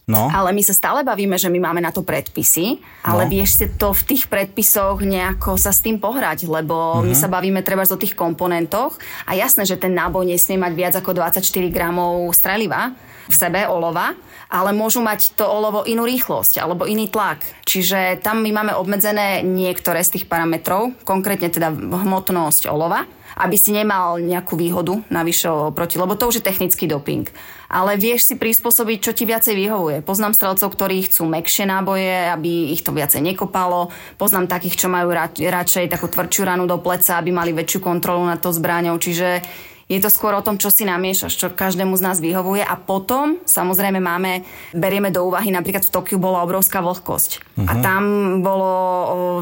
No, 0.04 0.28
Ale 0.28 0.52
my 0.52 0.60
sa 0.60 0.76
stále 0.76 1.00
bavíme, 1.00 1.40
že 1.40 1.48
my 1.48 1.64
máme 1.64 1.80
na 1.80 1.88
to 1.88 2.04
predpisy, 2.04 2.76
ale 3.00 3.24
No. 3.24 3.30
vieš 3.32 3.56
si 3.56 3.66
to 3.72 3.96
v 3.96 4.04
tých 4.04 4.28
predpisoch 4.28 5.00
nejako 5.00 5.56
sa 5.56 5.72
s 5.72 5.80
tým 5.80 5.96
pohrať, 5.96 6.44
lebo 6.44 7.00
Mhm. 7.00 7.08
my 7.08 7.14
sa 7.16 7.24
bavíme 7.24 7.64
treba 7.64 7.88
o 7.88 7.96
tých 7.96 8.12
komponentoch 8.12 9.00
a 9.24 9.32
jasné, 9.32 9.64
že 9.64 9.80
ten 9.80 9.96
náboj 9.96 10.28
nesmie 10.28 10.60
mať 10.60 10.72
viac 10.76 10.94
ako 11.00 11.16
24 11.16 11.40
gramov 11.72 12.28
streliva 12.36 12.92
v 13.24 13.32
sebe, 13.32 13.64
olova, 13.64 14.12
ale 14.54 14.70
môžu 14.70 15.02
mať 15.02 15.34
to 15.34 15.42
olovo 15.42 15.82
inú 15.82 16.06
rýchlosť 16.06 16.62
alebo 16.62 16.86
iný 16.86 17.10
tlak. 17.10 17.42
Čiže 17.66 18.22
tam 18.22 18.46
my 18.46 18.54
máme 18.54 18.72
obmedzené 18.78 19.42
niektoré 19.42 20.06
z 20.06 20.14
tých 20.14 20.30
parametrov, 20.30 20.94
konkrétne 21.02 21.50
teda 21.50 21.74
hmotnosť 21.74 22.70
olova, 22.70 23.02
aby 23.34 23.58
si 23.58 23.74
nemal 23.74 24.22
nejakú 24.22 24.54
výhodu 24.54 25.02
navyše 25.10 25.50
oproti, 25.50 25.98
lebo 25.98 26.14
to 26.14 26.30
už 26.30 26.38
je 26.38 26.46
technický 26.46 26.86
doping. 26.86 27.26
Ale 27.66 27.98
vieš 27.98 28.30
si 28.30 28.38
prispôsobiť, 28.38 28.98
čo 29.02 29.10
ti 29.10 29.26
viacej 29.26 29.58
vyhovuje. 29.58 30.06
Poznám 30.06 30.38
strelcov, 30.38 30.70
ktorí 30.70 31.10
chcú 31.10 31.26
mekšie 31.26 31.66
náboje, 31.66 32.30
aby 32.30 32.70
ich 32.70 32.86
to 32.86 32.94
viacej 32.94 33.18
nekopalo. 33.26 33.90
Poznám 34.14 34.46
takých, 34.46 34.86
čo 34.86 34.86
majú 34.86 35.10
rad, 35.10 35.34
radšej 35.34 35.90
takú 35.90 36.06
tvrdšiu 36.06 36.42
ranu 36.46 36.70
do 36.70 36.78
pleca, 36.78 37.18
aby 37.18 37.34
mali 37.34 37.50
väčšiu 37.50 37.82
kontrolu 37.82 38.22
nad 38.22 38.38
to 38.38 38.54
zbraňou. 38.54 38.94
Čiže 39.02 39.42
Je 39.84 40.00
to 40.00 40.08
skôr 40.08 40.32
o 40.32 40.44
tom, 40.44 40.56
čo 40.56 40.72
si 40.72 40.88
namiešaš, 40.88 41.36
čo 41.36 41.52
každému 41.52 41.92
z 42.00 42.04
nás 42.04 42.16
vyhovuje 42.16 42.64
a 42.64 42.72
potom 42.78 43.36
samozrejme 43.44 44.00
máme, 44.00 44.40
berieme 44.72 45.12
do 45.12 45.28
úvahy, 45.28 45.52
napríklad 45.52 45.84
v 45.84 45.92
Tokiu 45.92 46.16
bola 46.16 46.40
obrovská 46.40 46.80
vlhkosť. 46.80 47.30
Uh-huh. 47.60 47.68
A 47.68 47.72
tam 47.84 48.02
bolo, 48.40 48.72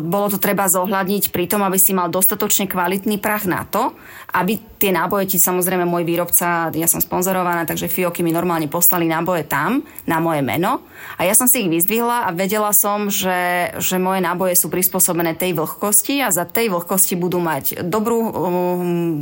bolo 0.02 0.26
to 0.35 0.42
treba 0.42 0.66
zohľadniť 0.66 1.31
pri 1.31 1.46
tom, 1.46 1.62
aby 1.62 1.78
si 1.78 1.94
mal 1.94 2.11
dostatočne 2.11 2.66
kvalitný 2.66 3.22
prach 3.22 3.46
na 3.46 3.62
to, 3.70 3.94
aby 4.32 4.56
tie 4.80 4.90
náboje 4.90 5.36
ti 5.36 5.38
samozrejme 5.38 5.84
môj 5.84 6.08
výrobca, 6.08 6.72
ja 6.72 6.88
som 6.88 7.04
sponzorovaná, 7.04 7.68
takže 7.68 7.92
Fioky 7.92 8.24
mi 8.24 8.32
normálne 8.32 8.66
poslali 8.66 9.04
náboje 9.04 9.44
tam, 9.44 9.84
na 10.08 10.18
moje 10.18 10.40
meno 10.40 10.80
a 11.20 11.28
ja 11.28 11.36
som 11.36 11.46
si 11.46 11.62
ich 11.62 11.70
vyzdvihla 11.70 12.26
a 12.26 12.34
vedela 12.34 12.72
som, 12.72 13.12
že, 13.12 13.70
že 13.78 14.00
moje 14.00 14.24
náboje 14.24 14.56
sú 14.56 14.72
prispôsobené 14.72 15.36
tej 15.36 15.54
vlhkosti 15.54 16.24
a 16.24 16.32
za 16.32 16.48
tej 16.48 16.72
vlhkosti 16.72 17.14
budú 17.14 17.38
mať 17.38 17.84
dobrú 17.84 18.18
um, 18.24 18.30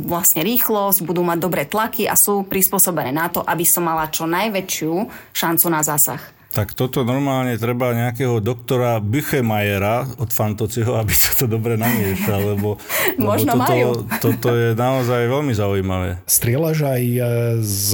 vlastne 0.07 0.41
rýchlosť, 0.41 1.03
budú 1.03 1.21
mať 1.27 1.37
dobré 1.37 1.63
tlaky 1.67 2.07
a 2.07 2.15
sú 2.15 2.47
prispôsobené 2.47 3.11
na 3.11 3.27
to, 3.27 3.43
aby 3.43 3.67
som 3.67 3.85
mala 3.85 4.09
čo 4.09 4.25
najväčšiu 4.25 4.93
šancu 5.35 5.67
na 5.67 5.83
zásah. 5.83 6.40
Tak 6.51 6.75
toto 6.75 7.07
normálne 7.07 7.55
treba 7.55 7.95
nejakého 7.95 8.43
doktora 8.43 8.99
Büchemajera 8.99 10.19
od 10.19 10.35
Fantociho, 10.35 10.99
aby 10.99 11.15
to 11.39 11.47
dobre 11.47 11.79
namiešal, 11.79 12.55
lebo, 12.55 12.75
lebo 13.19 13.31
Možno 13.31 13.55
toto, 13.55 13.63
majú. 13.63 13.89
toto 14.19 14.47
je 14.51 14.69
naozaj 14.75 15.31
veľmi 15.31 15.53
zaujímavé. 15.55 16.09
Strieľaš 16.27 16.77
aj 16.83 17.01
e, 17.01 17.19
z 17.63 17.87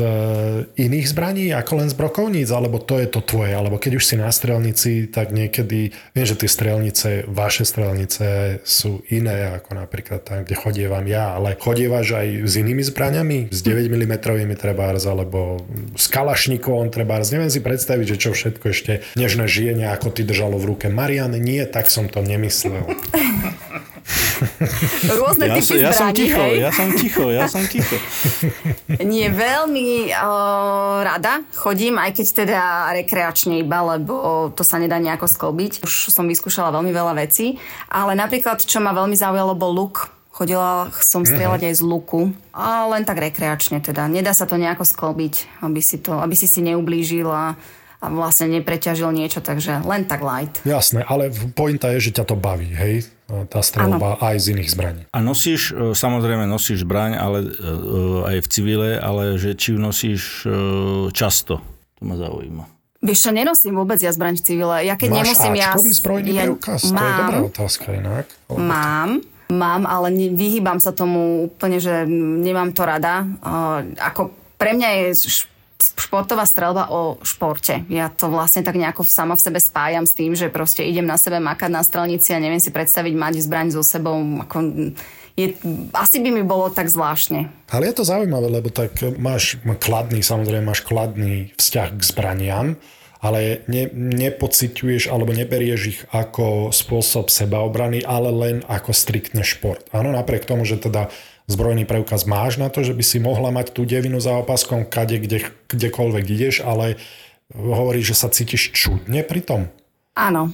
iných 0.73 1.05
zbraní 1.13 1.53
ako 1.53 1.85
len 1.85 1.87
z 1.87 1.95
brokovníc, 1.95 2.49
alebo 2.49 2.81
to 2.81 2.97
je 2.97 3.05
to 3.05 3.21
tvoje? 3.21 3.53
Alebo 3.53 3.77
keď 3.77 4.01
už 4.01 4.03
si 4.09 4.15
na 4.17 4.33
strelnici, 4.33 5.05
tak 5.05 5.29
niekedy, 5.29 5.93
viem, 6.17 6.25
že 6.25 6.33
tie 6.33 6.49
strelnice, 6.49 7.29
vaše 7.29 7.61
strelnice 7.61 8.59
sú 8.65 9.05
iné, 9.13 9.53
ako 9.53 9.77
napríklad 9.77 10.25
tam, 10.25 10.41
kde 10.41 10.57
chodievam 10.57 11.05
ja, 11.05 11.37
ale 11.37 11.53
chodievaš 11.53 12.17
aj 12.17 12.27
s 12.49 12.53
inými 12.57 12.81
zbraniami, 12.81 13.53
s 13.53 13.59
9 13.61 13.85
mm 13.85 14.13
trebárs, 14.57 15.05
alebo 15.05 15.61
s 15.93 16.09
kalašníkom 16.09 16.89
trebárs, 16.89 17.29
neviem 17.29 17.53
si 17.53 17.61
predstaviť, 17.61 18.17
že 18.17 18.17
čo 18.17 18.29
všetko 18.33 18.46
ešte 18.51 19.03
nežné 19.19 19.47
žijenie, 19.49 19.87
ako 19.91 20.11
ty 20.15 20.23
držalo 20.23 20.55
v 20.59 20.75
ruke. 20.75 20.87
Marian, 20.87 21.35
nie, 21.35 21.63
tak 21.67 21.91
som 21.91 22.07
to 22.07 22.23
nemyslel. 22.23 22.87
Rôzne 25.19 25.51
Ja, 25.51 25.55
typy 25.59 25.75
ja 25.81 25.91
som 25.91 26.09
ticho, 26.15 26.39
hej. 26.39 26.63
ja 26.63 26.71
som 26.71 26.87
ticho, 26.95 27.25
ja 27.27 27.45
som 27.49 27.63
ticho. 27.73 27.97
Nie, 29.03 29.27
veľmi 29.33 30.13
uh, 30.13 31.03
rada 31.03 31.43
chodím, 31.57 31.99
aj 31.99 32.15
keď 32.15 32.27
teda 32.45 32.61
rekreačne 33.03 33.59
iba, 33.59 33.83
lebo 33.95 34.47
to 34.55 34.63
sa 34.63 34.79
nedá 34.79 35.01
nejako 35.01 35.27
sklbiť. 35.27 35.83
Už 35.83 36.13
som 36.13 36.29
vyskúšala 36.29 36.71
veľmi 36.71 36.91
veľa 36.93 37.13
vecí, 37.19 37.59
ale 37.91 38.15
napríklad, 38.15 38.63
čo 38.63 38.79
ma 38.79 38.95
veľmi 38.95 39.17
zaujalo, 39.17 39.57
bol 39.57 39.73
luk. 39.75 40.13
Chodila 40.31 40.93
som 41.01 41.25
strieľať 41.25 41.73
aj 41.73 41.81
z 41.81 41.83
luku, 41.83 42.29
a 42.53 42.85
len 42.93 43.09
tak 43.09 43.17
rekreačne 43.17 43.81
teda. 43.81 44.05
Nedá 44.05 44.37
sa 44.37 44.45
to 44.45 44.53
nejako 44.61 44.85
sklbiť, 44.85 45.65
aby 45.65 45.81
si, 45.81 45.97
to, 45.97 46.21
aby 46.21 46.37
si 46.37 46.45
si 46.45 46.61
neublížil 46.61 47.25
a, 47.97 48.13
vlastne 48.13 48.47
nepreťažil 48.53 49.09
niečo, 49.09 49.41
takže 49.41 49.81
len 49.85 50.05
tak 50.05 50.21
light. 50.21 50.61
Jasné, 50.63 51.01
ale 51.05 51.33
pointa 51.53 51.89
je, 51.97 52.09
že 52.09 52.21
ťa 52.21 52.25
to 52.29 52.35
baví, 52.37 52.69
hej? 52.71 53.09
Tá 53.27 53.59
strelba 53.59 54.15
aj 54.23 54.39
z 54.39 54.45
iných 54.55 54.69
zbraní. 54.71 55.01
A 55.11 55.19
nosíš, 55.19 55.75
e, 55.75 55.91
samozrejme 55.91 56.47
nosíš 56.47 56.87
zbraň, 56.87 57.19
ale 57.19 57.37
e, 57.43 57.49
aj 58.23 58.37
v 58.39 58.47
civile, 58.47 58.89
ale 58.95 59.35
že 59.35 59.51
či 59.51 59.75
ju 59.75 59.77
nosíš 59.83 60.47
e, 60.47 60.51
často, 61.11 61.59
to 61.99 62.01
ma 62.07 62.15
zaujíma. 62.15 62.63
Vieš 63.03 63.29
čo, 63.29 63.31
nenosím 63.35 63.77
vôbec 63.77 64.01
ja 64.01 64.09
zbraň 64.09 64.41
v 64.41 64.43
civile. 64.47 64.75
Ja 64.87 64.97
keď 64.97 65.09
Máš 65.11 65.17
nemusím, 65.21 65.53
ja... 65.59 65.69
Zbrojný 65.77 66.31
ja, 66.33 66.43
preukaz? 66.49 66.81
To 66.87 66.97
je 66.97 67.13
dobrá 67.19 67.39
otázka 67.45 67.87
inak. 67.93 68.25
Mám, 68.49 69.21
mám, 69.53 69.81
ale 69.85 70.07
ne, 70.09 70.27
vyhýbam 70.33 70.81
sa 70.81 70.89
tomu 70.95 71.45
úplne, 71.45 71.77
že 71.77 72.09
nemám 72.41 72.73
to 72.73 72.87
rada. 72.89 73.21
Uh, 73.43 73.85
ako 74.01 74.33
pre 74.57 74.73
mňa 74.73 74.89
je 74.89 75.05
š- 75.13 75.45
športová 75.77 76.45
strelba 76.49 76.89
o 76.89 77.21
športe. 77.21 77.85
Ja 77.91 78.09
to 78.09 78.33
vlastne 78.33 78.65
tak 78.65 78.77
nejako 78.77 79.05
sama 79.05 79.37
v 79.37 79.45
sebe 79.45 79.59
spájam 79.61 80.09
s 80.09 80.17
tým, 80.17 80.33
že 80.33 80.49
proste 80.49 80.81
idem 80.81 81.05
na 81.05 81.21
sebe 81.21 81.37
makať 81.37 81.69
na 81.69 81.85
strelnici 81.85 82.33
a 82.33 82.41
neviem 82.41 82.61
si 82.61 82.73
predstaviť 82.73 83.13
mať 83.13 83.33
zbraň 83.45 83.67
so 83.73 83.85
sebou. 83.85 84.17
Ako, 84.41 84.57
je, 85.37 85.53
asi 85.93 86.17
by 86.17 86.29
mi 86.33 86.41
bolo 86.41 86.73
tak 86.73 86.89
zvláštne. 86.89 87.69
Ale 87.69 87.93
je 87.93 87.95
to 88.01 88.09
zaujímavé, 88.09 88.49
lebo 88.49 88.73
tak 88.73 88.97
máš 89.21 89.61
kladný, 89.77 90.25
samozrejme 90.25 90.65
máš 90.65 90.81
kladný 90.81 91.53
vzťah 91.61 91.89
k 91.93 92.01
zbraniam, 92.01 92.67
ale 93.21 93.61
ne, 93.69 93.85
nepociťuješ 93.93 95.13
alebo 95.13 95.33
neberieš 95.33 95.81
ich 95.85 95.99
ako 96.09 96.73
spôsob 96.73 97.29
sebaobrany, 97.29 98.01
ale 98.01 98.29
len 98.33 98.57
ako 98.65 98.93
striktne 98.93 99.45
šport. 99.45 99.85
Áno, 99.93 100.09
napriek 100.09 100.49
tomu, 100.49 100.65
že 100.65 100.81
teda 100.81 101.13
zbrojný 101.47 101.87
preukaz 101.87 102.27
máš 102.27 102.59
na 102.59 102.67
to, 102.67 102.83
že 102.83 102.93
by 102.93 103.03
si 103.03 103.17
mohla 103.23 103.49
mať 103.49 103.71
tú 103.71 103.87
devinu 103.87 104.19
za 104.19 104.35
opaskom 104.35 104.83
kade, 104.83 105.17
kde, 105.23 105.47
kdekoľvek 105.71 106.25
ideš, 106.27 106.55
ale 106.61 106.99
hovoríš, 107.55 108.13
že 108.13 108.19
sa 108.19 108.27
cítiš 108.27 108.75
čudne 108.75 109.23
pri 109.23 109.41
tom. 109.41 109.61
Áno. 110.13 110.51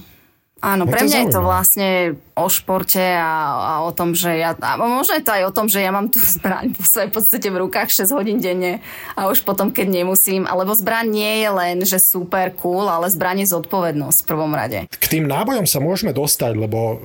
Áno, 0.64 0.88
No 0.88 0.90
pre 0.90 1.04
mňa 1.04 1.28
je 1.28 1.34
to 1.36 1.44
vlastne 1.44 1.88
o 2.32 2.48
športe 2.48 3.04
a, 3.04 3.32
a 3.60 3.72
o 3.84 3.92
tom, 3.92 4.16
že 4.16 4.32
ja... 4.40 4.56
A 4.56 4.80
možno 4.80 5.20
je 5.20 5.24
to 5.24 5.36
aj 5.36 5.44
o 5.44 5.52
tom, 5.52 5.68
že 5.68 5.84
ja 5.84 5.92
mám 5.92 6.08
tú 6.08 6.16
zbraň 6.18 6.72
po 6.72 6.80
svojej 6.80 7.12
podstate 7.12 7.48
v 7.52 7.68
rukách 7.68 7.92
6 7.92 8.16
hodín 8.16 8.40
denne 8.40 8.80
a 9.12 9.28
už 9.28 9.44
potom, 9.44 9.68
keď 9.68 10.02
nemusím. 10.02 10.48
Alebo 10.48 10.72
zbraň 10.72 11.06
nie 11.12 11.34
je 11.44 11.50
len, 11.52 11.76
že 11.84 12.00
super 12.00 12.48
cool, 12.56 12.88
ale 12.88 13.12
zbraň 13.12 13.44
je 13.44 13.52
zodpovednosť 13.52 14.18
v 14.24 14.26
prvom 14.26 14.52
rade. 14.56 14.88
K 14.88 15.06
tým 15.06 15.28
nábojom 15.28 15.68
sa 15.68 15.84
môžeme 15.84 16.16
dostať, 16.16 16.52
lebo 16.56 16.80
e, 16.80 16.96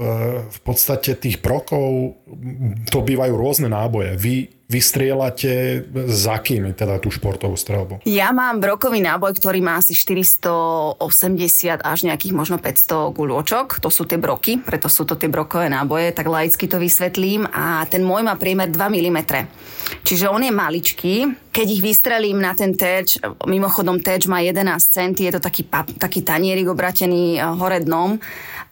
v 0.48 0.60
podstate 0.64 1.20
tých 1.20 1.44
brokov 1.44 2.16
m, 2.26 2.80
to 2.88 3.04
bývajú 3.04 3.34
rôzne 3.36 3.68
náboje. 3.68 4.16
Vy, 4.16 4.59
vy 4.70 4.78
strieľate 4.86 5.82
za 6.14 6.38
kým, 6.46 6.78
teda 6.78 7.02
tú 7.02 7.10
športovú 7.10 7.58
strelbu? 7.58 8.06
Ja 8.06 8.30
mám 8.30 8.62
brokový 8.62 9.02
náboj, 9.02 9.34
ktorý 9.42 9.66
má 9.66 9.82
asi 9.82 9.98
480 9.98 11.82
až 11.82 12.00
nejakých 12.06 12.38
možno 12.38 12.62
500 12.62 13.10
guľôčok. 13.18 13.82
To 13.82 13.90
sú 13.90 14.06
tie 14.06 14.22
broky, 14.22 14.62
preto 14.62 14.86
sú 14.86 15.10
to 15.10 15.18
tie 15.18 15.26
brokové 15.26 15.74
náboje, 15.74 16.14
tak 16.14 16.30
laicky 16.30 16.70
to 16.70 16.78
vysvetlím. 16.78 17.50
A 17.50 17.82
ten 17.90 18.06
môj 18.06 18.22
má 18.22 18.38
priemer 18.38 18.70
2 18.70 18.78
mm. 18.78 19.20
Čiže 20.06 20.30
on 20.30 20.46
je 20.46 20.54
maličký. 20.54 21.16
Keď 21.50 21.68
ich 21.74 21.82
vystrelím 21.82 22.38
na 22.38 22.54
ten 22.54 22.78
terč, 22.78 23.18
mimochodom 23.50 23.98
terč 23.98 24.30
má 24.30 24.38
11 24.46 24.78
cm, 24.78 25.18
je 25.18 25.34
to 25.34 25.42
taký, 25.42 25.66
pap, 25.66 25.90
taký 25.98 26.22
tanierik 26.22 26.70
obratený 26.70 27.42
eh, 27.42 27.44
hore 27.58 27.82
dnom 27.82 28.22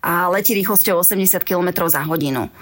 a 0.06 0.30
letí 0.30 0.54
rýchlosťou 0.54 1.02
80 1.02 1.42
km 1.42 1.90
za 1.90 2.06
hodinu. 2.06 2.54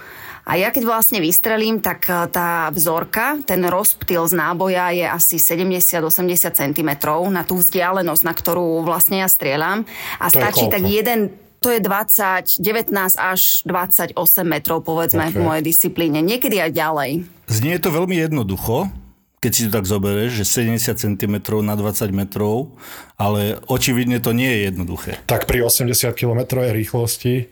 A 0.46 0.62
ja 0.62 0.70
keď 0.70 0.86
vlastne 0.86 1.18
vystrelím, 1.18 1.82
tak 1.82 2.06
eh, 2.06 2.30
tá 2.30 2.70
vzorka, 2.70 3.42
ten 3.50 3.66
rozptyl 3.66 4.30
z 4.30 4.34
náboja 4.38 4.94
je 4.94 5.06
asi 5.10 5.36
70-80 5.42 6.06
cm 6.54 6.90
na 7.34 7.42
tú 7.42 7.58
vzdialenosť, 7.58 8.24
na 8.24 8.34
ktorú 8.38 8.86
vlastne 8.86 9.26
ja 9.26 9.30
strieľam. 9.30 9.90
A 10.22 10.30
To 10.30 10.38
stačí 10.38 10.70
tak 10.70 10.86
jeden 10.86 11.34
to 11.66 11.74
je 11.74 11.82
20, 11.82 12.62
19 12.62 12.94
až 13.18 13.66
28 13.66 14.14
metrov, 14.46 14.86
povedzme, 14.86 15.34
Ok. 15.34 15.34
v 15.34 15.42
mojej 15.42 15.64
disciplíne. 15.66 16.22
Niekedy 16.22 16.62
aj 16.62 16.72
ďalej. 16.78 17.12
Znie 17.50 17.82
to 17.82 17.90
veľmi 17.90 18.22
jednoducho, 18.22 18.94
keď 19.42 19.52
si 19.54 19.62
to 19.66 19.72
tak 19.74 19.90
zoberieš, 19.90 20.46
že 20.46 20.62
70 20.62 20.94
cm 20.94 21.36
na 21.66 21.74
20 21.74 22.14
metrov, 22.14 22.78
ale 23.18 23.58
očividne 23.66 24.22
to 24.22 24.30
nie 24.38 24.46
je 24.46 24.60
jednoduché. 24.70 25.12
Tak 25.26 25.50
pri 25.50 25.66
80 25.66 26.14
km 26.14 26.62
rýchlosti 26.62 27.50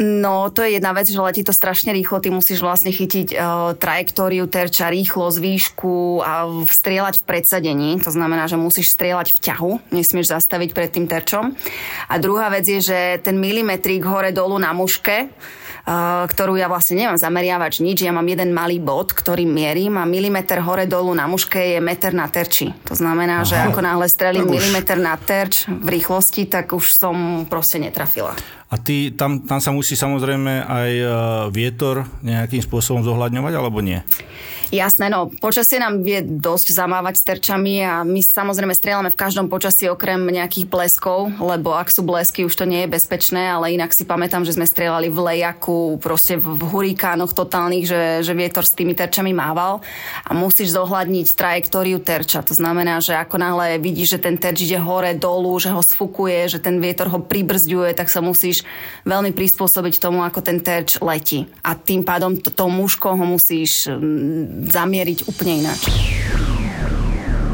No, 0.00 0.48
to 0.48 0.64
je 0.64 0.80
jedna 0.80 0.96
vec, 0.96 1.04
že 1.04 1.20
letí 1.20 1.44
to 1.44 1.52
strašne 1.52 1.92
rýchlo. 1.92 2.16
Ty 2.24 2.32
musíš 2.32 2.64
vlastne 2.64 2.88
chytiť 2.88 3.36
uh, 3.36 3.76
trajektóriu 3.76 4.48
terča, 4.48 4.88
rýchlosť, 4.88 5.36
výšku 5.36 6.24
a 6.24 6.48
strieľať 6.64 7.20
v 7.20 7.26
predsadení. 7.28 7.90
To 8.00 8.08
znamená, 8.08 8.48
že 8.48 8.56
musíš 8.56 8.88
strieľať 8.96 9.36
v 9.36 9.38
ťahu, 9.52 9.70
nesmieš 9.92 10.32
zastaviť 10.32 10.72
pred 10.72 10.88
tým 10.88 11.04
terčom. 11.04 11.52
A 12.08 12.14
druhá 12.16 12.48
vec 12.48 12.64
je, 12.64 12.80
že 12.80 13.20
ten 13.20 13.36
milimetrík 13.36 14.00
hore-dolu 14.00 14.56
na 14.56 14.72
muške, 14.72 15.28
uh, 15.28 16.24
ktorú 16.24 16.56
ja 16.56 16.72
vlastne 16.72 16.96
nemám 16.96 17.20
zameriavač 17.20 17.84
nič, 17.84 18.00
ja 18.00 18.16
mám 18.16 18.24
jeden 18.24 18.56
malý 18.56 18.80
bod, 18.80 19.12
ktorý 19.12 19.44
mierím 19.44 20.00
a 20.00 20.08
milimeter 20.08 20.64
hore-dolu 20.64 21.12
na 21.12 21.28
muške 21.28 21.76
je 21.76 21.84
meter 21.84 22.16
na 22.16 22.32
terči. 22.32 22.72
To 22.88 22.96
znamená, 22.96 23.44
Aha. 23.44 23.48
že 23.48 23.56
ako 23.60 23.84
náhle 23.84 24.08
strelím 24.08 24.48
milimeter 24.48 24.96
na 24.96 25.20
terč 25.20 25.68
v 25.68 26.00
rýchlosti, 26.00 26.48
tak 26.48 26.72
už 26.72 26.96
som 26.96 27.44
proste 27.44 27.76
netrafila. 27.76 28.32
A 28.72 28.80
ty, 28.80 29.12
tam, 29.12 29.44
tam 29.44 29.60
sa 29.60 29.68
musí 29.68 29.92
samozrejme 29.92 30.64
aj 30.64 30.90
e, 30.96 31.06
vietor 31.52 32.08
nejakým 32.24 32.64
spôsobom 32.64 33.04
zohľadňovať, 33.04 33.52
alebo 33.52 33.84
nie? 33.84 34.00
Jasné, 34.72 35.12
no 35.12 35.28
počasie 35.28 35.76
nám 35.76 36.00
vie 36.00 36.24
dosť 36.24 36.72
zamávať 36.72 37.20
s 37.20 37.26
terčami 37.28 37.84
a 37.84 38.08
my 38.08 38.24
samozrejme 38.24 38.72
strieľame 38.72 39.12
v 39.12 39.20
každom 39.20 39.52
počasí 39.52 39.84
okrem 39.84 40.16
nejakých 40.24 40.64
bleskov, 40.64 41.28
lebo 41.36 41.76
ak 41.76 41.92
sú 41.92 42.00
blesky, 42.00 42.48
už 42.48 42.56
to 42.56 42.64
nie 42.64 42.88
je 42.88 42.92
bezpečné, 42.96 43.52
ale 43.52 43.76
inak 43.76 43.92
si 43.92 44.08
pamätám, 44.08 44.48
že 44.48 44.56
sme 44.56 44.64
strieľali 44.64 45.12
v 45.12 45.20
lejaku, 45.20 46.00
proste 46.00 46.40
v 46.40 46.56
hurikánoch 46.72 47.36
totálnych, 47.36 47.84
že, 47.84 48.24
že 48.24 48.32
vietor 48.32 48.64
s 48.64 48.72
tými 48.72 48.96
terčami 48.96 49.36
mával 49.36 49.84
a 50.24 50.32
musíš 50.32 50.72
zohľadniť 50.72 51.36
trajektóriu 51.36 52.00
terča. 52.00 52.40
To 52.40 52.56
znamená, 52.56 53.04
že 53.04 53.12
ako 53.12 53.36
náhle 53.36 53.76
vidíš, 53.76 54.16
že 54.16 54.24
ten 54.24 54.40
terč 54.40 54.64
ide 54.64 54.80
hore, 54.80 55.12
dolu, 55.12 55.52
že 55.60 55.68
ho 55.68 55.84
sfukuje, 55.84 56.48
že 56.48 56.64
ten 56.64 56.80
vietor 56.80 57.12
ho 57.12 57.20
pribrzďuje, 57.20 57.92
tak 57.92 58.08
sa 58.08 58.24
musíš 58.24 58.61
veľmi 59.04 59.34
prispôsobiť 59.34 59.98
tomu, 59.98 60.22
ako 60.22 60.40
ten 60.42 60.62
terč 60.62 60.98
letí. 61.02 61.46
A 61.62 61.74
tým 61.74 62.06
pádom 62.06 62.38
t- 62.38 62.50
tou 62.52 62.70
muškou 62.70 63.14
ho 63.14 63.26
musíš 63.26 63.90
zamieriť 64.70 65.28
úplne 65.28 65.66
ináč. 65.66 65.82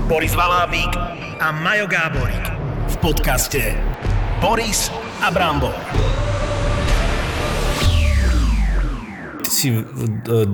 Boris 0.08 0.32
Valábík 0.32 0.92
a 1.38 1.52
Majo 1.52 1.84
Gáborík 1.84 2.44
v 2.88 2.96
podcaste 3.04 3.76
Boris 4.40 4.88
a 5.20 5.28
Brambor. 5.28 6.27
Si 9.58 9.74
v 9.74 10.02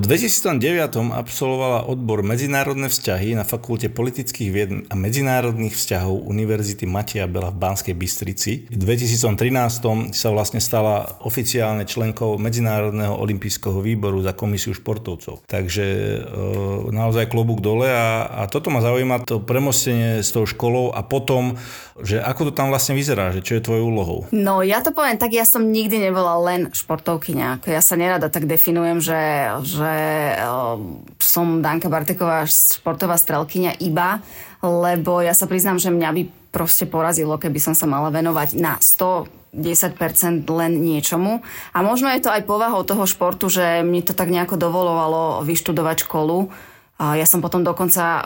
2009 0.00 1.12
absolvovala 1.12 1.84
odbor 1.84 2.24
medzinárodné 2.24 2.88
vzťahy 2.88 3.36
na 3.36 3.44
Fakulte 3.44 3.92
politických 3.92 4.48
vied 4.48 4.70
a 4.88 4.94
medzinárodných 4.96 5.76
vzťahov 5.76 6.24
Univerzity 6.24 6.88
Mateja 6.88 7.28
Bela 7.28 7.52
v 7.52 7.60
Banskej 7.60 7.92
Bystrici. 7.92 8.64
V 8.72 8.76
2013 8.80 10.16
sa 10.16 10.28
vlastne 10.32 10.64
stala 10.64 11.20
oficiálne 11.20 11.84
členkou 11.84 12.40
Medzinárodného 12.40 13.12
olympijského 13.20 13.84
výboru 13.84 14.24
za 14.24 14.32
komisiu 14.32 14.72
športovcov. 14.72 15.44
Takže 15.44 15.84
e, 15.84 16.18
naozaj 16.88 17.28
klobúk 17.28 17.60
dole 17.60 17.92
a, 17.92 18.24
a 18.24 18.48
toto 18.48 18.72
ma 18.72 18.80
zaujíma, 18.80 19.28
to 19.28 19.44
premostenie 19.44 20.24
s 20.24 20.32
tou 20.32 20.48
školou 20.48 20.96
a 20.96 21.04
potom, 21.04 21.60
že 22.02 22.18
ako 22.18 22.50
to 22.50 22.52
tam 22.58 22.74
vlastne 22.74 22.98
vyzerá, 22.98 23.30
že 23.30 23.38
čo 23.38 23.54
je 23.54 23.62
tvojou 23.62 23.86
úlohou? 23.86 24.18
No 24.34 24.66
ja 24.66 24.82
to 24.82 24.90
poviem 24.90 25.14
tak, 25.14 25.30
ja 25.30 25.46
som 25.46 25.70
nikdy 25.70 26.10
nebola 26.10 26.34
len 26.42 26.74
športovkyňa. 26.74 27.62
Ja 27.70 27.78
sa 27.78 27.94
nerada 27.94 28.26
tak 28.26 28.50
definujem, 28.50 28.98
že, 28.98 29.22
že 29.62 29.92
uh, 30.42 30.74
som 31.22 31.62
Danka 31.62 31.86
Barteková 31.86 32.50
športová 32.50 33.14
strelkyňa 33.14 33.78
iba, 33.78 34.18
lebo 34.58 35.22
ja 35.22 35.38
sa 35.38 35.46
priznám, 35.46 35.78
že 35.78 35.94
mňa 35.94 36.10
by 36.10 36.22
proste 36.50 36.90
porazilo, 36.90 37.38
keby 37.38 37.62
som 37.62 37.74
sa 37.78 37.86
mala 37.86 38.10
venovať 38.10 38.58
na 38.58 38.74
100 38.82 39.44
10% 39.54 40.42
len 40.50 40.72
niečomu. 40.82 41.38
A 41.70 41.78
možno 41.86 42.10
je 42.10 42.26
to 42.26 42.34
aj 42.34 42.42
povahou 42.42 42.82
toho 42.82 43.06
športu, 43.06 43.46
že 43.46 43.86
mi 43.86 44.02
to 44.02 44.10
tak 44.10 44.26
nejako 44.26 44.58
dovolovalo 44.58 45.46
vyštudovať 45.46 46.10
školu. 46.10 46.50
Ja 46.94 47.26
som 47.26 47.42
potom 47.42 47.66
dokonca 47.66 48.22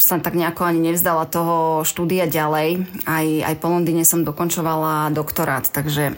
sa 0.00 0.14
tak 0.24 0.32
nejako 0.32 0.64
ani 0.64 0.80
nevzdala 0.88 1.28
toho 1.28 1.84
štúdia 1.84 2.24
ďalej. 2.24 2.88
Aj, 3.04 3.26
aj 3.44 3.54
po 3.60 3.68
Londýne 3.68 4.08
som 4.08 4.24
dokončovala 4.24 5.12
doktorát, 5.12 5.68
takže 5.68 6.16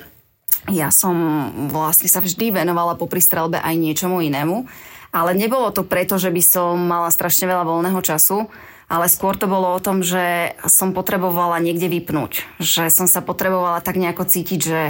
ja 0.70 0.94
som 0.94 1.16
vlastne 1.74 2.06
sa 2.06 2.22
vždy 2.22 2.54
venovala 2.54 2.94
popri 2.94 3.18
strelbe 3.18 3.58
aj 3.58 3.74
niečomu 3.74 4.22
inému. 4.22 4.68
Ale 5.10 5.32
nebolo 5.32 5.72
to 5.72 5.82
preto, 5.82 6.20
že 6.20 6.28
by 6.28 6.42
som 6.44 6.76
mala 6.76 7.08
strašne 7.08 7.48
veľa 7.48 7.64
voľného 7.64 8.00
času, 8.04 8.46
ale 8.92 9.08
skôr 9.08 9.34
to 9.34 9.48
bolo 9.48 9.72
o 9.72 9.80
tom, 9.80 10.04
že 10.04 10.54
som 10.68 10.92
potrebovala 10.92 11.58
niekde 11.58 11.88
vypnúť. 11.88 12.44
Že 12.60 12.84
som 12.92 13.06
sa 13.08 13.24
potrebovala 13.24 13.80
tak 13.80 13.96
nejako 13.96 14.28
cítiť, 14.28 14.60
že 14.60 14.80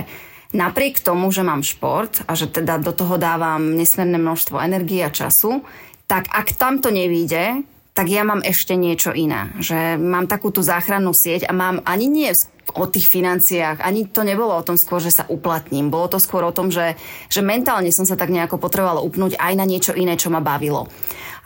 napriek 0.51 0.99
tomu, 0.99 1.31
že 1.31 1.47
mám 1.47 1.63
šport 1.63 2.23
a 2.27 2.35
že 2.35 2.51
teda 2.51 2.83
do 2.83 2.91
toho 2.91 3.15
dávam 3.15 3.79
nesmierne 3.79 4.19
množstvo 4.19 4.59
energie 4.59 5.07
a 5.07 5.15
času, 5.15 5.63
tak 6.09 6.33
ak 6.33 6.57
tam 6.57 6.81
to 6.81 6.89
nevíde, 6.89 7.63
tak 7.93 8.09
ja 8.09 8.25
mám 8.25 8.41
ešte 8.41 8.79
niečo 8.79 9.13
iné. 9.13 9.53
Že 9.61 10.01
mám 10.01 10.31
takú 10.31 10.49
tú 10.49 10.65
záchrannú 10.65 11.13
sieť 11.13 11.51
a 11.51 11.53
mám 11.53 11.85
ani 11.85 12.09
nie 12.09 12.31
o 12.77 12.85
tých 12.85 13.09
financiách, 13.09 13.81
ani 13.81 14.07
to 14.09 14.25
nebolo 14.25 14.53
o 14.53 14.63
tom 14.63 14.77
skôr, 14.77 15.01
že 15.01 15.13
sa 15.13 15.29
uplatním. 15.29 15.89
Bolo 15.89 16.07
to 16.07 16.19
skôr 16.21 16.45
o 16.45 16.55
tom, 16.55 16.69
že, 16.69 16.95
že 17.27 17.41
mentálne 17.41 17.91
som 17.93 18.05
sa 18.05 18.17
tak 18.17 18.33
nejako 18.33 18.61
potrebovala 18.61 19.05
upnúť 19.05 19.41
aj 19.41 19.53
na 19.57 19.65
niečo 19.65 19.97
iné, 19.97 20.21
čo 20.21 20.29
ma 20.29 20.45
bavilo. 20.45 20.87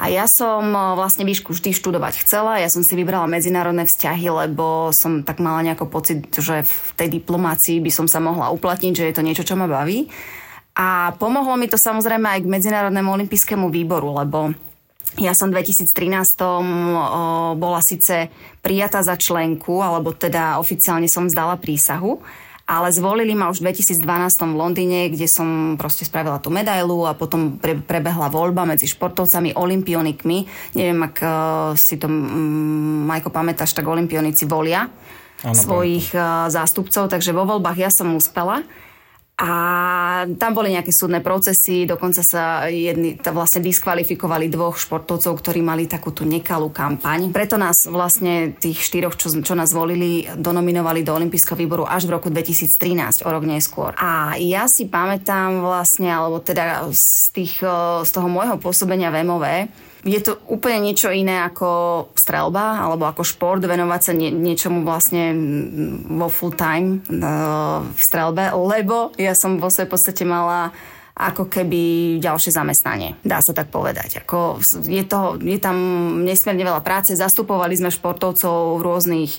A 0.03 0.11
ja 0.11 0.27
som 0.27 0.67
e, 0.75 0.79
vlastne 0.99 1.23
výšku 1.23 1.55
vždy 1.55 1.71
študovať 1.79 2.27
chcela. 2.27 2.59
Ja 2.59 2.67
som 2.67 2.83
si 2.83 2.99
vybrala 2.99 3.31
medzinárodné 3.31 3.87
vzťahy, 3.87 4.29
lebo 4.29 4.91
som 4.91 5.23
tak 5.23 5.39
mala 5.39 5.63
nejako 5.63 5.87
pocit, 5.87 6.27
že 6.35 6.67
v 6.67 6.91
tej 6.99 7.23
diplomácii 7.23 7.79
by 7.79 7.91
som 7.95 8.07
sa 8.11 8.19
mohla 8.19 8.51
uplatniť, 8.51 8.93
že 8.99 9.07
je 9.09 9.15
to 9.15 9.23
niečo, 9.23 9.47
čo 9.47 9.55
ma 9.55 9.71
baví. 9.71 10.11
A 10.73 11.13
pomohlo 11.21 11.53
mi 11.61 11.69
to 11.69 11.77
samozrejme 11.77 12.25
aj 12.25 12.41
k 12.45 12.53
Medzinárodnému 12.53 13.13
olympijskému 13.13 13.69
výboru, 13.69 14.17
lebo 14.17 14.57
ja 15.21 15.37
som 15.37 15.53
v 15.53 15.61
2013 15.61 15.93
bola 17.61 17.81
síce 17.85 18.33
prijatá 18.65 19.05
za 19.05 19.13
členku, 19.21 19.85
alebo 19.85 20.17
teda 20.17 20.57
oficiálne 20.57 21.05
som 21.05 21.29
zdala 21.29 21.61
prísahu, 21.61 22.25
ale 22.65 22.89
zvolili 22.89 23.37
ma 23.37 23.53
už 23.53 23.61
v 23.61 23.77
2012 23.77 24.01
v 24.33 24.57
Londýne, 24.57 25.01
kde 25.13 25.29
som 25.29 25.77
proste 25.77 26.09
spravila 26.09 26.41
tú 26.41 26.49
medailu 26.49 27.05
a 27.05 27.13
potom 27.13 27.61
pre, 27.61 27.77
prebehla 27.77 28.33
voľba 28.33 28.65
medzi 28.65 28.89
športovcami, 28.89 29.53
olimpionikmi. 29.53 30.49
Neviem, 30.79 31.01
ak 31.05 31.17
uh, 31.21 31.31
si 31.77 32.01
to, 32.01 32.09
um, 32.09 33.05
Majko, 33.05 33.29
pamätáš, 33.29 33.77
tak 33.77 33.85
olimpionici 33.85 34.49
volia 34.49 34.89
ano, 35.45 35.53
svojich 35.53 36.15
uh, 36.17 36.49
zástupcov, 36.49 37.13
takže 37.13 37.37
vo 37.37 37.45
voľbách 37.45 37.77
ja 37.77 37.91
som 37.93 38.15
uspela. 38.17 38.65
A 39.43 39.53
tam 40.39 40.55
boli 40.55 40.71
nejaké 40.71 40.95
súdne 40.95 41.19
procesy, 41.19 41.83
dokonca 41.83 42.23
sa 42.23 42.71
jedni 42.71 43.19
vlastne 43.19 43.59
diskvalifikovali 43.67 44.47
dvoch 44.47 44.79
športovcov, 44.79 45.35
ktorí 45.35 45.59
mali 45.67 45.91
takúto 45.91 46.23
nekalú 46.23 46.71
kampaň. 46.71 47.35
Preto 47.35 47.59
nás 47.59 47.91
vlastne 47.91 48.55
tých 48.55 48.87
štyroch, 48.87 49.19
čo, 49.19 49.35
čo 49.43 49.59
nás 49.59 49.75
volili, 49.75 50.31
donominovali 50.39 51.03
do 51.03 51.19
Olympijského 51.19 51.59
výboru 51.59 51.83
až 51.83 52.07
v 52.07 52.23
roku 52.23 52.31
2013, 52.31 53.27
o 53.27 53.31
rok 53.35 53.43
neskôr. 53.43 53.99
A 53.99 54.39
ja 54.39 54.71
si 54.71 54.87
pamätám 54.87 55.59
vlastne, 55.59 56.15
alebo 56.15 56.39
teda 56.39 56.87
z, 56.95 57.35
tých, 57.35 57.59
z 58.07 58.11
toho 58.15 58.31
môjho 58.31 58.63
pôsobenia 58.63 59.11
v 59.11 59.27
MOV, 59.27 59.45
je 60.03 60.21
to 60.23 60.39
úplne 60.51 60.83
niečo 60.83 61.15
iné 61.15 61.47
ako 61.47 62.11
strelba 62.19 62.83
alebo 62.83 63.07
ako 63.07 63.23
šport, 63.23 63.63
venovať 63.63 64.01
sa 64.03 64.13
nie, 64.13 64.35
niečomu 64.35 64.83
vlastne 64.83 65.31
vo 66.11 66.27
full 66.27 66.55
time 66.55 67.03
uh, 67.07 67.87
v 67.87 68.01
strelbe, 68.03 68.51
lebo 68.51 69.15
ja 69.15 69.39
som 69.39 69.63
vo 69.63 69.71
svojej 69.71 69.91
podstate 69.91 70.27
mala 70.27 70.75
ako 71.13 71.47
keby 71.47 72.17
ďalšie 72.25 72.57
zamestnanie. 72.57 73.15
Dá 73.21 73.45
sa 73.45 73.53
tak 73.53 73.69
povedať. 73.69 74.25
Ako 74.25 74.65
je, 74.89 75.05
to, 75.05 75.37
je 75.39 75.61
tam 75.61 75.77
nesmierne 76.25 76.65
veľa 76.65 76.81
práce. 76.81 77.13
Zastupovali 77.13 77.77
sme 77.77 77.93
športovcov 77.93 78.81
v 78.81 78.83
rôznych 78.83 79.33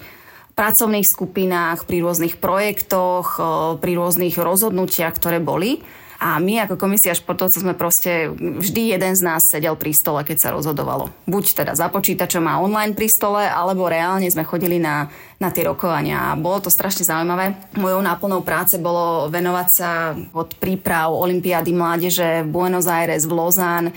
pracovných 0.53 1.07
skupinách, 1.09 1.89
pri 1.89 2.05
rôznych 2.05 2.37
projektoch, 2.37 3.41
pri 3.81 3.91
rôznych 3.97 4.37
rozhodnutiach, 4.37 5.17
ktoré 5.17 5.41
boli. 5.41 5.81
A 6.23 6.39
my 6.39 6.63
ako 6.63 6.79
komisia 6.79 7.11
športovcov 7.11 7.59
sme 7.59 7.75
proste, 7.75 8.31
vždy 8.31 8.95
jeden 8.95 9.11
z 9.11 9.21
nás 9.27 9.43
sedel 9.43 9.75
pri 9.75 9.91
stole, 9.91 10.23
keď 10.23 10.37
sa 10.39 10.49
rozhodovalo. 10.55 11.11
Buď 11.27 11.51
teda 11.51 11.75
za 11.75 11.91
počítačom 11.91 12.47
a 12.47 12.63
online 12.63 12.95
pri 12.95 13.11
stole, 13.11 13.43
alebo 13.43 13.91
reálne 13.91 14.31
sme 14.31 14.47
chodili 14.47 14.79
na, 14.79 15.11
na 15.35 15.51
tie 15.51 15.67
rokovania. 15.67 16.31
A 16.31 16.39
bolo 16.39 16.63
to 16.63 16.71
strašne 16.71 17.03
zaujímavé. 17.03 17.59
Mojou 17.75 17.99
náplnou 17.99 18.39
práce 18.39 18.79
bolo 18.79 19.27
venovať 19.27 19.67
sa 19.67 20.15
od 20.31 20.55
príprav 20.63 21.11
Olympiády 21.11 21.75
mládeže 21.75 22.47
v 22.47 22.51
Buenos 22.55 22.87
Aires, 22.87 23.27
v 23.27 23.35
Lozán, 23.35 23.91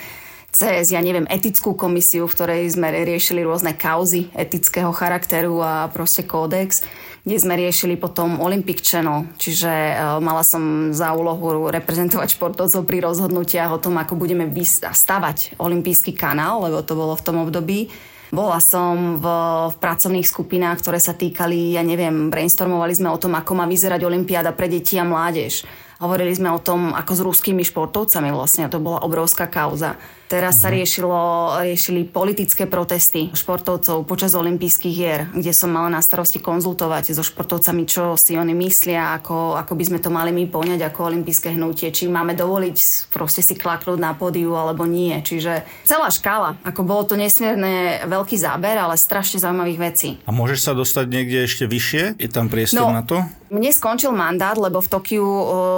cez, 0.50 0.90
ja 0.90 0.98
neviem, 1.04 1.30
etickú 1.30 1.78
komisiu, 1.78 2.26
v 2.26 2.34
ktorej 2.34 2.74
sme 2.74 2.90
riešili 2.90 3.46
rôzne 3.46 3.76
kauzy 3.76 4.34
etického 4.34 4.90
charakteru 4.90 5.62
a 5.62 5.86
proste 5.94 6.26
kódex 6.26 6.82
kde 7.26 7.36
sme 7.42 7.58
riešili 7.58 7.98
potom 7.98 8.38
Olympic 8.38 8.86
Channel, 8.86 9.26
čiže 9.34 9.66
uh, 9.66 10.22
mala 10.22 10.46
som 10.46 10.94
za 10.94 11.10
úlohu 11.10 11.74
reprezentovať 11.74 12.38
športovcov 12.38 12.86
pri 12.86 13.02
rozhodnutiach 13.02 13.74
o 13.74 13.82
tom, 13.82 13.98
ako 13.98 14.14
budeme 14.14 14.46
stavať 14.46 15.58
olimpijský 15.58 16.14
kanál, 16.14 16.62
lebo 16.70 16.86
to 16.86 16.94
bolo 16.94 17.18
v 17.18 17.24
tom 17.26 17.42
období. 17.42 17.90
Bola 18.30 18.62
som 18.62 19.18
v, 19.18 19.26
v 19.70 19.74
pracovných 19.82 20.26
skupinách, 20.26 20.86
ktoré 20.86 21.02
sa 21.02 21.18
týkali, 21.18 21.74
ja 21.74 21.82
neviem, 21.82 22.30
brainstormovali 22.30 22.94
sme 22.94 23.10
o 23.10 23.18
tom, 23.18 23.34
ako 23.34 23.58
má 23.58 23.66
vyzerať 23.66 24.06
Olympiáda 24.06 24.54
pre 24.54 24.70
deti 24.70 24.94
a 24.94 25.06
mládež 25.06 25.66
Hovorili 25.96 26.36
sme 26.36 26.52
o 26.52 26.60
tom, 26.60 26.92
ako 26.92 27.12
s 27.16 27.24
ruskými 27.24 27.64
športovcami 27.64 28.28
vlastne, 28.28 28.68
to 28.68 28.76
bola 28.76 29.00
obrovská 29.00 29.48
kauza. 29.48 29.96
Teraz 30.26 30.58
sa 30.58 30.68
mhm. 30.68 30.74
riešilo, 30.82 31.18
riešili 31.62 32.00
politické 32.02 32.66
protesty 32.66 33.30
športovcov 33.30 34.02
počas 34.10 34.34
olympijských 34.34 34.94
hier, 34.94 35.20
kde 35.30 35.54
som 35.54 35.70
mala 35.70 35.98
na 35.98 36.00
starosti 36.02 36.42
konzultovať 36.42 37.14
so 37.14 37.22
športovcami, 37.22 37.86
čo 37.86 38.18
si 38.18 38.34
oni 38.34 38.52
myslia, 38.58 39.14
ako, 39.22 39.54
ako 39.54 39.72
by 39.78 39.84
sme 39.86 39.98
to 40.02 40.10
mali 40.10 40.34
my 40.34 40.50
poňať 40.50 40.82
ako 40.90 41.14
olympijské 41.14 41.54
hnutie, 41.54 41.94
či 41.94 42.10
máme 42.10 42.34
dovoliť 42.34 42.76
proste 43.10 43.40
si 43.40 43.54
klaknúť 43.54 43.98
na 44.02 44.12
pódiu 44.18 44.52
alebo 44.58 44.82
nie. 44.84 45.14
Čiže 45.22 45.62
celá 45.86 46.10
škála, 46.10 46.58
ako 46.66 46.82
bolo 46.82 47.06
to 47.06 47.14
nesmierne 47.14 48.02
veľký 48.10 48.34
záber, 48.34 48.74
ale 48.74 48.98
strašne 48.98 49.38
zaujímavých 49.38 49.80
vecí. 49.80 50.08
A 50.26 50.34
môžeš 50.34 50.58
sa 50.66 50.72
dostať 50.74 51.06
niekde 51.06 51.46
ešte 51.46 51.64
vyššie? 51.70 52.18
Je 52.18 52.28
tam 52.30 52.50
priestor 52.50 52.90
no, 52.90 52.94
na 52.94 53.06
to? 53.06 53.22
Mne 53.46 53.70
skončil 53.70 54.10
mandát, 54.10 54.58
lebo 54.58 54.82
v 54.82 54.90
Tokiu 54.90 55.26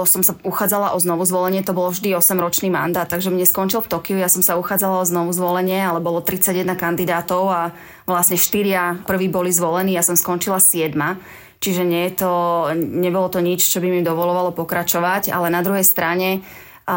som 0.09 0.25
sa 0.25 0.33
uchádzala 0.41 0.97
o 0.97 0.97
znovu 0.97 1.21
zvolenie, 1.21 1.61
to 1.61 1.77
bolo 1.77 1.93
vždy 1.93 2.17
8-ročný 2.17 2.73
mandát, 2.73 3.05
takže 3.05 3.29
mne 3.29 3.45
skončil 3.45 3.85
v 3.85 3.89
Tokiu, 3.93 4.17
ja 4.17 4.25
som 4.25 4.38
sa 4.41 4.59
uchádzala 4.59 5.01
o 5.01 5.07
znovu 5.07 5.31
zvolenie, 5.31 5.79
ale 5.81 6.03
bolo 6.03 6.23
31 6.23 6.75
kandidátov 6.75 7.43
a 7.49 7.61
vlastne 8.05 8.39
štyria 8.39 8.99
prví 9.05 9.29
boli 9.29 9.53
zvolení, 9.53 9.93
ja 9.95 10.03
som 10.03 10.17
skončila 10.17 10.57
7. 10.57 10.95
Čiže 11.59 11.83
nie 11.83 12.07
je 12.07 12.23
to, 12.23 12.33
nebolo 12.77 13.27
to 13.27 13.43
nič, 13.43 13.67
čo 13.67 13.83
by 13.83 13.91
mi 13.91 13.99
dovolovalo 13.99 14.55
pokračovať, 14.55 15.35
ale 15.35 15.51
na 15.51 15.59
druhej 15.59 15.83
strane 15.83 16.39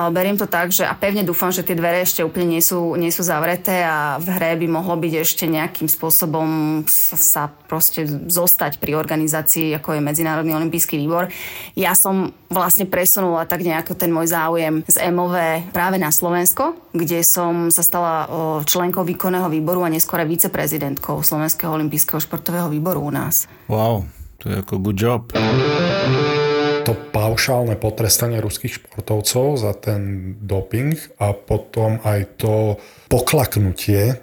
beriem 0.09 0.40
to 0.40 0.49
tak, 0.49 0.72
že 0.72 0.88
a 0.88 0.97
pevne 0.97 1.20
dúfam, 1.20 1.53
že 1.53 1.61
tie 1.61 1.76
dvere 1.76 2.01
ešte 2.01 2.24
úplne 2.24 2.57
nie 2.57 2.62
sú, 2.64 2.97
nie 2.97 3.12
sú 3.12 3.20
zavreté 3.20 3.84
a 3.84 4.16
v 4.16 4.28
hre 4.32 4.57
by 4.57 4.66
mohlo 4.70 4.97
byť 4.97 5.12
ešte 5.20 5.45
nejakým 5.45 5.84
spôsobom 5.84 6.80
sa, 6.88 7.16
sa 7.20 7.43
proste 7.68 8.09
zostať 8.09 8.80
pri 8.80 8.97
organizácii, 8.97 9.76
ako 9.76 9.97
je 9.97 10.01
Medzinárodný 10.01 10.57
olimpijský 10.57 10.97
výbor. 10.97 11.28
Ja 11.76 11.93
som 11.93 12.32
vlastne 12.49 12.88
presunula 12.88 13.45
tak 13.45 13.64
nejako 13.64 13.93
ten 13.93 14.09
môj 14.09 14.32
záujem 14.32 14.80
z 14.88 14.97
MOV 15.12 15.68
práve 15.76 16.01
na 16.01 16.09
Slovensko, 16.09 16.76
kde 16.97 17.20
som 17.24 17.68
sa 17.68 17.84
stala 17.84 18.28
členkou 18.64 19.05
výkonného 19.05 19.49
výboru 19.53 19.84
a 19.84 19.93
neskôr 19.93 20.24
viceprezidentkou 20.24 21.20
Slovenského 21.20 21.72
olimpijského 21.72 22.20
športového 22.20 22.68
výboru 22.72 23.09
u 23.09 23.12
nás. 23.12 23.49
Wow, 23.68 24.09
to 24.40 24.53
je 24.53 24.57
ako 24.61 24.74
good 24.80 24.99
job 25.01 25.32
to 26.83 26.99
paušálne 27.14 27.78
potrestanie 27.78 28.43
ruských 28.43 28.83
športovcov 28.83 29.55
za 29.55 29.72
ten 29.78 30.35
doping 30.43 30.99
a 31.22 31.30
potom 31.30 32.03
aj 32.03 32.43
to 32.43 32.76
poklaknutie 33.07 34.03
e, 34.11 34.16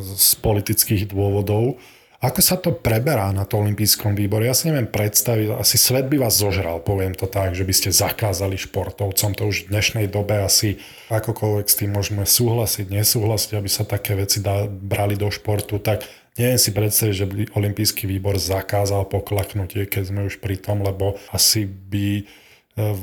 z 0.00 0.28
politických 0.40 1.12
dôvodov. 1.12 1.76
Ako 2.18 2.40
sa 2.42 2.58
to 2.58 2.74
preberá 2.74 3.30
na 3.30 3.46
to 3.46 3.62
olympijskom 3.62 4.18
výbore? 4.18 4.48
Ja 4.48 4.56
si 4.56 4.66
neviem 4.66 4.90
predstaviť, 4.90 5.54
asi 5.54 5.78
svet 5.78 6.10
by 6.10 6.26
vás 6.26 6.34
zožral, 6.34 6.82
poviem 6.82 7.14
to 7.14 7.30
tak, 7.30 7.54
že 7.54 7.62
by 7.62 7.70
ste 7.70 7.94
zakázali 7.94 8.58
športovcom, 8.58 9.38
to 9.38 9.44
už 9.46 9.68
v 9.68 9.78
dnešnej 9.78 10.06
dobe 10.10 10.42
asi 10.42 10.82
akokoľvek 11.14 11.66
s 11.70 11.78
tým 11.78 11.94
môžeme 11.94 12.26
súhlasiť, 12.26 12.90
nesúhlasiť, 12.90 13.54
aby 13.54 13.70
sa 13.70 13.86
také 13.86 14.18
veci 14.18 14.42
dá, 14.42 14.66
brali 14.66 15.14
do 15.14 15.30
športu, 15.30 15.78
tak 15.78 16.02
Neviem 16.38 16.60
si 16.62 16.70
predstaviť, 16.70 17.14
že 17.18 17.26
by 17.26 17.34
olimpijský 17.58 18.06
výbor 18.06 18.38
zakázal 18.38 19.10
poklaknutie, 19.10 19.90
keď 19.90 20.02
sme 20.14 20.20
už 20.30 20.38
pri 20.38 20.54
tom, 20.54 20.86
lebo 20.86 21.18
asi 21.34 21.66
by 21.66 22.22
e, 22.22 22.24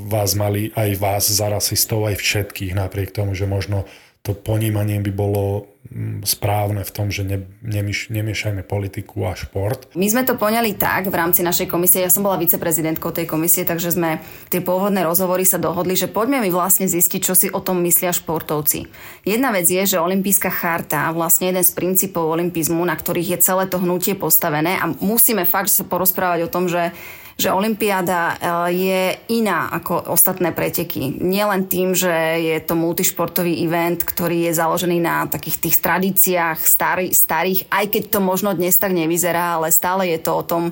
vás 0.08 0.40
mali 0.40 0.72
aj 0.72 0.90
vás 0.96 1.24
za 1.28 1.52
rasistov, 1.52 2.08
aj 2.08 2.16
všetkých, 2.16 2.72
napriek 2.72 3.12
tomu, 3.12 3.36
že 3.36 3.44
možno 3.44 3.84
to 4.26 4.34
ponímanie 4.34 4.98
by 5.06 5.12
bolo 5.14 5.70
mm, 5.86 6.26
správne 6.26 6.82
v 6.82 6.90
tom, 6.90 7.14
že 7.14 7.22
ne, 7.22 7.46
nemiš, 7.62 8.10
nemiešajme 8.10 8.66
politiku 8.66 9.30
a 9.30 9.38
šport. 9.38 9.86
My 9.94 10.10
sme 10.10 10.26
to 10.26 10.34
poňali 10.34 10.74
tak 10.74 11.14
v 11.14 11.14
rámci 11.14 11.46
našej 11.46 11.70
komisie, 11.70 12.02
ja 12.02 12.10
som 12.10 12.26
bola 12.26 12.42
viceprezidentkou 12.42 13.14
tej 13.14 13.30
komisie, 13.30 13.70
takže 13.70 13.94
sme 13.94 14.26
tie 14.50 14.66
pôvodné 14.66 15.06
rozhovory 15.06 15.46
sa 15.46 15.62
dohodli, 15.62 15.94
že 15.94 16.10
poďme 16.10 16.42
mi 16.42 16.50
vlastne 16.50 16.90
zistiť, 16.90 17.22
čo 17.22 17.38
si 17.38 17.54
o 17.54 17.62
tom 17.62 17.86
myslia 17.86 18.10
športovci. 18.10 18.90
Jedna 19.30 19.54
vec 19.54 19.70
je, 19.70 19.86
že 19.86 20.02
olimpijská 20.02 20.50
charta, 20.50 21.14
vlastne 21.14 21.54
jeden 21.54 21.62
z 21.62 21.72
princípov 21.78 22.26
olimpizmu, 22.26 22.82
na 22.82 22.98
ktorých 22.98 23.38
je 23.38 23.44
celé 23.46 23.70
to 23.70 23.78
hnutie 23.78 24.18
postavené 24.18 24.82
a 24.82 24.90
musíme 24.90 25.46
fakt 25.46 25.70
sa 25.70 25.86
porozprávať 25.86 26.50
o 26.50 26.52
tom, 26.52 26.66
že 26.66 26.98
že 27.36 27.52
Olympiáda 27.52 28.22
eh, 28.32 28.38
je 28.72 29.02
iná 29.36 29.68
ako 29.76 30.16
ostatné 30.16 30.56
preteky. 30.56 31.20
Nielen 31.20 31.68
tým, 31.68 31.92
že 31.92 32.12
je 32.40 32.58
to 32.64 32.80
multišportový 32.80 33.60
event, 33.68 34.00
ktorý 34.08 34.48
je 34.48 34.54
založený 34.56 34.98
na 35.04 35.28
takých 35.28 35.68
tých 35.68 35.76
tradíciách 35.84 36.60
starý, 36.64 37.12
starých, 37.12 37.68
aj 37.68 37.86
keď 37.92 38.04
to 38.08 38.20
možno 38.24 38.56
dnes 38.56 38.80
tak 38.80 38.96
nevyzerá, 38.96 39.60
ale 39.60 39.76
stále 39.76 40.08
je 40.16 40.20
to 40.24 40.32
o 40.32 40.44
tom, 40.48 40.64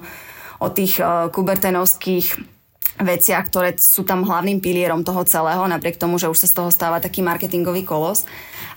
o 0.63 0.67
tých 0.71 1.03
eh, 1.03 1.27
kubertenovských 1.27 2.55
veciach, 2.93 3.49
ktoré 3.49 3.73
sú 3.81 4.05
tam 4.05 4.21
hlavným 4.21 4.61
pilierom 4.61 5.01
toho 5.01 5.25
celého, 5.25 5.65
napriek 5.65 5.97
tomu, 5.97 6.21
že 6.21 6.29
už 6.29 6.45
sa 6.45 6.47
z 6.47 6.55
toho 6.61 6.69
stáva 6.69 7.01
taký 7.01 7.25
marketingový 7.25 7.81
kolos. 7.89 8.29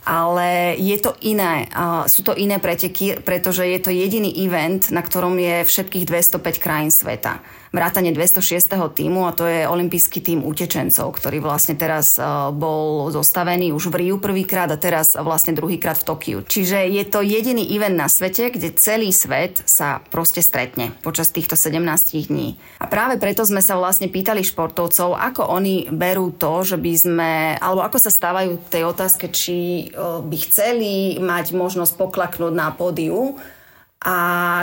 Ale 0.08 0.72
je 0.80 0.96
to 0.96 1.12
iné, 1.20 1.68
sú 2.08 2.24
to 2.24 2.32
iné 2.32 2.56
preteky, 2.56 3.20
pretože 3.20 3.66
je 3.66 3.76
to 3.76 3.92
jediný 3.92 4.32
event, 4.40 4.88
na 4.88 5.04
ktorom 5.04 5.36
je 5.36 5.66
všetkých 5.68 6.08
205 6.08 6.62
krajín 6.62 6.88
sveta 6.88 7.44
vrátane 7.76 8.08
206. 8.08 8.72
týmu 8.96 9.28
a 9.28 9.36
to 9.36 9.44
je 9.44 9.68
olimpijský 9.68 10.24
tým 10.24 10.40
utečencov, 10.40 11.12
ktorý 11.12 11.44
vlastne 11.44 11.76
teraz 11.76 12.16
e, 12.16 12.24
bol 12.56 13.12
zostavený 13.12 13.76
už 13.76 13.92
v 13.92 14.08
Riu 14.08 14.16
prvýkrát 14.16 14.72
a 14.72 14.80
teraz 14.80 15.12
vlastne 15.12 15.52
druhýkrát 15.52 16.00
v 16.00 16.06
Tokiu. 16.08 16.38
Čiže 16.40 16.88
je 16.88 17.04
to 17.04 17.20
jediný 17.20 17.60
event 17.68 18.00
na 18.00 18.08
svete, 18.08 18.48
kde 18.48 18.72
celý 18.72 19.12
svet 19.12 19.60
sa 19.68 20.00
proste 20.08 20.40
stretne 20.40 20.96
počas 21.04 21.28
týchto 21.28 21.52
17 21.52 22.32
dní. 22.32 22.56
A 22.80 22.88
práve 22.88 23.20
preto 23.20 23.44
sme 23.44 23.60
sa 23.60 23.76
vlastne 23.76 24.08
pýtali 24.08 24.40
športovcov, 24.40 25.12
ako 25.12 25.44
oni 25.44 25.92
berú 25.92 26.32
to, 26.32 26.64
že 26.64 26.80
by 26.80 26.92
sme, 26.96 27.30
alebo 27.60 27.84
ako 27.84 28.00
sa 28.00 28.08
stávajú 28.08 28.56
tej 28.72 28.88
otázke, 28.88 29.28
či 29.28 29.92
e, 29.92 30.00
by 30.24 30.36
chceli 30.48 31.20
mať 31.20 31.52
možnosť 31.52 31.92
poklaknúť 32.00 32.54
na 32.56 32.72
pódiu 32.72 33.36
a 34.04 34.16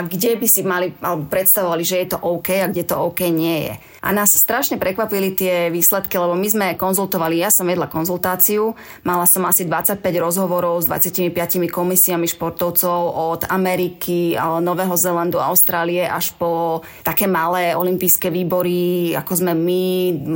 kde 0.06 0.36
by 0.38 0.46
si 0.48 0.62
mali, 0.62 0.94
alebo 1.02 1.26
predstavovali, 1.26 1.82
že 1.82 2.06
je 2.06 2.08
to 2.14 2.18
OK 2.22 2.48
a 2.54 2.70
kde 2.70 2.84
to 2.86 2.96
OK 2.96 3.26
nie 3.28 3.70
je. 3.70 3.74
A 4.04 4.12
nás 4.12 4.36
strašne 4.36 4.76
prekvapili 4.76 5.32
tie 5.32 5.72
výsledky, 5.72 6.20
lebo 6.20 6.36
my 6.36 6.44
sme 6.44 6.66
konzultovali, 6.76 7.40
ja 7.40 7.48
som 7.48 7.64
vedla 7.64 7.88
konzultáciu, 7.88 8.76
mala 9.00 9.24
som 9.24 9.48
asi 9.48 9.64
25 9.64 10.04
rozhovorov 10.20 10.84
s 10.84 10.86
25 10.92 11.32
komisiami 11.72 12.28
športovcov 12.28 13.00
od 13.16 13.48
Ameriky, 13.48 14.36
Nového 14.36 14.92
Zelandu, 15.00 15.40
Austrálie 15.40 16.04
až 16.04 16.36
po 16.36 16.84
také 17.00 17.24
malé 17.24 17.72
olympijské 17.72 18.28
výbory, 18.28 19.16
ako 19.16 19.40
sme 19.40 19.56
my, 19.56 19.82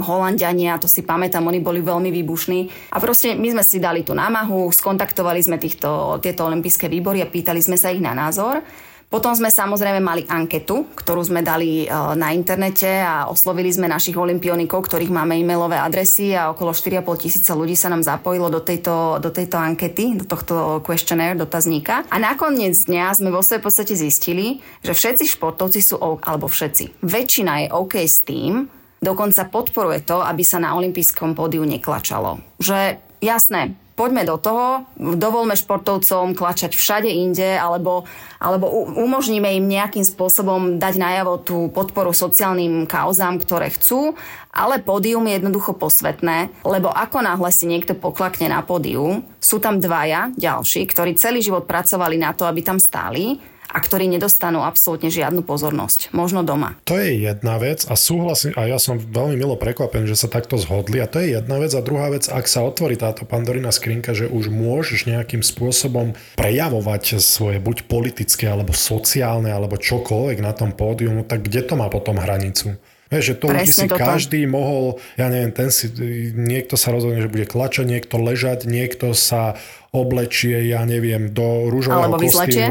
Holandiania, 0.00 0.80
to 0.80 0.88
si 0.88 1.04
pamätám, 1.04 1.44
oni 1.44 1.60
boli 1.60 1.84
veľmi 1.84 2.08
výbušní. 2.08 2.88
A 2.96 2.96
proste 2.96 3.36
my 3.36 3.52
sme 3.52 3.60
si 3.60 3.76
dali 3.76 4.00
tú 4.00 4.16
námahu, 4.16 4.72
skontaktovali 4.72 5.44
sme 5.44 5.60
týchto, 5.60 6.16
tieto 6.24 6.48
olympijské 6.48 6.88
výbory 6.88 7.20
a 7.20 7.28
pýtali 7.28 7.60
sme 7.60 7.76
sa 7.76 7.92
ich 7.92 8.00
na 8.00 8.16
názor. 8.16 8.64
Potom 9.08 9.32
sme 9.32 9.48
samozrejme 9.48 10.04
mali 10.04 10.28
anketu, 10.28 10.84
ktorú 10.92 11.24
sme 11.24 11.40
dali 11.40 11.84
e, 11.84 11.92
na 12.12 12.28
internete 12.36 13.00
a 13.00 13.24
oslovili 13.32 13.72
sme 13.72 13.88
našich 13.88 14.12
olimpionikov, 14.12 14.84
ktorých 14.84 15.08
máme 15.08 15.32
e-mailové 15.40 15.80
adresy 15.80 16.36
a 16.36 16.52
okolo 16.52 16.76
4,5 16.76 17.24
tisíca 17.24 17.56
ľudí 17.56 17.72
sa 17.72 17.88
nám 17.88 18.04
zapojilo 18.04 18.52
do 18.52 18.60
tejto, 18.60 19.16
do 19.16 19.32
tejto 19.32 19.56
ankety, 19.56 20.12
do 20.20 20.28
tohto 20.28 20.84
questionnaire, 20.84 21.40
dotazníka. 21.40 22.04
A 22.12 22.20
nakoniec 22.20 22.76
dňa 22.84 23.16
sme 23.16 23.32
vo 23.32 23.40
svojej 23.40 23.64
podstate 23.64 23.96
zistili, 23.96 24.60
že 24.84 24.92
všetci 24.92 25.24
športovci 25.24 25.80
sú, 25.80 25.96
alebo 26.20 26.44
všetci, 26.44 27.00
väčšina 27.00 27.64
je 27.64 27.66
OK 27.72 28.04
s 28.04 28.20
tým, 28.28 28.68
dokonca 29.00 29.48
podporuje 29.48 30.04
to, 30.04 30.20
aby 30.20 30.44
sa 30.44 30.60
na 30.60 30.76
olympijskom 30.76 31.32
pódiu 31.32 31.64
neklačalo. 31.64 32.44
Že 32.60 33.00
jasné, 33.24 33.72
poďme 33.98 34.22
do 34.22 34.38
toho, 34.38 34.86
dovolme 34.94 35.58
športovcom 35.58 36.38
klačať 36.38 36.78
všade 36.78 37.10
inde, 37.10 37.58
alebo, 37.58 38.06
alebo 38.38 38.70
umožníme 38.94 39.50
im 39.58 39.66
nejakým 39.66 40.06
spôsobom 40.06 40.78
dať 40.78 40.94
najavo 41.02 41.42
tú 41.42 41.66
podporu 41.74 42.14
sociálnym 42.14 42.86
kauzám, 42.86 43.42
ktoré 43.42 43.74
chcú, 43.74 44.14
ale 44.54 44.78
pódium 44.78 45.26
je 45.26 45.42
jednoducho 45.42 45.74
posvetné, 45.74 46.54
lebo 46.62 46.94
ako 46.94 47.26
náhle 47.26 47.50
si 47.50 47.66
niekto 47.66 47.98
poklakne 47.98 48.46
na 48.46 48.62
pódiu, 48.62 49.26
sú 49.42 49.58
tam 49.58 49.82
dvaja 49.82 50.30
ďalší, 50.38 50.86
ktorí 50.86 51.18
celý 51.18 51.42
život 51.42 51.66
pracovali 51.66 52.14
na 52.14 52.30
to, 52.30 52.46
aby 52.46 52.62
tam 52.62 52.78
stáli 52.78 53.42
a 53.68 53.78
ktorí 53.78 54.08
nedostanú 54.08 54.64
absolútne 54.64 55.12
žiadnu 55.12 55.44
pozornosť. 55.44 56.10
Možno 56.16 56.40
doma. 56.40 56.80
To 56.88 56.96
je 56.96 57.28
jedna 57.28 57.60
vec 57.60 57.84
a 57.84 57.94
súhlasím, 57.94 58.56
a 58.56 58.64
ja 58.64 58.80
som 58.80 58.96
veľmi 58.96 59.36
milo 59.36 59.60
prekvapený, 59.60 60.08
že 60.08 60.24
sa 60.24 60.28
takto 60.32 60.56
zhodli 60.56 61.04
a 61.04 61.06
to 61.06 61.20
je 61.20 61.36
jedna 61.36 61.60
vec 61.60 61.72
a 61.76 61.84
druhá 61.84 62.08
vec, 62.08 62.26
ak 62.26 62.48
sa 62.48 62.64
otvorí 62.64 62.96
táto 62.96 63.28
pandorina 63.28 63.68
skrinka, 63.68 64.16
že 64.16 64.24
už 64.24 64.48
môžeš 64.48 65.04
nejakým 65.04 65.44
spôsobom 65.44 66.16
prejavovať 66.40 67.20
svoje 67.20 67.60
buď 67.60 67.84
politické 67.84 68.48
alebo 68.48 68.72
sociálne 68.72 69.52
alebo 69.52 69.76
čokoľvek 69.76 70.38
na 70.40 70.56
tom 70.56 70.72
pódiumu, 70.72 71.28
tak 71.28 71.44
kde 71.44 71.60
to 71.68 71.76
má 71.76 71.92
potom 71.92 72.16
hranicu? 72.16 72.80
Vieš, 73.08 73.24
že 73.24 73.34
to 73.40 73.46
by 73.48 73.64
si 73.64 73.88
toto. 73.88 74.04
každý 74.04 74.44
mohol, 74.44 75.00
ja 75.16 75.32
neviem, 75.32 75.48
ten 75.48 75.72
si, 75.72 75.88
niekto 76.36 76.76
sa 76.76 76.92
rozhodne, 76.92 77.24
že 77.24 77.32
bude 77.32 77.48
klačať, 77.48 77.88
niekto 77.88 78.20
ležať, 78.20 78.68
niekto 78.68 79.16
sa 79.16 79.56
oblečie, 79.96 80.68
ja 80.68 80.84
neviem, 80.84 81.32
do 81.32 81.72
rúžového 81.72 82.20
kostýmu. 82.20 82.20
Vyzlečie 82.20 82.66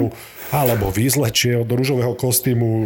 alebo 0.51 0.87
vyzlečie 0.87 1.59
od 1.59 1.67
rúžového 1.67 2.15
kostýmu 2.15 2.67
e, 2.67 2.85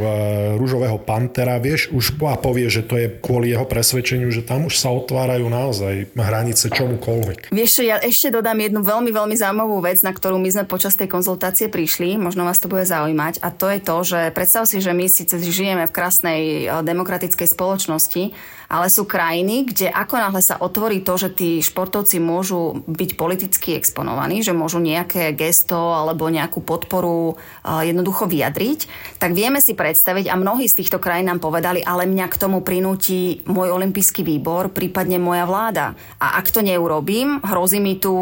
rúžového 0.58 0.98
pantera, 0.98 1.62
vieš, 1.62 1.94
už 1.94 2.18
a 2.26 2.38
povie, 2.38 2.72
že 2.72 2.86
to 2.86 2.96
je 2.98 3.08
kvôli 3.22 3.52
jeho 3.52 3.68
presvedčeniu, 3.68 4.32
že 4.32 4.46
tam 4.46 4.70
už 4.70 4.80
sa 4.80 4.94
otvárajú 4.94 5.46
naozaj 5.52 6.16
hranice 6.16 6.72
čomukoľvek. 6.72 7.52
Vieš, 7.52 7.84
ja 7.84 8.00
ešte 8.00 8.32
dodám 8.32 8.58
jednu 8.62 8.82
veľmi, 8.82 9.12
veľmi 9.12 9.36
zaujímavú 9.36 9.84
vec, 9.84 10.00
na 10.06 10.16
ktorú 10.16 10.40
my 10.40 10.50
sme 10.50 10.64
počas 10.70 10.96
tej 10.96 11.12
konzultácie 11.12 11.68
prišli, 11.68 12.16
možno 12.16 12.48
vás 12.48 12.62
to 12.62 12.72
bude 12.72 12.88
zaujímať, 12.88 13.44
a 13.44 13.50
to 13.52 13.68
je 13.68 13.80
to, 13.84 13.98
že 14.06 14.20
predstav 14.32 14.64
si, 14.66 14.80
že 14.80 14.96
my 14.96 15.06
síce 15.12 15.34
žijeme 15.38 15.86
v 15.86 15.94
krásnej 15.94 16.42
e, 16.42 16.66
demokratickej 16.82 17.48
spoločnosti, 17.52 18.24
ale 18.72 18.88
sú 18.88 19.04
krajiny, 19.04 19.68
kde 19.68 19.92
ako 19.92 20.16
náhle 20.16 20.40
sa 20.40 20.56
otvorí 20.56 21.04
to, 21.04 21.20
že 21.20 21.36
tí 21.36 21.60
športovci 21.60 22.24
môžu 22.24 22.88
byť 22.88 23.20
politicky 23.20 23.76
exponovaní, 23.76 24.40
že 24.40 24.56
môžu 24.56 24.80
nejaké 24.80 25.36
gesto 25.36 25.76
alebo 25.76 26.32
nejakú 26.32 26.64
podporu 26.64 27.36
jednoducho 27.68 28.32
vyjadriť, 28.32 28.88
tak 29.20 29.36
vieme 29.36 29.60
si 29.60 29.76
predstaviť, 29.76 30.32
a 30.32 30.40
mnohí 30.40 30.72
z 30.72 30.80
týchto 30.80 31.04
krajín 31.04 31.28
nám 31.28 31.44
povedali, 31.44 31.84
ale 31.84 32.08
mňa 32.08 32.32
k 32.32 32.40
tomu 32.40 32.64
prinúti 32.64 33.44
môj 33.44 33.76
olimpijský 33.76 34.24
výbor, 34.24 34.72
prípadne 34.72 35.20
moja 35.20 35.44
vláda. 35.44 35.92
A 36.24 36.40
ak 36.40 36.48
to 36.56 36.64
neurobím, 36.64 37.44
hrozí 37.44 37.84
mi 37.84 38.00
tu 38.00 38.16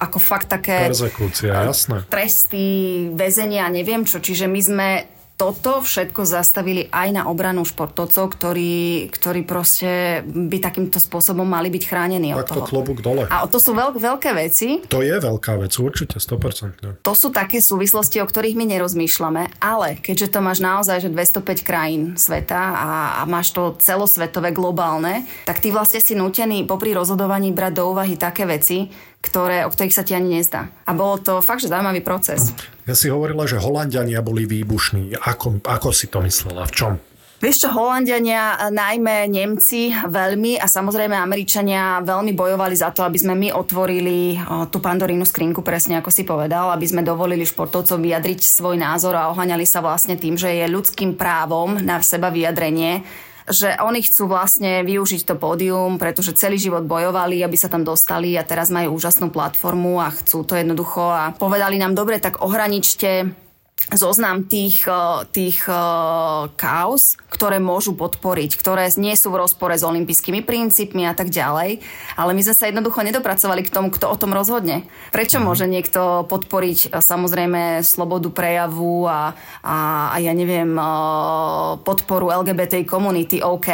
ako 0.00 0.16
fakt 0.16 0.48
také... 0.48 0.88
Perzekúcia, 0.88 1.52
jasné. 1.52 2.08
Tresty, 2.08 2.66
väzenia, 3.12 3.68
neviem 3.68 4.08
čo. 4.08 4.22
Čiže 4.22 4.48
my 4.48 4.60
sme 4.64 4.88
toto 5.40 5.80
všetko 5.80 6.28
zastavili 6.28 6.84
aj 6.92 7.08
na 7.16 7.22
obranu 7.32 7.64
športovcov, 7.64 8.28
ktorí, 8.36 9.08
ktorí 9.08 9.40
proste 9.48 10.20
by 10.28 10.60
takýmto 10.60 11.00
spôsobom 11.00 11.48
mali 11.48 11.72
byť 11.72 11.82
chránení 11.88 12.36
od 12.36 12.44
Tak 12.44 12.52
to 12.52 12.60
toho. 12.60 12.68
klobúk 12.68 13.00
dole. 13.00 13.24
A 13.24 13.48
to 13.48 13.56
sú 13.56 13.72
veľk, 13.72 13.96
veľké 13.96 14.36
veci. 14.36 14.84
To 14.92 15.00
je 15.00 15.16
veľká 15.16 15.56
vec, 15.56 15.72
určite, 15.80 16.20
100%. 16.20 17.00
To 17.00 17.12
sú 17.16 17.32
také 17.32 17.64
súvislosti, 17.64 18.20
o 18.20 18.28
ktorých 18.28 18.52
my 18.52 18.68
nerozmýšľame, 18.68 19.64
ale 19.64 19.96
keďže 20.04 20.36
to 20.36 20.44
máš 20.44 20.60
naozaj 20.60 21.00
že 21.00 21.08
205 21.08 21.64
krajín 21.64 22.02
sveta 22.20 22.60
a, 22.60 22.90
a 23.18 23.22
máš 23.24 23.56
to 23.56 23.80
celosvetové, 23.80 24.52
globálne, 24.52 25.24
tak 25.48 25.64
ty 25.64 25.72
vlastne 25.72 26.04
si 26.04 26.12
nutený 26.12 26.68
popri 26.68 26.92
rozhodovaní 26.92 27.48
brať 27.54 27.72
do 27.80 27.96
úvahy 27.96 28.20
také 28.20 28.44
veci, 28.44 28.92
ktoré, 29.20 29.68
o 29.68 29.72
ktorých 29.72 29.94
sa 29.94 30.04
ti 30.04 30.16
ani 30.16 30.40
nezdá. 30.40 30.72
A 30.88 30.96
bolo 30.96 31.20
to 31.20 31.44
fakt, 31.44 31.60
že 31.60 31.68
zaujímavý 31.68 32.00
proces. 32.00 32.56
Ja 32.88 32.96
si 32.96 33.12
hovorila, 33.12 33.44
že 33.44 33.60
Holandiania 33.60 34.24
boli 34.24 34.48
výbušní. 34.48 35.20
Ako, 35.20 35.60
ako 35.62 35.88
si 35.92 36.08
to 36.08 36.24
myslela? 36.24 36.64
V 36.66 36.72
čom? 36.72 36.92
Vieš 37.40 37.64
čo, 37.64 37.68
Holandiania, 37.72 38.68
najmä 38.68 39.24
Nemci 39.24 39.88
veľmi 39.88 40.60
a 40.60 40.68
samozrejme 40.68 41.16
Američania 41.16 42.04
veľmi 42.04 42.36
bojovali 42.36 42.76
za 42.76 42.92
to, 42.92 43.00
aby 43.00 43.16
sme 43.16 43.32
my 43.32 43.48
otvorili 43.56 44.36
o, 44.36 44.68
tú 44.68 44.76
pandorínu 44.76 45.24
skrinku, 45.24 45.64
presne 45.64 45.96
ako 45.96 46.12
si 46.12 46.28
povedal, 46.28 46.68
aby 46.68 46.84
sme 46.84 47.00
dovolili 47.00 47.48
športovcom 47.48 47.96
vyjadriť 47.96 48.44
svoj 48.44 48.76
názor 48.76 49.16
a 49.16 49.32
oháňali 49.32 49.64
sa 49.64 49.80
vlastne 49.80 50.20
tým, 50.20 50.36
že 50.36 50.52
je 50.52 50.68
ľudským 50.68 51.16
právom 51.16 51.80
na 51.80 51.96
seba 52.04 52.28
vyjadrenie 52.28 53.08
že 53.50 53.74
oni 53.82 54.00
chcú 54.00 54.30
vlastne 54.30 54.86
využiť 54.86 55.26
to 55.26 55.34
pódium, 55.34 55.98
pretože 55.98 56.38
celý 56.38 56.56
život 56.56 56.86
bojovali, 56.86 57.42
aby 57.42 57.56
sa 57.58 57.66
tam 57.66 57.82
dostali 57.82 58.38
a 58.38 58.46
teraz 58.46 58.70
majú 58.70 58.96
úžasnú 58.96 59.28
platformu 59.34 59.98
a 59.98 60.14
chcú 60.14 60.46
to 60.46 60.54
jednoducho 60.54 61.02
a 61.02 61.34
povedali 61.34 61.76
nám, 61.76 61.98
dobre, 61.98 62.22
tak 62.22 62.40
ohraničte 62.40 63.34
zoznam 63.90 64.44
tých, 64.46 64.84
tých 65.32 65.58
kaos, 66.54 67.18
ktoré 67.32 67.56
môžu 67.58 67.96
podporiť, 67.96 68.54
ktoré 68.54 68.86
nie 69.00 69.16
sú 69.16 69.32
v 69.32 69.40
rozpore 69.40 69.74
s 69.74 69.86
olympijskými 69.86 70.44
princípmi 70.44 71.08
a 71.08 71.16
tak 71.16 71.32
ďalej. 71.32 71.80
Ale 72.14 72.30
my 72.36 72.40
sme 72.44 72.54
sa 72.54 72.68
jednoducho 72.68 73.00
nedopracovali 73.00 73.64
k 73.64 73.72
tomu, 73.72 73.88
kto 73.88 74.12
o 74.12 74.16
tom 74.20 74.36
rozhodne. 74.36 74.84
Prečo 75.10 75.40
môže 75.40 75.64
niekto 75.64 76.28
podporiť 76.28 76.90
eh, 76.90 77.00
samozrejme 77.00 77.80
slobodu 77.80 78.28
prejavu 78.30 79.08
a, 79.08 79.32
a, 79.64 79.78
a 80.12 80.16
ja 80.20 80.32
neviem, 80.36 80.76
podporu 81.82 82.30
LGBT 82.30 82.84
komunity, 82.84 83.42
OK, 83.42 83.68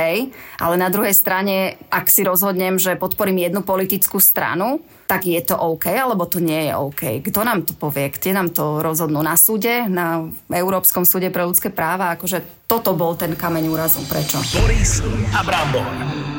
ale 0.61 0.75
na 0.79 0.89
druhej 0.89 1.13
strane, 1.13 1.77
ak 1.91 2.09
si 2.09 2.23
rozhodnem, 2.25 2.81
že 2.81 2.99
podporím 2.99 3.43
jednu 3.43 3.63
politickú 3.63 4.19
stranu, 4.23 4.81
tak 5.07 5.25
je 5.25 5.39
to 5.41 5.55
OK, 5.55 5.87
alebo 5.87 6.27
to 6.27 6.43
nie 6.43 6.67
je 6.69 6.73
OK. 6.75 7.03
Kto 7.23 7.47
nám 7.47 7.63
to 7.63 7.73
povie? 7.79 8.11
Kde 8.11 8.31
nám 8.35 8.51
to 8.51 8.83
rozhodnú? 8.83 9.23
Na 9.23 9.39
súde? 9.39 9.87
Na 9.87 10.27
Európskom 10.51 11.07
súde 11.07 11.31
pre 11.31 11.47
ľudské 11.47 11.71
práva? 11.71 12.13
Akože 12.19 12.67
toto 12.67 12.93
bol 12.99 13.15
ten 13.15 13.39
kameň 13.39 13.65
úrazu. 13.71 14.03
Prečo? 14.11 14.43
Boris 14.59 15.01
a 15.31 15.41
Brambor. 15.47 16.36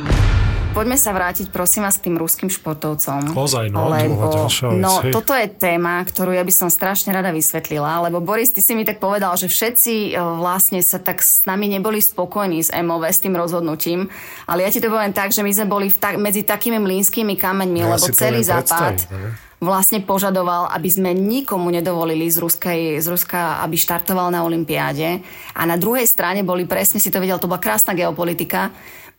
Poďme 0.74 0.98
sa 1.00 1.12
vrátiť 1.16 1.54
prosím 1.54 1.88
vás 1.88 1.96
k 2.00 2.10
tým 2.10 2.16
ruským 2.20 2.50
športovcom. 2.52 3.34
Ozaj, 3.34 3.72
no, 3.72 3.92
lebo, 3.92 4.30
ďalšia 4.30 4.68
vec, 4.74 4.82
no 4.84 4.94
hej. 5.04 5.14
toto 5.16 5.34
je 5.36 5.48
téma, 5.50 6.04
ktorú 6.04 6.36
ja 6.36 6.44
by 6.44 6.54
som 6.54 6.70
strašne 6.72 7.12
rada 7.12 7.32
vysvetlila, 7.32 8.08
lebo 8.08 8.20
Boris, 8.20 8.52
ty 8.52 8.60
si 8.60 8.76
mi 8.76 8.84
tak 8.84 9.02
povedal, 9.02 9.34
že 9.40 9.48
všetci 9.48 10.14
e, 10.14 10.20
vlastne 10.20 10.84
sa 10.84 11.00
tak 11.02 11.24
s 11.24 11.48
nami 11.48 11.72
neboli 11.72 12.04
spokojní 12.04 12.62
s 12.62 12.70
MOV, 12.72 13.08
s 13.08 13.24
tým 13.24 13.38
rozhodnutím, 13.38 14.12
ale 14.46 14.66
ja 14.66 14.70
ti 14.70 14.84
to 14.84 14.92
poviem 14.92 15.16
tak, 15.16 15.32
že 15.32 15.42
my 15.42 15.52
sme 15.54 15.68
boli 15.70 15.88
v 15.88 15.98
ta- 15.98 16.20
medzi 16.20 16.44
takými 16.46 16.78
mlínskymi 16.82 17.36
kameňmi, 17.38 17.80
Ja 17.82 17.98
lebo 17.98 18.06
celý 18.14 18.42
západ 18.46 18.96
ne? 19.10 19.48
vlastne 19.58 20.06
požadoval, 20.06 20.70
aby 20.70 20.90
sme 20.90 21.18
nikomu 21.18 21.74
nedovolili 21.74 22.30
z, 22.30 22.38
Ruskej, 22.38 23.02
z 23.02 23.08
Ruska, 23.10 23.58
aby 23.66 23.74
štartoval 23.74 24.30
na 24.30 24.46
Olympiáde. 24.46 25.26
A 25.58 25.66
na 25.66 25.82
druhej 25.82 26.06
strane 26.06 26.46
boli, 26.46 26.70
presne 26.70 27.02
si 27.02 27.10
to 27.10 27.18
vedel, 27.18 27.42
to 27.42 27.50
bola 27.50 27.58
krásna 27.58 27.98
geopolitika, 27.98 28.70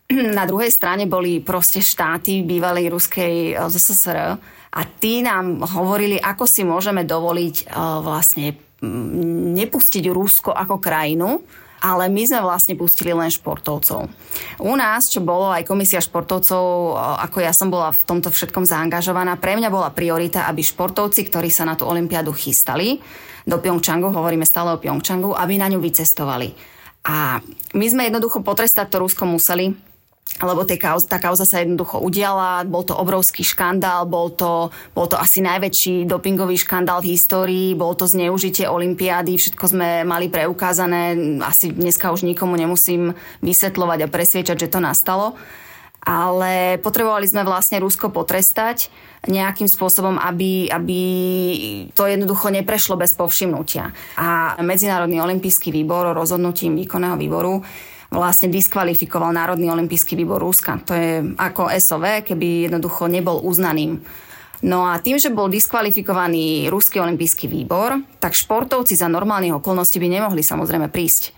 na 0.39 0.49
druhej 0.49 0.73
strane 0.73 1.05
boli 1.05 1.45
proste 1.45 1.85
štáty 1.85 2.41
bývalej 2.45 2.89
ruskej 2.89 3.35
eh, 3.53 3.69
ZSSR 3.69 4.41
a 4.69 4.81
tí 4.85 5.21
nám 5.21 5.65
hovorili, 5.65 6.17
ako 6.21 6.45
si 6.49 6.65
môžeme 6.65 7.05
dovoliť 7.05 7.57
eh, 7.65 7.71
vlastne 8.01 8.57
mm, 8.81 9.53
nepustiť 9.57 10.05
Rusko 10.09 10.51
ako 10.53 10.81
krajinu, 10.81 11.45
ale 11.79 12.11
my 12.11 12.23
sme 12.27 12.41
vlastne 12.43 12.75
pustili 12.75 13.15
len 13.15 13.31
športovcov. 13.31 14.11
U 14.59 14.73
nás, 14.75 15.07
čo 15.07 15.23
bolo 15.23 15.53
aj 15.53 15.69
komisia 15.69 16.01
športovcov, 16.01 16.65
eh, 16.65 16.93
ako 17.29 17.39
ja 17.45 17.53
som 17.53 17.69
bola 17.69 17.93
v 17.93 18.03
tomto 18.09 18.33
všetkom 18.33 18.65
zaangažovaná, 18.65 19.37
pre 19.37 19.61
mňa 19.61 19.69
bola 19.69 19.93
priorita, 19.93 20.49
aby 20.49 20.65
športovci, 20.65 21.29
ktorí 21.29 21.53
sa 21.53 21.69
na 21.69 21.77
tú 21.77 21.85
olympiádu 21.85 22.33
chystali, 22.33 23.05
do 23.49 23.57
Pyeongchangu, 23.57 24.13
hovoríme 24.13 24.45
stále 24.45 24.77
o 24.77 24.81
Pyeongchangu, 24.81 25.33
aby 25.33 25.57
na 25.57 25.73
ňu 25.73 25.81
vycestovali. 25.81 26.53
A 27.09 27.41
my 27.73 27.87
sme 27.89 28.13
jednoducho 28.13 28.45
potrestať 28.45 28.93
to 28.93 29.01
Rusko 29.01 29.25
museli, 29.25 29.73
lebo 30.39 30.63
tie 30.63 30.79
kauz, 30.79 31.03
tá 31.03 31.19
kauza 31.19 31.43
sa 31.43 31.59
jednoducho 31.59 31.99
udiala, 31.99 32.63
bol 32.63 32.87
to 32.87 32.95
obrovský 32.95 33.43
škandál, 33.43 34.07
bol 34.07 34.31
to, 34.31 34.71
bol 34.95 35.11
to 35.11 35.19
asi 35.19 35.43
najväčší 35.43 36.07
dopingový 36.07 36.55
škandál 36.55 37.03
v 37.03 37.19
histórii, 37.19 37.75
bol 37.75 37.99
to 37.99 38.07
zneužitie 38.07 38.71
olympiády, 38.71 39.35
všetko 39.35 39.65
sme 39.67 39.89
mali 40.07 40.31
preukázané, 40.31 41.19
asi 41.43 41.75
dneska 41.75 42.15
už 42.15 42.23
nikomu 42.23 42.55
nemusím 42.55 43.19
vysvetľovať 43.43 43.99
a 44.07 44.13
presviečať, 44.13 44.57
že 44.69 44.71
to 44.71 44.79
nastalo. 44.79 45.35
Ale 45.99 46.79
potrebovali 46.79 47.27
sme 47.27 47.43
vlastne 47.43 47.83
Rusko 47.83 48.15
potrestať 48.15 48.87
nejakým 49.27 49.67
spôsobom, 49.67 50.15
aby, 50.15 50.71
aby 50.71 51.01
to 51.91 52.07
jednoducho 52.07 52.55
neprešlo 52.55 52.95
bez 52.95 53.19
povšimnutia. 53.19 53.91
A 54.15 54.57
Medzinárodný 54.63 55.19
olimpijský 55.19 55.75
výbor 55.75 56.15
rozhodnutím 56.15 56.79
výkonného 56.79 57.19
výboru 57.19 57.67
vlastne 58.09 58.49
diskvalifikoval 58.49 59.33
Národný 59.33 59.69
olimpijský 59.69 60.17
výbor 60.17 60.41
Ruska. 60.41 60.81
To 60.89 60.93
je 60.97 61.13
ako 61.37 61.69
SOV, 61.77 62.25
keby 62.25 62.69
jednoducho 62.69 63.07
nebol 63.07 63.45
uznaným. 63.45 64.01
No 64.59 64.91
a 64.91 64.99
tým, 64.99 65.23
že 65.23 65.31
bol 65.31 65.47
diskvalifikovaný 65.47 66.67
Ruský 66.67 66.99
olimpijský 66.99 67.47
výbor, 67.47 68.03
tak 68.19 68.35
športovci 68.35 68.99
za 68.99 69.07
normálnych 69.07 69.55
okolností 69.63 70.03
by 70.03 70.09
nemohli 70.11 70.43
samozrejme 70.43 70.91
prísť. 70.91 71.38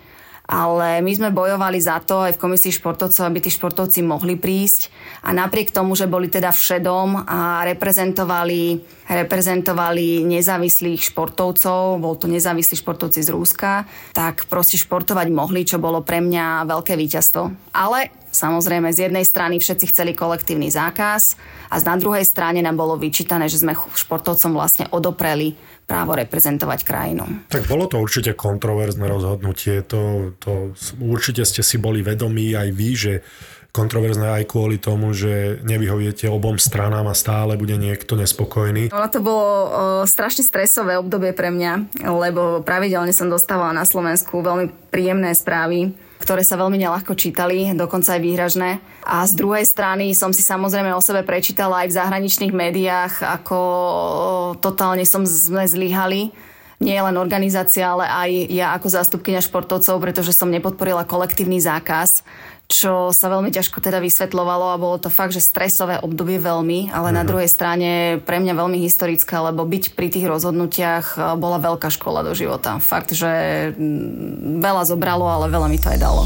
Ale 0.51 0.99
my 0.99 1.11
sme 1.15 1.29
bojovali 1.31 1.79
za 1.79 2.03
to 2.03 2.27
aj 2.27 2.35
v 2.35 2.41
komisii 2.43 2.75
športovcov, 2.75 3.23
aby 3.23 3.39
tí 3.39 3.47
športovci 3.47 4.03
mohli 4.03 4.35
prísť. 4.35 4.91
A 5.23 5.31
napriek 5.31 5.71
tomu, 5.71 5.95
že 5.95 6.11
boli 6.11 6.27
teda 6.27 6.51
všedom 6.51 7.23
a 7.23 7.63
reprezentovali, 7.63 8.83
reprezentovali 9.07 10.27
nezávislých 10.27 11.07
športovcov, 11.07 12.03
bol 12.03 12.19
to 12.19 12.27
nezávislí 12.27 12.75
športovci 12.75 13.23
z 13.23 13.31
Rúska, 13.31 13.87
tak 14.11 14.43
proste 14.51 14.75
športovať 14.75 15.31
mohli, 15.31 15.63
čo 15.63 15.79
bolo 15.79 16.03
pre 16.03 16.19
mňa 16.19 16.67
veľké 16.67 16.99
víťazstvo. 16.99 17.71
Ale 17.71 18.11
Samozrejme, 18.31 18.95
z 18.95 19.11
jednej 19.11 19.27
strany 19.27 19.59
všetci 19.59 19.91
chceli 19.91 20.15
kolektívny 20.15 20.71
zákaz 20.71 21.35
a 21.67 21.83
na 21.83 21.99
druhej 21.99 22.23
strane 22.23 22.63
nám 22.63 22.79
bolo 22.79 22.95
vyčítané, 22.95 23.51
že 23.51 23.59
sme 23.59 23.75
športovcom 23.75 24.55
vlastne 24.55 24.87
odopreli 24.87 25.59
právo 25.91 26.15
reprezentovať 26.15 26.79
krajinu. 26.87 27.27
Tak 27.51 27.67
bolo 27.67 27.91
to 27.91 27.99
určite 27.99 28.31
kontroverzné 28.31 29.03
rozhodnutie. 29.11 29.83
To, 29.91 30.31
to 30.39 30.71
určite 31.03 31.43
ste 31.43 31.59
si 31.59 31.75
boli 31.75 31.99
vedomí 31.99 32.55
aj 32.55 32.69
vy, 32.71 32.89
že 32.95 33.13
kontroverzné 33.71 34.27
aj 34.39 34.51
kvôli 34.51 34.79
tomu, 34.79 35.15
že 35.15 35.63
nevyhoviete 35.63 36.27
obom 36.27 36.59
stranám 36.59 37.07
a 37.07 37.15
stále 37.15 37.55
bude 37.55 37.75
niekto 37.79 38.19
nespokojný. 38.19 38.91
Ono 38.91 39.07
to 39.11 39.23
bolo 39.23 39.47
o, 39.47 39.67
strašne 40.03 40.43
stresové 40.43 40.99
obdobie 40.99 41.31
pre 41.31 41.51
mňa, 41.51 42.03
lebo 42.07 42.63
pravidelne 42.63 43.15
som 43.15 43.31
dostávala 43.31 43.71
na 43.71 43.87
Slovensku 43.87 44.43
veľmi 44.43 44.91
príjemné 44.91 45.31
správy 45.31 45.95
ktoré 46.21 46.45
sa 46.45 46.55
veľmi 46.61 46.77
nelahko 46.77 47.17
čítali, 47.17 47.65
dokonca 47.73 48.15
aj 48.15 48.21
výhražné. 48.21 48.77
A 49.01 49.25
z 49.25 49.33
druhej 49.33 49.65
strany 49.65 50.13
som 50.13 50.29
si 50.29 50.45
samozrejme 50.45 50.93
o 50.93 51.01
sebe 51.01 51.25
prečítala 51.25 51.81
aj 51.81 51.87
v 51.89 51.97
zahraničných 51.97 52.53
médiách, 52.53 53.25
ako 53.41 53.59
totálne 54.61 55.03
som 55.09 55.25
sme 55.25 55.65
zlyhali 55.65 56.29
nie 56.81 56.97
len 56.97 57.13
organizácia, 57.13 57.85
ale 57.85 58.09
aj 58.09 58.31
ja 58.49 58.67
ako 58.73 58.87
zástupkynia 58.89 59.45
športovcov, 59.45 60.01
pretože 60.01 60.33
som 60.33 60.49
nepodporila 60.49 61.05
kolektívny 61.05 61.61
zákaz, 61.61 62.25
čo 62.71 63.11
sa 63.11 63.27
veľmi 63.27 63.51
ťažko 63.51 63.83
teda 63.83 63.99
vysvetľovalo 63.99 64.71
a 64.71 64.79
bolo 64.79 64.95
to 64.95 65.11
fakt, 65.11 65.35
že 65.35 65.43
stresové 65.43 65.99
obdobie 65.99 66.39
veľmi, 66.39 66.95
ale 66.95 67.11
na 67.11 67.27
druhej 67.27 67.51
strane 67.51 68.23
pre 68.23 68.39
mňa 68.39 68.55
veľmi 68.55 68.79
historické, 68.79 69.35
lebo 69.35 69.67
byť 69.67 69.91
pri 69.91 70.07
tých 70.07 70.23
rozhodnutiach 70.31 71.35
bola 71.35 71.59
veľká 71.59 71.91
škola 71.91 72.23
do 72.23 72.31
života. 72.31 72.79
Fakt, 72.79 73.11
že 73.11 73.75
veľa 74.63 74.87
zobralo, 74.87 75.27
ale 75.27 75.51
veľa 75.51 75.67
mi 75.67 75.77
to 75.83 75.91
aj 75.91 75.99
dalo. 75.99 76.23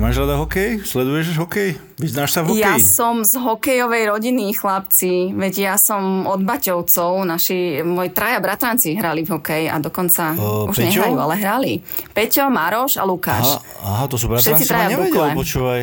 Máš 0.00 0.16
rada 0.16 0.40
hokej? 0.40 0.80
Sleduješ 0.80 1.36
hokej? 1.36 1.76
Vyznáš 2.00 2.32
sa 2.32 2.40
v 2.40 2.56
hokeji? 2.56 2.64
Ja 2.64 2.80
som 2.80 3.20
z 3.20 3.36
hokejovej 3.36 4.08
rodiny, 4.08 4.56
chlapci. 4.56 5.28
Veď 5.36 5.54
ja 5.60 5.74
som 5.76 6.24
od 6.24 6.40
Baťovcov. 6.40 7.20
Naši, 7.28 7.84
moji 7.84 8.08
traja 8.08 8.40
bratranci 8.40 8.96
hrali 8.96 9.28
v 9.28 9.36
hokeji 9.36 9.68
a 9.68 9.76
dokonca 9.76 10.32
O, 10.40 10.72
už 10.72 10.80
Peťo? 10.80 11.04
nehrajú, 11.04 11.16
ale 11.20 11.34
hrali. 11.36 11.72
Peťo, 12.16 12.48
Maroš 12.48 12.96
a 12.96 13.04
Lukáš. 13.04 13.60
Aha, 13.60 14.00
aha, 14.00 14.04
to 14.08 14.16
sú 14.16 14.32
Všetci 14.32 14.40
bratranci, 14.40 14.64
som 14.64 14.72
traja 14.72 14.88
v 14.88 14.92
nevedel, 14.96 15.26
počúvaj. 15.36 15.82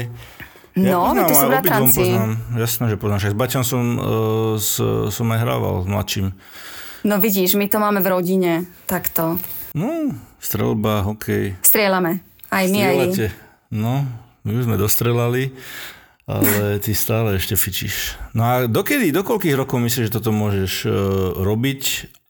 No, 0.78 0.98
poznám, 0.98 1.22
to 1.22 1.34
sú 1.34 1.46
aj 1.46 1.52
bratranci. 1.54 2.06
Poznám. 2.10 2.32
Jasné, 2.58 2.84
že 2.90 2.96
poznáš. 2.98 3.22
Aj 3.22 3.32
S 3.32 3.38
Baťom 3.38 3.62
som, 3.62 3.84
uh, 3.86 4.04
s, 4.58 4.74
som 5.14 5.26
aj 5.30 5.40
hrával 5.46 5.76
s 5.86 5.88
mladším. 5.94 6.28
No 7.06 7.22
vidíš, 7.22 7.54
my 7.54 7.70
to 7.70 7.78
máme 7.78 8.02
v 8.02 8.08
rodine. 8.10 8.66
Takto. 8.90 9.38
No, 9.78 10.10
strelba, 10.42 11.06
hokej. 11.06 11.54
Strieľame. 11.62 12.26
Aj 12.50 12.66
my, 12.66 12.80
aj. 12.82 12.96
Strieľate. 13.14 13.47
No, 13.72 14.08
my 14.48 14.52
už 14.56 14.68
sme 14.68 14.80
dostrelali, 14.80 15.52
ale 16.28 16.80
ty 16.80 16.92
stále 16.92 17.40
ešte 17.40 17.56
fičíš. 17.56 18.16
No 18.36 18.44
a 18.44 18.54
dokedy, 18.68 19.12
do 19.12 19.24
koľkých 19.24 19.56
rokov 19.56 19.80
myslíš, 19.80 20.08
že 20.08 20.16
toto 20.16 20.32
môžeš 20.36 20.74
uh, 20.84 20.92
robiť, 21.40 21.84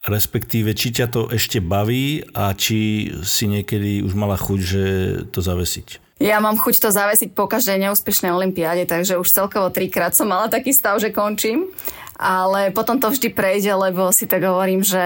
respektíve 0.06 0.74
či 0.74 0.94
ťa 0.94 1.06
to 1.10 1.22
ešte 1.30 1.58
baví 1.58 2.22
a 2.34 2.54
či 2.54 3.10
si 3.22 3.50
niekedy 3.50 4.02
už 4.02 4.14
mala 4.14 4.38
chuť, 4.38 4.60
že 4.62 4.84
to 5.30 5.42
zavesiť? 5.42 6.07
Ja 6.18 6.42
mám 6.42 6.58
chuť 6.58 6.82
to 6.82 6.88
zavesiť 6.90 7.30
po 7.30 7.46
každej 7.46 7.78
neúspešnej 7.78 8.34
olympiáde, 8.34 8.90
takže 8.90 9.22
už 9.22 9.30
celkovo 9.30 9.70
trikrát 9.70 10.18
som 10.18 10.26
mala 10.26 10.50
taký 10.50 10.74
stav, 10.74 10.98
že 10.98 11.14
končím. 11.14 11.70
Ale 12.18 12.74
potom 12.74 12.98
to 12.98 13.14
vždy 13.14 13.30
prejde, 13.30 13.70
lebo 13.78 14.10
si 14.10 14.26
tak 14.26 14.42
hovorím, 14.42 14.82
že 14.82 14.98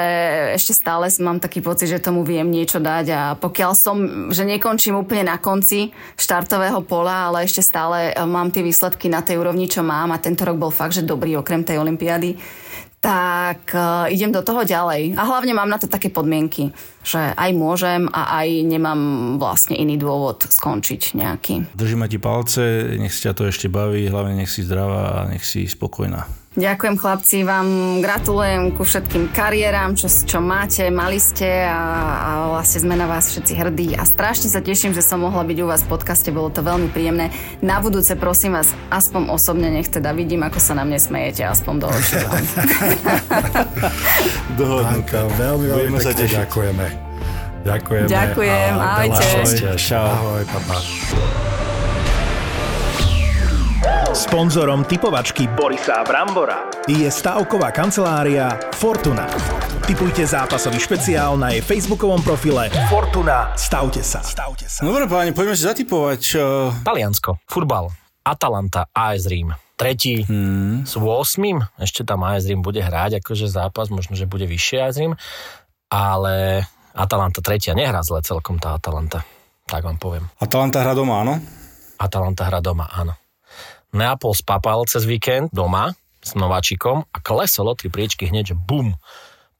ešte 0.56 0.72
stále 0.72 1.12
mám 1.20 1.44
taký 1.44 1.60
pocit, 1.60 1.92
že 1.92 2.00
tomu 2.00 2.24
viem 2.24 2.48
niečo 2.48 2.80
dať. 2.80 3.06
A 3.12 3.22
pokiaľ 3.36 3.72
som, 3.76 3.96
že 4.32 4.48
nekončím 4.48 4.96
úplne 4.96 5.28
na 5.28 5.36
konci 5.36 5.92
štartového 6.16 6.80
pola, 6.80 7.28
ale 7.28 7.44
ešte 7.44 7.60
stále 7.60 8.16
mám 8.24 8.48
tie 8.48 8.64
výsledky 8.64 9.12
na 9.12 9.20
tej 9.20 9.44
úrovni, 9.44 9.68
čo 9.68 9.84
mám. 9.84 10.08
A 10.16 10.22
tento 10.24 10.48
rok 10.48 10.56
bol 10.56 10.72
fakt, 10.72 10.96
že 10.96 11.04
dobrý 11.04 11.36
okrem 11.36 11.60
tej 11.60 11.84
olympiády, 11.84 12.40
tak 13.02 13.74
uh, 13.74 14.06
idem 14.06 14.30
do 14.30 14.46
toho 14.46 14.62
ďalej. 14.62 15.18
A 15.18 15.26
hlavne 15.26 15.58
mám 15.58 15.66
na 15.66 15.74
to 15.74 15.90
také 15.90 16.06
podmienky, 16.06 16.70
že 17.02 17.18
aj 17.18 17.50
môžem 17.50 18.06
a 18.14 18.38
aj 18.38 18.48
nemám 18.62 19.00
vlastne 19.42 19.74
iný 19.74 19.98
dôvod 19.98 20.46
skončiť 20.46 21.18
nejaký. 21.18 21.74
Držíme 21.74 22.06
ti 22.06 22.22
palce, 22.22 22.94
nech 23.02 23.10
si 23.10 23.26
ťa 23.26 23.34
to 23.34 23.50
ešte 23.50 23.66
baví, 23.66 24.06
hlavne 24.06 24.38
nech 24.38 24.50
si 24.54 24.62
zdravá 24.62 25.26
a 25.26 25.34
nech 25.34 25.42
si 25.42 25.66
spokojná. 25.66 26.41
Ďakujem 26.52 27.00
chlapci, 27.00 27.48
vám 27.48 27.68
gratulujem 28.04 28.76
ku 28.76 28.84
všetkým 28.84 29.32
kariéram, 29.32 29.96
čo, 29.96 30.04
čo 30.12 30.36
máte, 30.44 30.84
mali 30.92 31.16
ste 31.16 31.48
a, 31.48 31.80
a 32.12 32.28
vlastne 32.52 32.84
sme 32.84 32.92
na 32.92 33.08
vás 33.08 33.32
všetci 33.32 33.52
hrdí 33.56 33.96
a 33.96 34.04
strašne 34.04 34.52
sa 34.52 34.60
teším, 34.60 34.92
že 34.92 35.00
som 35.00 35.24
mohla 35.24 35.48
byť 35.48 35.58
u 35.64 35.64
vás 35.64 35.80
v 35.80 35.96
podcaste, 35.96 36.28
bolo 36.28 36.52
to 36.52 36.60
veľmi 36.60 36.92
príjemné. 36.92 37.32
Na 37.64 37.80
budúce 37.80 38.12
prosím 38.20 38.52
vás, 38.52 38.68
aspoň 38.92 39.32
osobne 39.32 39.72
nech 39.72 39.88
teda 39.88 40.12
vidím, 40.12 40.44
ako 40.44 40.60
sa 40.60 40.76
na 40.76 40.84
mne 40.84 41.00
smejete, 41.00 41.40
aspoň 41.40 41.74
do 41.80 41.86
očí. 41.88 42.20
Dohodnuté. 44.60 44.92
Danka, 44.92 45.20
veľmi, 45.40 45.66
sa 45.72 45.76
pekne 45.80 46.12
tešiť. 46.20 46.36
ďakujeme. 46.36 46.86
Ďakujeme. 47.64 48.08
Ďakujem, 48.12 48.72
a 48.76 48.86
ahojte. 49.00 49.24
šťastia. 49.24 49.70
Čau. 49.80 50.04
Ahoj, 50.04 50.44
papa. 50.44 50.76
Sponzorom 54.22 54.86
typovačky 54.86 55.50
Borisa 55.50 56.06
Brambora 56.06 56.70
je 56.86 57.10
stavková 57.10 57.74
kancelária 57.74 58.54
Fortuna. 58.78 59.26
Typujte 59.82 60.22
zápasový 60.22 60.78
špeciál 60.78 61.34
na 61.34 61.50
jej 61.50 61.58
facebookovom 61.58 62.22
profile 62.22 62.70
Fortuna. 62.86 63.50
Stavte 63.58 63.98
sa. 64.06 64.22
Stavte 64.22 64.70
sa. 64.70 64.86
Dobre 64.86 65.10
páni, 65.10 65.34
poďme 65.34 65.58
si 65.58 65.66
zatipovať. 65.66 66.22
uh, 66.38 66.70
Taliansko, 66.86 67.42
futbal, 67.50 67.90
Atalanta, 68.22 68.86
AS 68.94 69.26
Rím. 69.26 69.58
Tretí 69.74 70.22
hmm. 70.22 70.86
s 70.86 70.94
8. 70.94 71.82
Ešte 71.82 72.06
tam 72.06 72.22
AS 72.22 72.46
Rím 72.46 72.62
bude 72.62 72.78
hrať, 72.78 73.18
akože 73.18 73.50
zápas, 73.50 73.90
možno, 73.90 74.14
že 74.14 74.30
bude 74.30 74.46
vyššie 74.46 74.78
AS 74.86 75.02
Rím, 75.02 75.18
ale 75.90 76.62
Atalanta 76.94 77.42
tretia, 77.42 77.74
nehrá 77.74 78.06
zle 78.06 78.22
celkom 78.22 78.62
tá 78.62 78.78
Atalanta. 78.78 79.26
Tak 79.66 79.82
vám 79.82 79.98
poviem. 79.98 80.30
Atalanta 80.38 80.78
hra 80.78 80.94
doma, 80.94 81.26
áno? 81.26 81.42
Atalanta 81.98 82.46
hra 82.46 82.62
doma, 82.62 82.86
áno. 82.86 83.18
Neapol 83.92 84.32
spapal 84.32 84.88
cez 84.88 85.04
víkend 85.04 85.52
doma 85.52 85.92
s 86.24 86.32
nováčikom 86.32 87.04
a 87.12 87.18
klesol 87.20 87.68
o 87.68 87.74
tri 87.76 87.92
priečky 87.92 88.24
hneď, 88.24 88.52
že 88.52 88.56
bum, 88.56 88.96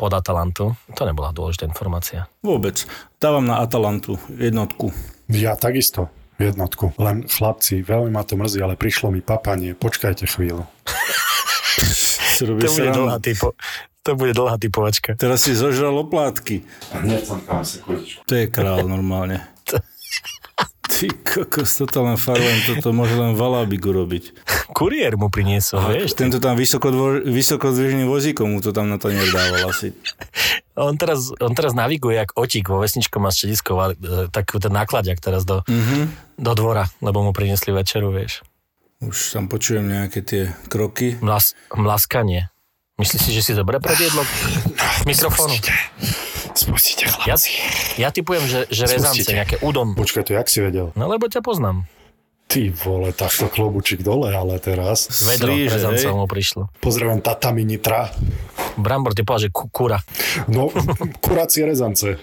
pod 0.01 0.16
Atalantu. 0.16 0.72
To 0.97 1.05
nebola 1.05 1.37
dôležitá 1.37 1.68
informácia. 1.68 2.33
Vôbec. 2.41 2.89
Dávam 3.20 3.45
na 3.45 3.61
Atalantu 3.61 4.16
jednotku. 4.33 4.89
Ja 5.28 5.53
takisto 5.53 6.09
jednotku. 6.41 6.97
Len 6.97 7.28
chlapci, 7.28 7.85
veľmi 7.85 8.09
ma 8.09 8.24
to 8.24 8.41
mrzí, 8.41 8.64
ale 8.64 8.80
prišlo 8.80 9.12
mi 9.12 9.20
papanie. 9.20 9.76
Počkajte 9.76 10.24
chvíľu. 10.24 10.64
Si 12.33 12.49
robíš 12.49 12.72
srandu. 12.72 13.12
typo, 13.20 13.53
to 14.01 14.16
bude 14.16 14.33
dlhá 14.33 14.57
typovačka. 14.57 15.12
Teraz 15.14 15.45
si 15.45 15.53
zožral 15.53 15.93
oplátky. 16.01 16.64
Hneď 17.05 17.22
som 17.22 17.39
tam 17.45 17.62
sekundičku. 17.62 18.24
To 18.24 18.33
je 18.33 18.49
král 18.49 18.89
normálne. 18.89 19.51
Ty 20.93 21.09
kokos, 21.24 21.80
toto 21.80 22.05
len 22.05 22.20
farujem, 22.20 22.68
toto 22.68 22.93
môže 22.93 23.16
len 23.16 23.32
Valabik 23.32 23.80
urobiť. 23.80 24.36
Kuriér 24.76 25.16
mu 25.16 25.32
priniesol, 25.32 25.80
vieš. 25.88 26.12
Tento 26.12 26.36
tam 26.36 26.53
vysokodvo- 26.53 27.24
vysokozdvižným 27.24 28.05
vozíkom 28.05 28.53
mu 28.53 28.61
to 28.61 28.76
tam 28.76 28.93
na 28.93 29.01
to 29.01 29.09
nedával 29.09 29.72
asi. 29.72 29.97
On 30.72 30.97
teraz, 30.97 31.28
on 31.36 31.53
teraz 31.53 31.76
naviguje 31.76 32.16
jak 32.16 32.32
otík 32.32 32.72
vo 32.72 32.80
vesničkom 32.80 33.28
a 33.28 33.30
stredisku, 33.30 33.76
e, 33.76 33.93
tak 34.32 34.57
ten 34.57 34.72
nákladiak 34.72 35.20
teraz 35.20 35.45
do, 35.45 35.61
mm-hmm. 35.68 36.03
do 36.40 36.53
dvora, 36.57 36.88
lebo 37.05 37.20
mu 37.20 37.36
priniesli 37.36 37.76
večeru, 37.76 38.09
vieš. 38.09 38.40
Už 39.05 39.36
tam 39.36 39.53
počujem 39.53 39.84
nejaké 39.84 40.24
tie 40.24 40.57
kroky. 40.72 41.20
Mlas, 41.20 41.53
mlaskanie. 41.76 42.49
Myslíš 42.97 43.20
si, 43.20 43.30
že 43.36 43.45
si 43.45 43.53
dobre 43.53 43.84
predjedlo 43.84 44.24
mikrofónu? 45.05 45.61
Spustite, 46.63 47.11
Ja, 47.27 47.35
chlapci. 47.35 47.51
ja 47.99 48.09
typujem, 48.09 48.47
že, 48.47 48.71
že 48.71 48.87
rezance, 48.87 49.27
nejaké 49.27 49.59
udon. 49.61 49.99
Počkaj, 49.99 50.31
to 50.31 50.33
jak 50.33 50.47
si 50.47 50.63
vedel? 50.63 50.95
No 50.95 51.11
lebo 51.11 51.27
ťa 51.27 51.43
poznám. 51.43 51.91
Ty 52.47 52.69
vole, 52.85 53.17
takto 53.17 53.49
klobučík 53.49 54.05
dole, 54.05 54.29
ale 54.29 54.61
teraz. 54.61 55.09
Vedro 55.25 55.57
Slíže, 55.57 55.73
rezancov 55.73 56.13
hej? 56.13 56.21
mu 56.21 56.27
prišlo. 56.29 56.63
Pozdravujem 56.85 57.25
tatami 57.25 57.65
Nitra. 57.65 58.13
Brambor, 58.77 59.17
ty 59.17 59.25
povedal, 59.25 59.49
že 59.49 59.51
ku, 59.51 59.73
kura. 59.73 60.05
No, 60.53 60.69
kurácie 61.25 61.65
rezance. 61.65 62.21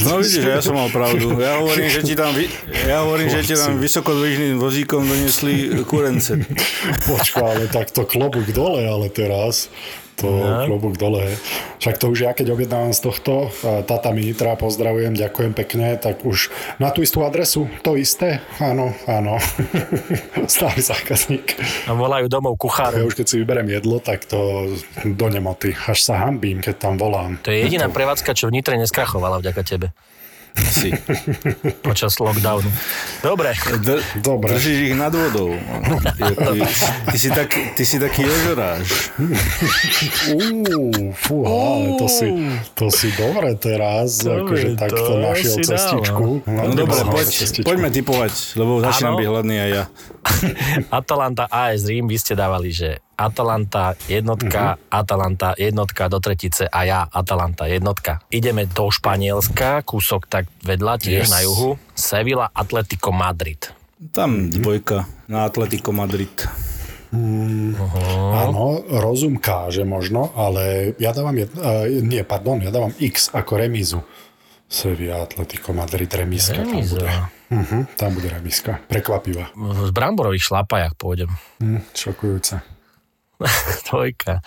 No 0.00 0.16
vidíš, 0.16 0.40
že 0.40 0.50
ja 0.50 0.64
som 0.64 0.80
mal 0.80 0.88
pravdu. 0.88 1.36
Ja 1.36 1.60
hovorím, 1.60 1.92
že 1.92 2.00
ti 2.00 2.16
tam, 2.16 2.32
ja 2.88 3.04
hovorím, 3.04 3.28
že 3.28 3.44
ti 3.44 3.52
tam 3.52 3.76
vysokodvižným 3.76 4.56
vozíkom 4.56 5.04
doniesli 5.04 5.76
kurence. 5.84 6.40
Počkaj, 7.04 7.44
ale 7.44 7.64
takto 7.68 8.08
klobúk 8.08 8.48
dole, 8.56 8.88
ale 8.88 9.12
teraz. 9.12 9.68
To 10.20 10.28
no. 10.28 10.68
klobúk 10.68 11.00
dole. 11.00 11.32
Však 11.80 11.96
to 11.96 12.12
už 12.12 12.18
ja, 12.28 12.30
keď 12.36 12.52
objednávam 12.52 12.92
z 12.92 13.00
tohto, 13.08 13.48
Tata 13.88 14.12
Minitra, 14.12 14.52
pozdravujem, 14.52 15.16
ďakujem 15.16 15.52
pekne, 15.56 15.96
tak 15.96 16.28
už 16.28 16.52
na 16.76 16.92
tú 16.92 17.00
istú 17.00 17.24
adresu, 17.24 17.72
to 17.80 17.96
isté? 17.96 18.44
Áno, 18.60 18.92
áno. 19.08 19.40
Stály 20.44 20.84
zákazník. 20.84 21.56
A 21.88 21.96
volajú 21.96 22.28
domov 22.28 22.60
Ja 22.60 22.62
kuchárov. 22.68 23.08
už 23.08 23.16
keď 23.16 23.26
si 23.26 23.36
vyberiem 23.40 23.68
jedlo, 23.72 23.96
tak 24.04 24.28
to 24.28 24.68
do 25.08 25.26
nemoty. 25.32 25.72
Až 25.72 26.04
sa 26.04 26.20
hambím, 26.20 26.60
keď 26.60 26.76
tam 26.76 26.94
volám. 27.00 27.40
To 27.40 27.48
je 27.48 27.64
jediná 27.64 27.88
prevádzka, 27.88 28.36
čo 28.36 28.52
v 28.52 28.60
Nitre 28.60 28.76
neskrachovala 28.76 29.40
vďaka 29.40 29.62
tebe. 29.64 29.96
Si. 30.56 30.90
Počas 31.86 32.16
lockdownu. 32.16 32.70
Dobre. 33.20 33.52
D- 33.80 34.02
Dobre. 34.16 34.54
Držíš 34.54 34.78
ich 34.86 34.94
nad 34.94 35.10
vodou. 35.10 35.54
Ty, 36.20 36.62
ty, 37.06 37.16
si, 37.16 37.28
tak, 37.28 37.48
ty 37.74 37.82
si 37.82 37.96
taký 37.96 38.22
ježoráž. 38.22 39.10
Uú, 40.30 40.84
fú, 41.12 41.36
ale 41.42 41.96
to 41.96 42.06
si, 42.06 42.28
to 42.72 42.86
si 42.88 43.08
dobre 43.12 43.56
teraz, 43.56 44.20
Dobre, 44.20 44.44
akože 44.44 44.68
takto 44.76 45.00
to 45.00 45.14
našiel 45.18 45.52
si 45.52 45.62
cestičku. 45.64 46.26
No 46.44 46.60
Nemal 46.64 46.76
dobre, 46.76 47.00
poď, 47.10 47.26
cestičku. 47.28 47.66
poďme 47.66 47.88
typovať, 47.90 48.32
lebo 48.54 48.72
začínam 48.80 49.14
byť 49.16 49.26
hladný 49.26 49.56
aj 49.58 49.70
ja. 49.70 49.84
Atalanta 50.98 51.44
AS 51.46 51.84
Rím, 51.84 52.06
vy 52.06 52.16
ste 52.16 52.32
dávali, 52.32 52.70
že 52.70 53.00
Atalanta 53.20 53.92
jednotka, 54.08 54.80
uh-huh. 54.80 54.96
Atalanta 54.96 55.52
jednotka 55.54 56.08
do 56.08 56.16
tretice 56.18 56.64
a 56.64 56.80
ja 56.82 57.00
Atalanta 57.04 57.68
jednotka. 57.68 58.24
Ideme 58.32 58.64
do 58.64 58.88
Španielska, 58.88 59.84
kúsok 59.84 60.24
tak 60.24 60.48
vedľa, 60.64 60.96
tiež 60.96 61.28
Yes. 61.28 61.30
na 61.30 61.40
juhu. 61.44 61.76
Sevilla, 61.92 62.48
Atletico 62.48 63.12
Madrid. 63.12 63.68
Tam 64.16 64.48
dvojka 64.48 65.04
na 65.28 65.44
Atletico 65.44 65.92
Madrid. 65.92 66.32
Áno, 68.30 68.80
rozum 68.86 69.36
káže 69.36 69.82
možno, 69.82 70.30
ale 70.32 70.94
ja 70.96 71.10
dávam, 71.10 71.34
jed, 71.34 71.50
uh, 71.58 71.84
nie, 72.00 72.22
pardon, 72.22 72.62
ja 72.62 72.70
dávam 72.70 72.94
X 72.96 73.34
ako 73.34 73.58
remízu. 73.58 74.00
Sevilla, 74.70 75.26
Atletico 75.26 75.74
Madrid, 75.74 76.06
remíska 76.06 76.62
tam 76.62 76.70
Remíza. 76.70 76.94
bude. 76.94 77.10
Uh-huh, 77.50 77.82
tam 77.98 78.14
bude 78.14 78.30
remíska. 78.30 78.78
Prekvapivá. 78.86 79.50
V 79.58 79.90
bramborových 79.90 80.46
šlapajach 80.46 80.94
pôjdem. 80.94 81.26
Hm, 81.58 81.82
šokujúce. 81.90 82.62
Dvojka. 83.88 84.40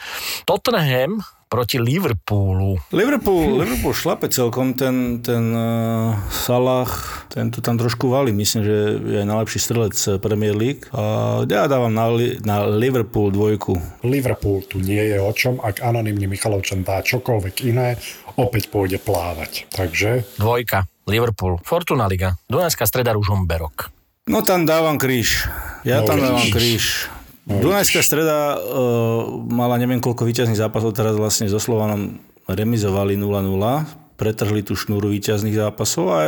Tottenham 0.46 1.22
proti 1.54 1.78
Liverpoolu. 1.78 2.82
Liverpool, 2.90 3.62
Liverpool 3.62 3.94
šlape 3.94 4.26
celkom, 4.26 4.74
ten, 4.74 5.22
ten 5.22 5.54
uh, 5.54 6.18
Salah, 6.34 6.90
ten 7.30 7.54
tu 7.54 7.62
tam 7.62 7.78
trošku 7.78 8.10
valí, 8.10 8.34
myslím, 8.34 8.66
že 8.66 8.78
je 8.98 9.22
najlepší 9.22 9.60
strelec 9.62 9.94
Premier 10.18 10.58
League. 10.58 10.90
A 10.98 11.46
ja 11.46 11.70
dávam 11.70 11.94
na, 11.94 12.10
na 12.42 12.66
Liverpool 12.66 13.30
dvojku. 13.30 13.78
Liverpool 14.02 14.66
tu 14.66 14.82
nie 14.82 15.14
je 15.14 15.22
o 15.22 15.30
čom, 15.30 15.62
ak 15.62 15.86
anonymný 15.86 16.26
Michalovčan 16.26 16.82
dá 16.82 17.06
čokoľvek 17.06 17.70
iné, 17.70 18.02
opäť 18.34 18.74
pôjde 18.74 18.98
plávať. 18.98 19.70
Takže 19.70 20.42
Dvojka. 20.42 20.90
Liverpool. 21.06 21.62
Fortuna 21.62 22.10
Liga. 22.10 22.34
Dunajská 22.50 22.90
streda 22.90 23.14
Ružomberok. 23.14 23.94
No 24.26 24.40
tam 24.42 24.66
dávam 24.66 24.96
kríž. 24.98 25.46
Ja 25.84 26.02
No 26.02 26.08
tam 26.08 26.18
dávam 26.18 26.48
kríž. 26.48 27.13
Dunajská 27.44 28.00
streda 28.00 28.56
uh, 28.56 29.28
mala 29.52 29.76
neviem 29.76 30.00
koľko 30.00 30.24
víťazných 30.24 30.60
zápasov, 30.60 30.96
teraz 30.96 31.20
vlastne 31.20 31.52
so 31.52 31.60
Slovanom 31.60 32.24
remizovali 32.48 33.20
0-0. 33.20 34.16
pretrhli 34.16 34.62
tú 34.64 34.80
šnúru 34.80 35.12
víťazných 35.12 35.58
zápasov 35.58 36.06
a 36.08 36.20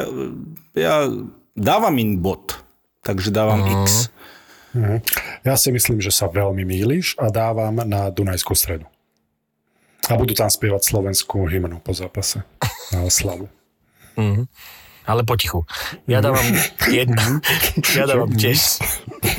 ja 0.75 1.07
dávam 1.55 1.95
im 1.95 2.19
bod, 2.19 2.59
takže 2.99 3.31
dávam 3.31 3.63
uh-huh. 3.63 3.87
X. 3.87 4.11
Uh-huh. 4.75 4.99
Ja 5.47 5.55
si 5.55 5.71
myslím, 5.71 6.03
že 6.03 6.11
sa 6.11 6.27
veľmi 6.27 6.67
mýliš 6.67 7.15
a 7.15 7.31
dávam 7.31 7.79
na 7.87 8.11
Dunajskú 8.11 8.51
stredu. 8.51 8.83
A 10.11 10.19
budú 10.19 10.35
tam 10.35 10.51
spievať 10.51 10.83
slovenskú 10.83 11.47
hymnu 11.47 11.79
po 11.79 11.95
zápase 11.95 12.43
na 12.91 13.07
oslavu. 13.07 13.47
Uh-huh. 14.19 14.43
Ale 15.05 15.21
potichu. 15.23 15.63
Ja 16.09 16.19
dávam 16.19 16.43
jednu. 16.89 17.39
Ja 17.95 18.09
dávam 18.09 18.33
tiež 18.33 18.81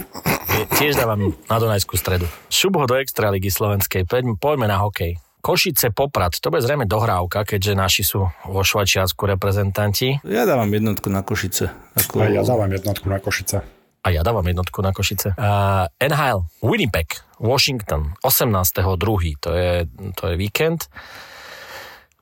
tiež 0.76 0.92
dávam 1.00 1.32
na 1.48 1.56
Dunajskú 1.56 1.96
stredu. 1.96 2.28
Šubo 2.52 2.84
do 2.84 3.00
Extraligy 3.00 3.48
slovenskej. 3.48 4.04
Poďme, 4.36 4.68
na 4.68 4.76
hokej. 4.84 5.16
Košice 5.40 5.94
Poprad, 5.94 6.36
to 6.36 6.52
bude 6.52 6.60
zrejme 6.60 6.84
dohrávka, 6.84 7.46
keďže 7.48 7.72
naši 7.72 8.02
sú 8.04 8.28
vo 8.28 8.60
Švačiarsku 8.66 9.24
reprezentanti. 9.24 10.20
Ja 10.26 10.44
dávam 10.44 10.68
jednotku 10.68 11.08
na 11.08 11.24
Košice. 11.24 11.70
Ako... 11.96 12.20
A 12.20 12.28
ja 12.28 12.42
dávam 12.44 12.68
jednotku 12.68 13.06
na 13.08 13.18
Košice. 13.22 13.62
A 14.04 14.06
ja 14.12 14.20
dávam 14.20 14.44
jednotku 14.44 14.84
na 14.84 14.92
Košice. 14.92 15.32
Uh, 15.38 15.88
NHL, 16.02 16.44
Winnipeg, 16.60 17.24
Washington, 17.40 18.12
18.2. 18.20 19.40
To 19.40 19.50
je, 19.56 19.86
to 20.12 20.22
je 20.28 20.34
víkend. 20.36 20.90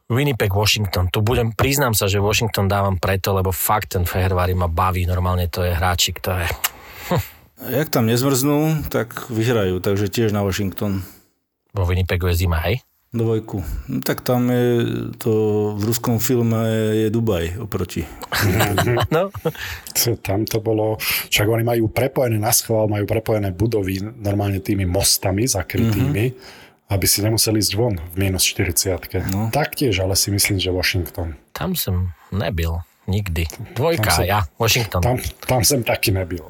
Winnipeg, 0.06 0.52
Washington. 0.52 1.08
Tu 1.10 1.24
budem, 1.24 1.56
priznám 1.56 1.96
sa, 1.96 2.06
že 2.06 2.22
Washington 2.22 2.68
dávam 2.68 3.00
preto, 3.00 3.34
lebo 3.34 3.50
fakt 3.50 3.96
ten 3.96 4.04
Fehervári 4.04 4.52
ma 4.54 4.68
baví. 4.68 5.08
Normálne 5.08 5.48
to 5.50 5.64
je 5.64 5.74
hráčik, 5.74 6.22
to 6.22 6.36
je... 6.38 6.73
Jak 7.64 7.88
tam 7.88 8.04
nezmrznú, 8.04 8.84
tak 8.92 9.32
vyhrajú, 9.32 9.80
takže 9.80 10.12
tiež 10.12 10.36
na 10.36 10.44
Washington. 10.44 11.00
Vo 11.72 11.88
Winnipegu 11.88 12.28
je 12.28 12.44
zima, 12.44 12.60
hej? 12.60 12.84
Dvojku. 13.14 13.62
No, 13.88 14.02
tak 14.02 14.26
tam 14.26 14.50
je 14.50 14.66
to 15.22 15.32
v 15.78 15.82
ruskom 15.86 16.18
filme 16.18 16.58
je 16.98 17.06
Dubaj 17.14 17.62
oproti. 17.62 18.02
no. 19.14 19.30
Tam 20.18 20.42
to 20.42 20.58
bolo, 20.58 20.98
však 21.30 21.46
oni 21.46 21.62
majú 21.62 21.86
prepojené 21.94 22.42
na 22.42 22.50
schvál, 22.50 22.90
majú 22.90 23.06
prepojené 23.06 23.54
budovy 23.54 24.02
normálne 24.02 24.58
tými 24.58 24.82
mostami 24.82 25.46
zakrytými, 25.46 26.24
mm-hmm. 26.34 26.90
aby 26.90 27.06
si 27.06 27.22
nemuseli 27.22 27.62
ísť 27.62 27.74
von 27.78 27.94
v 28.02 28.14
minus 28.18 28.50
40. 28.50 29.30
No. 29.30 29.46
Taktiež, 29.54 29.94
ale 30.02 30.18
si 30.18 30.34
myslím, 30.34 30.58
že 30.58 30.74
Washington. 30.74 31.38
Tam 31.54 31.78
som 31.78 32.10
nebyl. 32.34 32.82
Nikdy. 33.04 33.44
Dvojka, 33.76 34.10
som, 34.10 34.24
ja, 34.24 34.48
Washington. 34.56 35.02
Tam, 35.04 35.16
tam 35.44 35.60
som 35.60 35.84
taký 35.84 36.08
nebyl. 36.12 36.40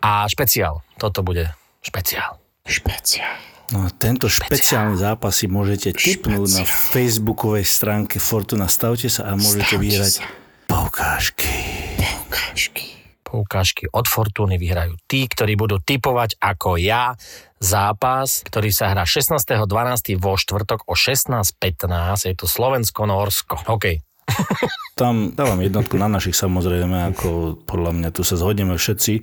A 0.00 0.24
špeciál. 0.30 0.80
Toto 0.96 1.20
bude 1.20 1.52
špeciál. 1.84 2.40
Špeciál. 2.64 3.36
No 3.74 3.82
a 3.84 3.90
tento 3.90 4.30
špeciálny 4.30 4.94
zápas 4.94 5.42
si 5.42 5.50
môžete 5.50 5.90
tipnúť 5.90 6.48
na 6.54 6.64
facebookovej 6.64 7.66
stránke 7.66 8.22
Fortuna. 8.22 8.70
Stavte 8.70 9.10
sa 9.10 9.26
a 9.28 9.34
môžete 9.34 9.74
Stavte 9.74 9.82
vyhrať 9.82 10.12
sa. 10.18 10.24
poukážky. 10.70 11.50
Poukážky. 11.98 12.84
Poukážky 13.26 13.90
od 13.90 14.06
Fortuny 14.06 14.54
vyhrajú 14.54 14.94
tí, 15.10 15.26
ktorí 15.26 15.58
budú 15.58 15.82
typovať 15.82 16.38
ako 16.38 16.78
ja 16.78 17.18
zápas, 17.58 18.46
ktorý 18.46 18.70
sa 18.70 18.94
hrá 18.94 19.02
16.12. 19.02 19.66
vo 20.14 20.38
štvrtok 20.38 20.86
o 20.86 20.94
16.15. 20.94 22.30
Je 22.30 22.34
to 22.38 22.46
Slovensko-Norsko. 22.46 23.66
OK. 23.66 23.98
Tam 24.96 25.36
dávam 25.36 25.60
jednotku 25.60 26.00
na 26.00 26.08
našich 26.08 26.34
samozrejme, 26.34 27.12
ako 27.12 27.60
podľa 27.68 27.92
mňa 27.92 28.08
tu 28.16 28.24
sa 28.24 28.40
zhodneme 28.40 28.80
všetci. 28.80 29.20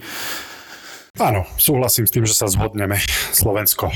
Áno, 1.18 1.46
súhlasím 1.58 2.06
s 2.06 2.14
tým, 2.14 2.26
že 2.26 2.38
sa 2.38 2.50
zhodneme. 2.50 2.98
Slovensko 3.34 3.90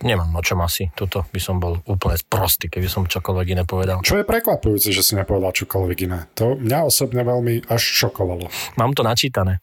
nemám 0.00 0.32
o 0.32 0.42
čom 0.42 0.60
asi. 0.64 0.88
Tuto 0.96 1.28
by 1.28 1.40
som 1.40 1.60
bol 1.60 1.80
úplne 1.84 2.16
sprostý, 2.16 2.72
keby 2.72 2.88
som 2.88 3.04
čokoľvek 3.04 3.46
iné 3.52 3.64
povedal. 3.68 4.00
Čo 4.00 4.20
je 4.20 4.24
prekvapujúce, 4.24 4.92
že 4.92 5.04
si 5.04 5.12
nepovedal 5.16 5.52
čokoľvek 5.52 5.98
iné. 6.08 6.18
To 6.40 6.56
mňa 6.56 6.88
osobne 6.88 7.22
veľmi 7.24 7.68
až 7.68 7.80
šokovalo. 7.80 8.48
Mám 8.80 8.96
to 8.96 9.04
načítané. 9.04 9.60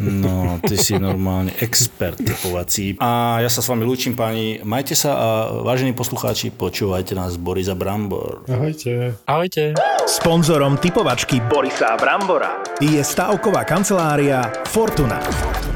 No, 0.00 0.58
ty 0.64 0.78
si 0.78 0.96
normálne 0.96 1.52
expert 1.60 2.16
typovací. 2.16 2.96
A 3.02 3.40
ja 3.42 3.50
sa 3.50 3.60
s 3.60 3.68
vami 3.68 3.84
lúčim, 3.84 4.16
pani. 4.16 4.60
Majte 4.62 4.96
sa 4.96 5.10
a 5.14 5.26
vážení 5.62 5.92
poslucháči, 5.92 6.54
počúvajte 6.54 7.12
nás 7.12 7.36
Borisa 7.36 7.76
Brambor. 7.76 8.46
Ahojte. 8.48 9.18
Ahojte. 9.28 9.76
Sponzorom 10.04 10.76
typovačky 10.78 11.40
Borisa 11.44 11.96
Brambora 11.96 12.60
je 12.80 13.00
stavková 13.00 13.64
kancelária 13.64 14.44
Fortuna. 14.68 15.20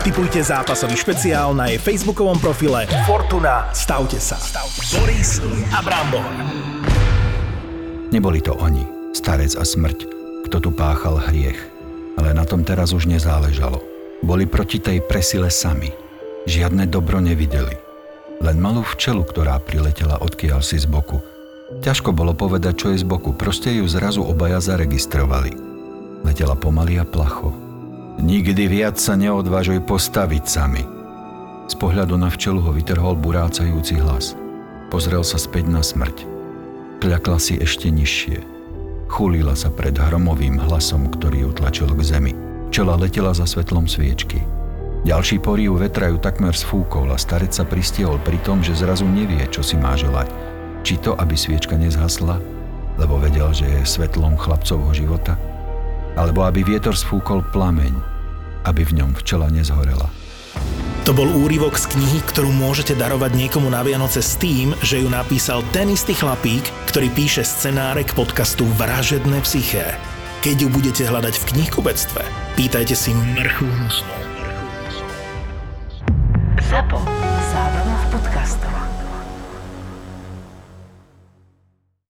Typujte 0.05 0.41
zápasový 0.41 0.95
špeciál 0.95 1.53
na 1.53 1.69
jej 1.69 1.81
facebookovom 1.81 2.39
profile 2.39 2.87
Fortuna. 3.05 3.69
Stavte 3.75 4.21
sa. 4.23 4.39
Boris 4.95 5.43
a 5.75 5.79
Brambor. 5.85 6.29
Neboli 8.09 8.41
to 8.41 8.57
oni, 8.57 9.13
starec 9.13 9.53
a 9.53 9.65
smrť, 9.69 9.99
kto 10.49 10.57
tu 10.65 10.71
páchal 10.73 11.21
hriech 11.29 11.79
ale 12.19 12.35
na 12.35 12.43
tom 12.43 12.67
teraz 12.67 12.91
už 12.91 13.07
nezáležalo. 13.07 13.79
Boli 14.19 14.51
proti 14.51 14.83
tej 14.83 14.99
presile 15.07 15.47
sami. 15.51 15.91
Žiadne 16.49 16.91
dobro 16.91 17.23
nevideli. 17.23 17.77
Len 18.39 18.57
malú 18.59 18.87
včelu, 18.87 19.23
ktorá 19.23 19.59
priletela 19.63 20.19
odkiaľ 20.23 20.63
si 20.63 20.79
z 20.79 20.87
boku. 20.87 21.19
Ťažko 21.83 22.17
bolo 22.17 22.33
povedať, 22.33 22.75
čo 22.81 22.87
je 22.95 23.03
z 23.03 23.07
boku, 23.07 23.37
proste 23.37 23.69
ju 23.75 23.85
zrazu 23.85 24.25
obaja 24.25 24.63
zaregistrovali. 24.63 25.53
Letela 26.25 26.57
pomaly 26.57 26.99
a 26.99 27.05
placho. 27.05 27.53
Nikdy 28.19 28.65
viac 28.67 28.97
sa 28.99 29.15
neodvážuj 29.15 29.85
postaviť 29.87 30.45
sami. 30.49 30.83
Z 31.69 31.77
pohľadu 31.77 32.17
na 32.17 32.33
včelu 32.33 32.59
ho 32.65 32.73
vytrhol 32.73 33.15
burácajúci 33.21 34.01
hlas. 34.01 34.33
Pozrel 34.89 35.21
sa 35.21 35.37
späť 35.37 35.69
na 35.69 35.85
smrť. 35.85 36.25
Kľakla 37.05 37.39
si 37.39 37.61
ešte 37.61 37.93
nižšie. 37.93 38.41
Chulila 39.13 39.53
sa 39.53 39.69
pred 39.69 39.95
hromovým 39.95 40.57
hlasom, 40.59 41.13
ktorý 41.13 41.47
ju 41.47 41.51
tlačil 41.53 41.93
k 41.93 42.03
zemi. 42.03 42.48
Čela 42.69 43.01
letela 43.01 43.33
za 43.33 43.49
svetlom 43.49 43.89
sviečky. 43.89 44.45
Ďalší 45.09 45.41
porív 45.41 45.81
vetra 45.81 46.13
ju 46.13 46.21
takmer 46.21 46.53
sfúkol 46.53 47.09
a 47.09 47.17
starec 47.17 47.49
sa 47.49 47.65
pristiehol 47.65 48.21
pri 48.21 48.37
tom, 48.45 48.61
že 48.61 48.77
zrazu 48.77 49.09
nevie, 49.09 49.41
čo 49.49 49.65
si 49.65 49.81
má 49.81 49.97
želať. 49.97 50.29
Či 50.85 51.01
to, 51.01 51.17
aby 51.17 51.33
sviečka 51.33 51.81
nezhasla, 51.81 52.37
lebo 53.01 53.17
vedel, 53.17 53.49
že 53.57 53.65
je 53.65 53.89
svetlom 53.89 54.37
chlapcovho 54.37 54.93
života, 54.93 55.41
alebo 56.19 56.45
aby 56.45 56.61
vietor 56.61 56.93
sfúkol 56.93 57.41
plameň, 57.55 57.95
aby 58.69 58.85
v 58.85 59.01
ňom 59.01 59.17
včela 59.17 59.49
nezhorela. 59.49 60.13
To 61.09 61.17
bol 61.17 61.31
úryvok 61.41 61.81
z 61.81 61.89
knihy, 61.89 62.21
ktorú 62.21 62.53
môžete 62.53 62.93
darovať 62.93 63.33
niekomu 63.33 63.73
na 63.73 63.81
Vianoce 63.81 64.21
s 64.21 64.37
tým, 64.37 64.77
že 64.85 65.01
ju 65.01 65.09
napísal 65.09 65.65
ten 65.73 65.89
istý 65.89 66.13
chlapík, 66.13 66.69
ktorý 66.93 67.09
píše 67.17 67.49
scenáre 67.49 68.05
k 68.05 68.13
podcastu 68.13 68.69
Vražedné 68.77 69.41
psyché. 69.41 69.97
Keď 70.39 70.55
ju 70.55 70.69
budete 70.71 71.03
hľadať 71.03 71.35
v 71.35 71.45
knihkubectve, 71.51 72.23
pýtajte 72.55 72.95
si 72.95 73.11
mrchúnu 73.11 73.91
snu. 73.91 74.17
Zapo. 76.63 77.03
Zábrná 77.51 77.97
v 77.99 78.07
podcastovách. 78.15 78.88